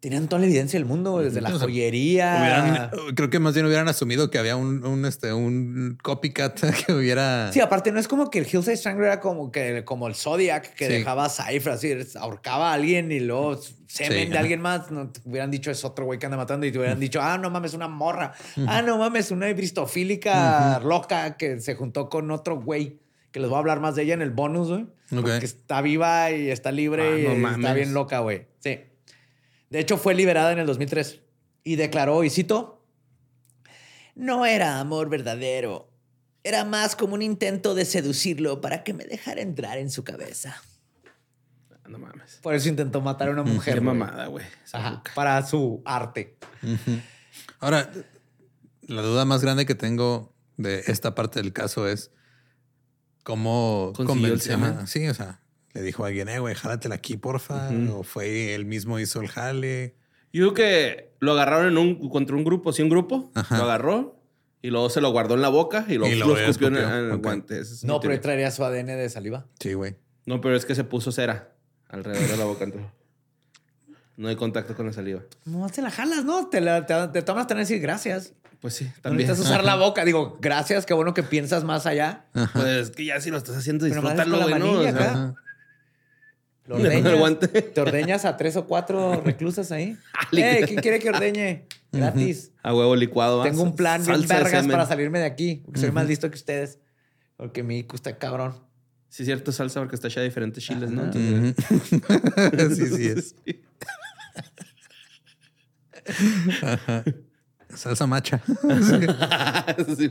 [0.00, 2.36] Tenían toda la evidencia del mundo, güey, desde la O sea, joyería.
[2.40, 6.92] hubieran- creo que más bien hubieran asumido que había un, un, este, un copycat que
[6.92, 7.52] hubiera.
[7.52, 10.72] Sí, aparte no es como que el Hillside Strangler era como que como el Zodiac
[10.74, 10.92] que Sí.
[10.92, 13.56] dejaba cifras, así ahorcaba a alguien y luego
[13.88, 14.88] semen Sí, de alguien más.
[14.92, 17.36] No te hubieran dicho es otro güey que anda matando y te hubieran dicho, ah,
[17.36, 18.34] no mames, una morra.
[18.68, 22.98] Ah, no mames, una bristofílica loca que se juntó con otro güey.
[23.32, 24.82] Que les voy a hablar más de ella en el bonus, güey.
[25.12, 25.22] Ok.
[25.22, 28.46] Porque está viva y está libre Ah, y está bien loca, güey.
[28.60, 28.80] Sí.
[29.70, 31.20] De hecho, fue liberada en el 2003
[31.64, 32.84] y declaró, y cito,
[34.14, 35.90] no era amor verdadero.
[36.42, 40.56] Era más como un intento de seducirlo para que me dejara entrar en su cabeza.
[41.88, 42.38] No mames.
[42.42, 43.74] Por eso intentó matar a una mujer.
[43.74, 44.44] Qué mamada, güey.
[45.14, 46.36] Para su arte.
[47.60, 47.90] Ahora,
[48.82, 52.10] la duda más grande que tengo de esta parte del caso es
[53.24, 55.40] cómo convenció- Sí, o sea,
[55.74, 57.70] le dijo a alguien, eh, güey, jálatela aquí, porfa.
[57.92, 59.94] O fue él mismo hizo el jale.
[60.32, 63.30] Yo creo que lo agarraron en un, contra un grupo, sí, un grupo.
[63.34, 63.58] Ajá.
[63.58, 64.20] Lo agarró
[64.62, 66.80] y luego se lo guardó en la boca y, luego Y lo, escupió en, el-
[66.82, 66.98] escupió.
[66.98, 67.22] en el Ok.
[67.22, 67.60] guante.
[67.60, 69.46] Es No, pero él traería su ADN de saliva.
[69.60, 69.96] Sí, güey.
[70.26, 71.52] No, pero es que se puso cera
[71.88, 72.64] alrededor de la boca.
[72.64, 72.90] entonces
[74.16, 75.22] No hay contacto con la saliva.
[75.44, 76.48] No, te la jalas, ¿no?
[76.48, 78.34] Te, la, te, te tomas tener decir gracias.
[78.60, 79.28] Pues sí, No también.
[79.28, 80.04] necesitas usar la boca.
[80.04, 82.26] Digo, gracias, qué bueno que piensas más allá.
[82.52, 84.66] Pues que ya si lo estás haciendo, disfrútalo, güey, ¿no?
[84.72, 85.34] manilla O sea, acá.
[86.68, 87.48] Lo ordeñas, guante.
[87.48, 89.96] Te ordeñas a tres o cuatro reclusas ahí.
[90.32, 91.64] le- Eh, ¿Quién quiere que ordeñe?
[91.90, 92.52] Gratis.
[92.62, 93.42] a huevo licuado.
[93.42, 95.62] Tengo un plan bien vergas para salirme de aquí.
[95.64, 96.78] Porque soy más listo que ustedes.
[97.36, 98.54] Porque mi IQ está cabrón.
[99.08, 101.04] Sí, cierto, salsa porque está hecha de diferentes chiles, ¿no?
[101.04, 103.34] Entonces, sí, sí es.
[106.62, 107.04] Ajá.
[107.74, 108.42] Salsa macha.
[109.96, 110.10] Sí,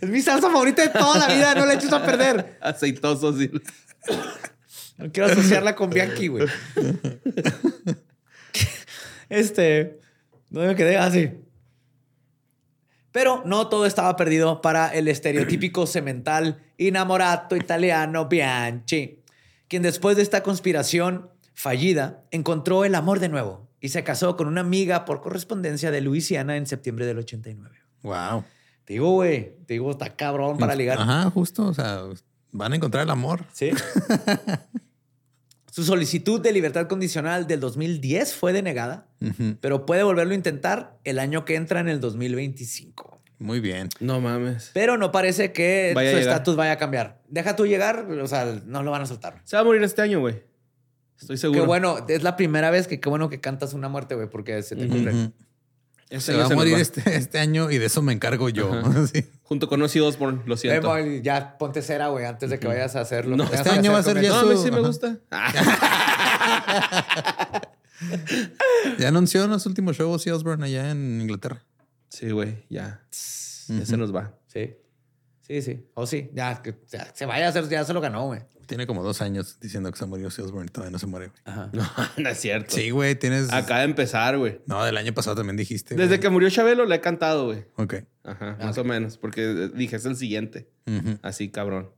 [0.00, 1.54] Es mi salsa favorita de toda la vida.
[1.54, 2.58] No la eches a perder.
[2.60, 3.50] Aceitoso, sí.
[4.96, 6.46] No quiero asociarla con Bianchi, güey.
[9.30, 9.98] Este.
[10.50, 11.30] No me quedé así.
[13.10, 19.22] Pero no todo estaba perdido para el estereotípico semental inamorato italiano Bianchi,
[19.66, 24.46] quien después de esta conspiración fallida encontró el amor de nuevo y se casó con
[24.46, 27.76] una amiga por correspondencia de Luisiana en septiembre del 89.
[28.02, 28.44] wow.
[28.84, 30.98] Te digo, güey, te digo, está cabrón para ligar.
[31.00, 31.66] Ajá, justo.
[31.66, 32.02] O sea,
[32.54, 33.44] van a encontrar el amor.
[33.52, 33.70] Sí.
[35.70, 39.08] Su solicitud de libertad condicional del 2010 fue denegada,
[39.60, 43.20] pero puede volverlo a intentar el año que entra en el 2025.
[43.40, 43.88] Muy bien.
[43.98, 44.70] No mames.
[44.72, 47.20] Pero no parece que Vaya su estatus vaya a cambiar.
[47.28, 49.42] Deja tú llegar, o sea, no lo van a soltar.
[49.42, 50.44] Se va a morir este año, güey.
[51.20, 51.62] Estoy seguro.
[51.62, 54.62] Qué bueno, es la primera vez que qué bueno que cantas una muerte, güey, porque
[54.62, 55.12] se te ocurre.
[55.12, 55.32] Ujú.
[56.14, 56.78] Este Se va a morir va.
[56.80, 58.70] este, este año y de eso me encargo yo.
[59.12, 59.26] Sí.
[59.42, 60.88] Junto con Ozzy Osbourne, lo Eh, siento.
[60.88, 63.36] Moy, ya ponte cera, güey, antes de que vayas a hacerlo.
[63.36, 65.18] No, este año va a hacer ser ya No, a mí su- sí me gusta.
[68.98, 71.64] Ya anunció en los últimos shows Ozzy Osbourne allá en Inglaterra.
[72.10, 73.02] Sí, güey, ya.
[73.68, 74.34] Ya se nos va.
[74.46, 74.76] Sí.
[75.46, 75.84] Sí, sí.
[75.92, 78.40] O sí, ya, que ya, se vaya a hacer, ya se lo ganó, güey.
[78.66, 81.28] Tiene como dos años diciendo que se murió Ozzy Osbourne y todavía no se muere.
[81.28, 81.40] güey.
[81.44, 81.70] Ajá.
[81.74, 81.84] No,
[82.16, 82.74] no es cierto.
[82.74, 83.52] Sí, güey, tienes...
[83.52, 84.62] Acaba de empezar, güey.
[84.66, 85.96] No, del año pasado también dijiste.
[85.96, 86.20] Desde güey.
[86.20, 87.66] que murió Chabelo le he cantado, güey.
[87.76, 87.96] Ok.
[88.22, 89.18] Ajá, más o menos.
[89.18, 90.70] Porque dije, es el siguiente.
[91.20, 91.90] Así, cabrón.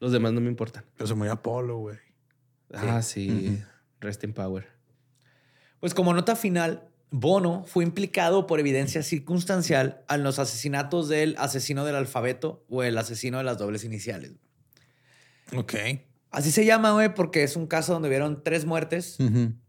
[0.00, 0.86] Los demás no me importan.
[0.96, 1.98] Pero se murió Apolo, güey.
[2.72, 3.62] Ah, sí.
[4.00, 4.66] Rest in power.
[5.80, 11.84] Pues como nota final, Bono fue implicado por evidencia circunstancial en los asesinatos del asesino
[11.84, 14.32] del alfabeto o el asesino de las dobles iniciales.
[15.56, 15.74] Ok.
[16.30, 19.16] Así se llama, güey, porque es un caso donde vieron tres muertes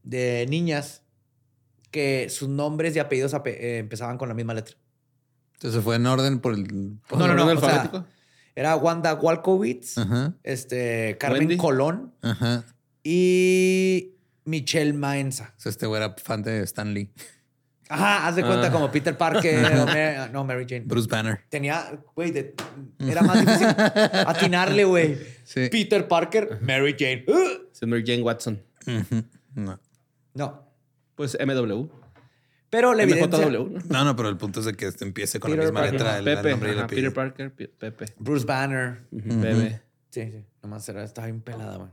[0.04, 1.04] de niñas
[1.92, 4.76] que sus nombres y apellidos ape- eh, empezaban con la misma letra.
[5.54, 6.68] Entonces fue en orden por el...
[7.12, 7.44] No, no, no.
[7.46, 8.06] orden o sea, alfabético?
[8.56, 9.96] era Wanda Walkowitz,
[10.44, 11.58] este, Carmen Wendy.
[11.58, 12.14] Colón
[13.04, 15.54] y Michelle Maenza.
[15.58, 17.12] O sea, este güey era fan de Stan Lee.
[17.92, 18.72] Ajá, haz de cuenta Ah.
[18.72, 20.84] como Peter Parker o Ma- no, Mary Jane.
[20.86, 21.42] Bruce Banner.
[21.50, 22.54] Tenía, güey,
[23.00, 23.68] era más difícil
[24.28, 25.18] atinarle, güey.
[25.44, 25.70] Sí.
[25.72, 27.26] Peter Parker, Mary Jane.
[27.28, 27.68] ¡Uh!
[27.74, 28.62] Es Mary Jane Watson.
[29.56, 29.80] No.
[30.36, 30.64] No.
[31.16, 31.88] Pues MW.
[32.70, 33.80] Pero la evidencia, MJW.
[33.90, 34.04] ¿no?
[34.06, 35.94] No, pero el punto es de que este empiece con la misma Parker.
[35.94, 36.18] letra.
[36.20, 36.50] el- el Pepe.
[36.52, 37.14] nombre y ajá, Peter.
[37.14, 38.06] Parker, Pe- Pepe.
[38.20, 39.00] Bruce Banner.
[39.10, 39.82] Bebe.
[40.12, 40.46] Sí, sí.
[40.62, 41.90] Nomás era, estaba bien pelada, güey.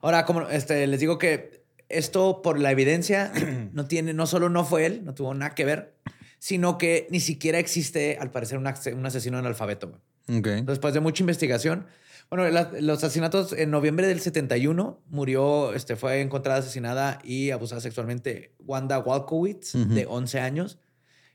[0.00, 3.32] Ahora, como este, les digo que esto, por la evidencia,
[3.72, 5.94] no tiene, no solo no fue él, no tuvo nada que ver,
[6.38, 9.88] sino que ni siquiera existe, al parecer, un, un asesino en alfabeto.
[10.28, 10.38] güey.
[10.38, 10.46] Ok.
[10.66, 11.86] Después de mucha investigación.
[12.30, 17.82] Bueno, la- los asesinatos en noviembre del 71 murió, este, fue encontrada asesinada y abusada
[17.82, 20.78] sexualmente Wanda Walkowitz, de 11 años.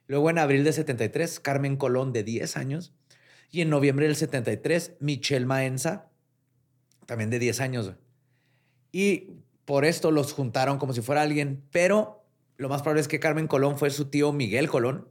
[0.08, 2.94] Luego en abril del 73, Carmen Colón, de 10 años.
[3.52, 6.10] Y en noviembre del 73, Michelle Maenza,
[7.06, 7.94] también de 10 años.
[8.92, 9.32] Y
[9.66, 12.24] por esto los juntaron como si fuera alguien, pero
[12.58, 15.08] lo más probable es que Carmen Colón fue su tío Miguel Colón,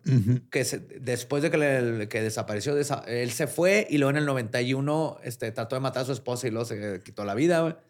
[0.50, 4.16] que se- después de que, le- que desapareció, desa- él se fue y luego en
[4.16, 7.80] el 91 este, trató de matar a su esposa y luego se quitó la vida.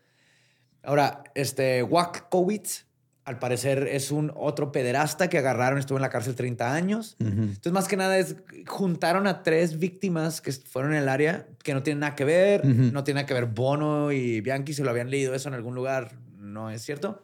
[0.82, 2.86] Ahora, este Wakowitz,
[3.28, 7.16] al parecer, es un otro pederasta que agarraron, estuvo en la cárcel 30 años.
[7.20, 8.36] Entonces, más que nada, es
[8.66, 12.64] juntaron a tres víctimas que fueron en el área que no tienen nada que ver,
[12.64, 15.74] no tiene nada que ver Bono y Bianchi, si lo habían leído eso en algún
[15.74, 17.22] lugar, no es cierto.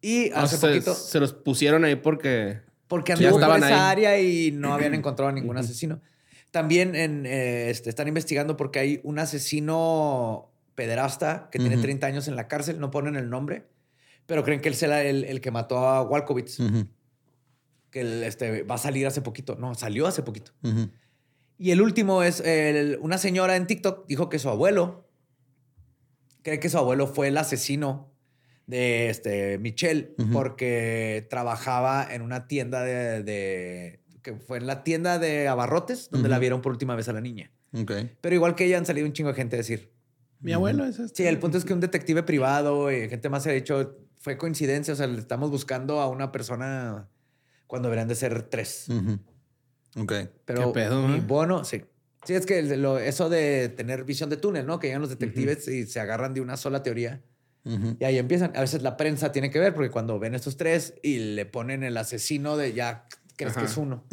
[0.00, 2.60] Y Ah, hace se, poquito, se los pusieron ahí porque.
[2.86, 3.74] porque anduvo por esa ahí.
[3.74, 6.00] área y no habían encontrado ningún asesino.
[6.50, 11.82] También en, eh, este, están investigando porque hay un asesino pederasta que tiene Ujú.
[11.82, 13.64] 30 años en la cárcel, no ponen el nombre,
[14.28, 16.58] pero creen que él será el, el que mató a Walkowitz,
[17.90, 19.56] que él, este, va a salir hace poquito.
[19.56, 20.52] No, salió hace poquito.
[21.56, 25.08] Y el último es el- una señora en TikTok dijo que su abuelo
[26.42, 28.12] cree que su abuelo fue el asesino
[28.66, 35.18] de este Michelle porque trabajaba en una tienda de, de- que fue en la tienda
[35.18, 37.50] de abarrotes donde la vieron por última vez a la niña.
[38.20, 39.90] Pero igual que ella han salido un chingo de gente a decir.
[40.40, 41.22] Mi abuelo es este.
[41.24, 44.36] Sí, el punto es que un detective privado y gente más se ha dicho fue
[44.36, 47.08] coincidencia, o sea, le estamos buscando a una persona
[47.66, 48.86] cuando deberían de ser tres.
[48.88, 49.18] Ujú.
[50.02, 50.12] Ok.
[50.44, 51.24] Pero ¿Qué pedo, mi eh?
[51.26, 51.84] bono, sí.
[52.24, 54.78] Sí, es que lo- eso de tener visión de túnel, ¿no?
[54.78, 57.22] Que llegan los detectives y se agarran de una sola teoría
[58.00, 58.52] y ahí empiezan.
[58.56, 61.82] A veces la prensa tiene que ver porque cuando ven estos tres y le ponen
[61.84, 64.04] el asesino de ya crees que es uno.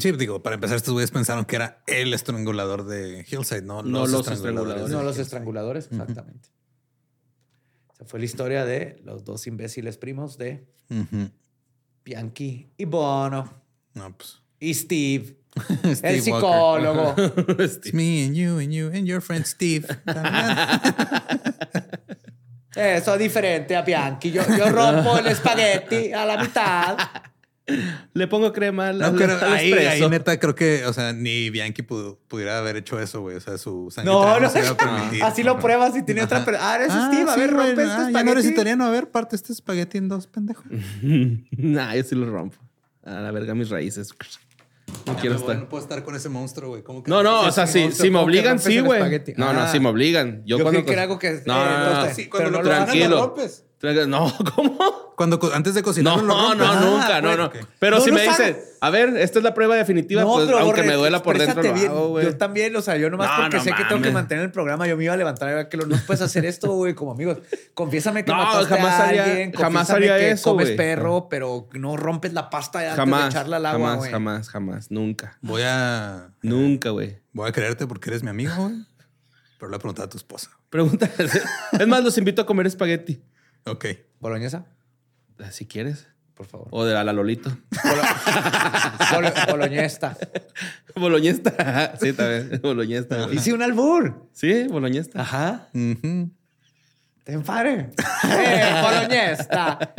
[0.00, 4.06] Sí, digo, para empezar, estos güeyes pensaron que era el estrangulador de Hillside, no, No
[4.06, 4.88] los estranguladores.
[4.88, 6.48] No los estranguladores, exactamente.
[7.96, 11.30] Esa fue la historia de los dos imbéciles primos de Ujú.
[12.04, 13.50] Bianchi y Bono
[13.94, 14.42] No, pues.
[14.60, 15.38] y Steve,
[15.94, 17.14] Steve el psicólogo.
[17.58, 19.86] It's me and you and you and your friend Steve.
[22.76, 24.30] Eso es diferente a Bianchi.
[24.30, 26.98] Yo, yo rompo el espagueti a la mitad.
[28.14, 31.12] Le pongo crema al, No, al- creo- al ahí, ahí neta creo que, o sea,
[31.12, 33.36] ni Bianchi pudo- pudiera haber hecho eso, güey.
[33.36, 35.22] O sea, su sangre No, no, se iba a permitir.
[35.24, 36.44] así lo pruebas y tiene otra.
[36.60, 37.28] Ah, eres Ah, Steve.
[37.30, 38.84] A sí, ver, rompe ah, este Ya no eres italiano.
[38.84, 40.62] A ver, parte este espagueti en dos, pendejo.
[41.56, 42.56] nah, yo sí lo rompo.
[43.04, 44.14] A la verga mis raíces.
[45.04, 45.56] No quiero estar.
[45.58, 46.82] No puedo estar con ese monstruo, güey.
[46.84, 49.00] ¿Cómo que No, no, o sea, si, si me ¿cómo que obligan, sí, güey.
[49.36, 49.68] No, no, Ah.
[49.72, 50.42] si me obligan.
[50.46, 50.80] Yo, Yo cuando.
[50.80, 51.86] creí que era algo que- No, no, no.
[51.88, 52.70] entonces, Sí, cuando pero lo
[53.18, 53.64] rompes.
[53.78, 54.06] Tranquilo.
[54.06, 55.05] No, ¿cómo?
[55.16, 56.58] Cuando antes de No, cocinarlo lo no, rompes.
[56.58, 57.50] no, Ah, nunca, no, no.
[57.78, 58.46] Pero No si me sabe.
[58.52, 61.62] dice, a ver, esta es la prueba definitiva, pues aunque Borre, me duela por dentro,
[61.62, 61.90] exprésate lo bien.
[61.90, 62.26] hago, güey.
[62.26, 64.50] Yo también, o sea, yo nomás No, porque no sé que tengo que mantener el
[64.52, 66.94] programa, yo me iba a levantar y ver que lo- no puedes hacer esto, güey,
[66.94, 67.38] como amigos.
[67.72, 71.28] Confiésame que No, mataste jamás a haría- alguien, jamás confiésame haría que eso, comes perro,
[71.30, 74.10] pero no rompes la pasta antes de Jamás, echarla al agua, jamás, güey.
[74.10, 75.38] jamás, jamás, nunca.
[75.40, 77.18] Voy a, Nunca, güey.
[77.32, 78.74] voy a creerte porque eres mi amigo, güey.
[79.58, 80.50] Pero le he preguntado a tu esposa.
[80.68, 81.12] Pregúntale.
[81.72, 83.22] Es más, los invito a comer espagueti.
[83.64, 83.86] Ok.
[84.20, 84.66] ¿Boloñesa?
[85.38, 86.08] Ah, Si quieres.
[86.34, 86.68] Por favor.
[86.70, 87.50] O de a la Lolito.
[89.12, 90.18] Bolo- boloñesta.
[90.96, 91.94] Boloñesta.
[91.98, 92.60] Sí, también.
[92.62, 93.28] Boloñesta.
[93.32, 94.28] Hice un albur.
[94.32, 95.22] Sí, boloñesta.
[95.22, 95.68] Ajá.
[95.72, 96.30] Ujú.
[97.24, 97.90] Ten pare.
[98.24, 99.94] Eh, boloñesta.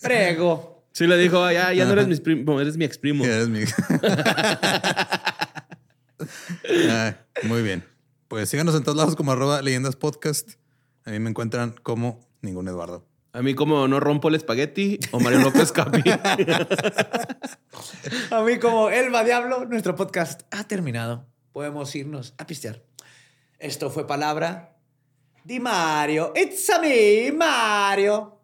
[0.00, 0.84] Prego.
[0.92, 3.24] Sí, le dijo, "Ah, ya, ya no eres mi primo, eres mi ex primo.
[3.24, 3.60] Eres mi-
[6.90, 7.84] Ah, muy bien.
[8.28, 10.50] Pues síganos en todos lados como arroba leyendas podcast.
[11.04, 13.06] A mí me encuentran como ningún Eduardo.
[13.38, 16.02] A mí, como no rompo el espagueti, o Mario López Capi.
[18.32, 21.24] A mí como Elba Diablo, nuestro podcast ha terminado.
[21.52, 22.82] Podemos irnos a pistear.
[23.60, 24.74] Esto fue palabra
[25.44, 26.32] de Mario.
[26.34, 28.40] It's a me, Mario.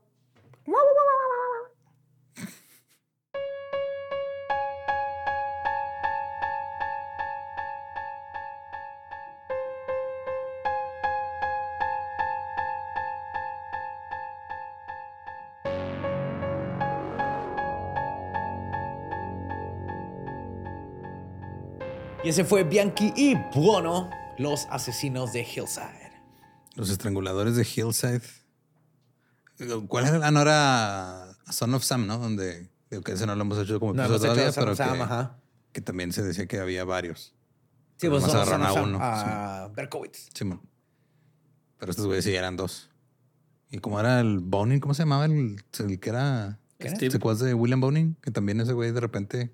[22.25, 26.11] Y ese fue Bianchi y Buono, los asesinos de Hillside.
[26.75, 28.23] Los estranguladores de Hillside.
[29.89, 30.27] ¿Cuál era?
[30.27, 32.17] Ah, no era Son of Sam, ¿no?
[32.17, 32.71] Donde
[33.05, 35.39] que ese no lo hemos hecho como episodio todavía, pero Sam, que, ajá.
[35.73, 37.35] que también se decía que había varios.
[37.97, 40.31] Sí, nomás son, son agarraron a Sam, uno, a Berkowitz.
[40.33, 40.63] Simón.
[41.79, 42.89] Pero estos güeyes sí eran dos.
[43.71, 44.81] ¿Y cómo era el Boning?
[44.81, 47.35] ¿Cómo se llamaba el, el que era ¿Qué era?
[47.35, 48.15] De William Boning?
[48.23, 49.53] Que también ese güey de repente...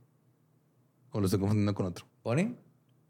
[1.10, 2.09] O lo estoy confundiendo con otro.
[2.22, 2.56] ¿Bonnie?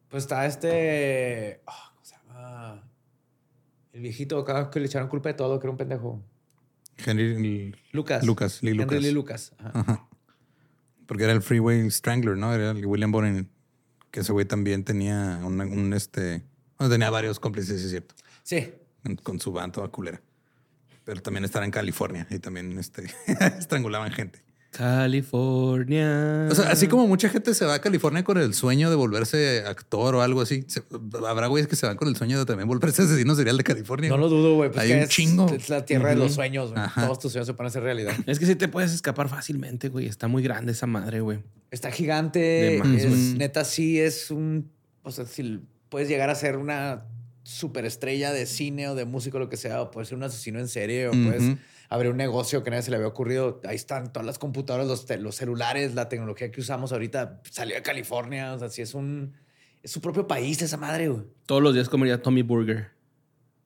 [0.08, 1.62] Pues está este.
[1.66, 2.82] ah, ¿Cómo se llama?
[3.92, 6.22] El viejito que le echaron culpa de todo, que era un pendejo.
[7.04, 8.24] Henry Lucas.
[8.24, 9.02] Lucas, Lee Henry Lucas.
[9.02, 9.52] Lee Lucas.
[9.58, 9.70] Ajá.
[9.80, 10.08] Ajá.
[11.06, 12.52] Porque era el Freeway Strangler, ¿no?
[12.54, 13.48] Era el William Boning.
[14.10, 16.42] Que ese güey también tenía un, un, este...
[16.78, 18.14] Bueno, tenía varios cómplices, sí es cierto.
[18.42, 18.72] Sí.
[19.04, 20.20] con- Con su banda toda culera.
[21.04, 23.04] Pero también estaba en California y también este,
[23.58, 24.42] estrangulaban gente.
[24.70, 26.48] California.
[26.50, 29.64] O sea, así como mucha gente se va a California con el sueño de volverse
[29.66, 30.82] actor o algo así, se-
[31.28, 34.08] habrá güeyes que se van con el sueño de también volverse asesino serial de California.
[34.10, 34.70] No lo dudo, güey.
[34.70, 35.48] Pues Hay que un es, chingo.
[35.52, 36.82] Es la tierra de los sueños, güey.
[36.94, 38.14] Todos tus sueños se pueden hacer realidad.
[38.26, 40.06] Es que sí te puedes escapar fácilmente, güey.
[40.06, 41.40] Está muy grande esa madre, güey.
[41.70, 42.38] Está gigante.
[42.40, 43.34] De más, es- güey.
[43.38, 44.70] neta, sí es un.
[45.02, 47.04] O sea, si puedes llegar a ser una
[47.42, 50.68] superestrella de cine o de música, lo que sea, o puedes ser un asesino en
[50.68, 51.58] serie, o puedes Ujú.
[51.90, 53.60] Abrir un negocio que nadie se le había ocurrido.
[53.64, 57.82] Ahí están todas las computadoras, los, los celulares, la tecnología que usamos ahorita salió de
[57.82, 58.54] California.
[58.54, 59.34] O sea, sí es un.
[59.82, 61.24] Es su propio país esa madre, güey.
[61.46, 62.90] Todos los días comería Tommy Burger.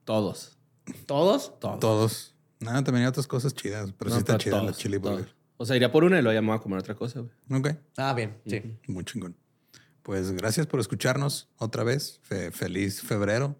[0.04, 0.58] Todos.
[1.06, 1.58] ¿Todos?
[1.60, 1.80] Todos.
[1.80, 2.34] Todos.
[2.60, 4.98] No, también hay otras cosas chidas, pero No, sí está pero chida la todos, chili
[4.98, 5.16] todos.
[5.18, 5.34] burger.
[5.56, 7.32] O sea, iría por una y luego ya me voy a comer otra cosa, güey.
[7.60, 8.36] Ok, Ah, bien.
[8.46, 8.62] Sí.
[8.88, 9.36] muy chingón.
[10.02, 12.20] Pues gracias por escucharnos otra vez.
[12.22, 13.56] Fe- feliz febrero.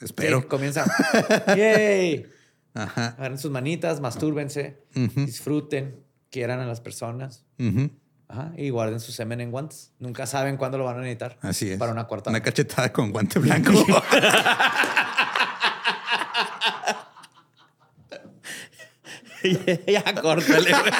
[0.00, 0.40] Espero.
[0.42, 0.84] Sí, comienza.
[1.56, 2.26] ¡Yay!
[2.74, 3.14] Ajá.
[3.18, 4.84] Agarren sus manitas, mastúrbense,
[5.14, 7.46] disfruten, quieran a las personas.
[8.26, 9.92] Ajá, y guarden su semen en guantes.
[9.98, 11.38] Nunca saben cuándo lo van a necesitar.
[11.40, 11.78] Así es.
[11.78, 12.30] Para una cuarta.
[12.30, 13.72] Una cachetada con guante blanco.
[19.86, 20.92] ya, córtale, güey.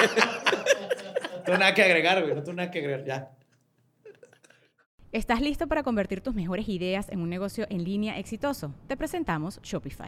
[1.33, 2.35] No tengo nada que agregar, güey.
[2.35, 3.05] No tengo nada que agregar.
[3.05, 3.31] Ya.
[5.11, 8.73] ¿Estás listo para convertir tus mejores ideas en un negocio en línea exitoso?
[8.87, 10.07] Te presentamos Shopify.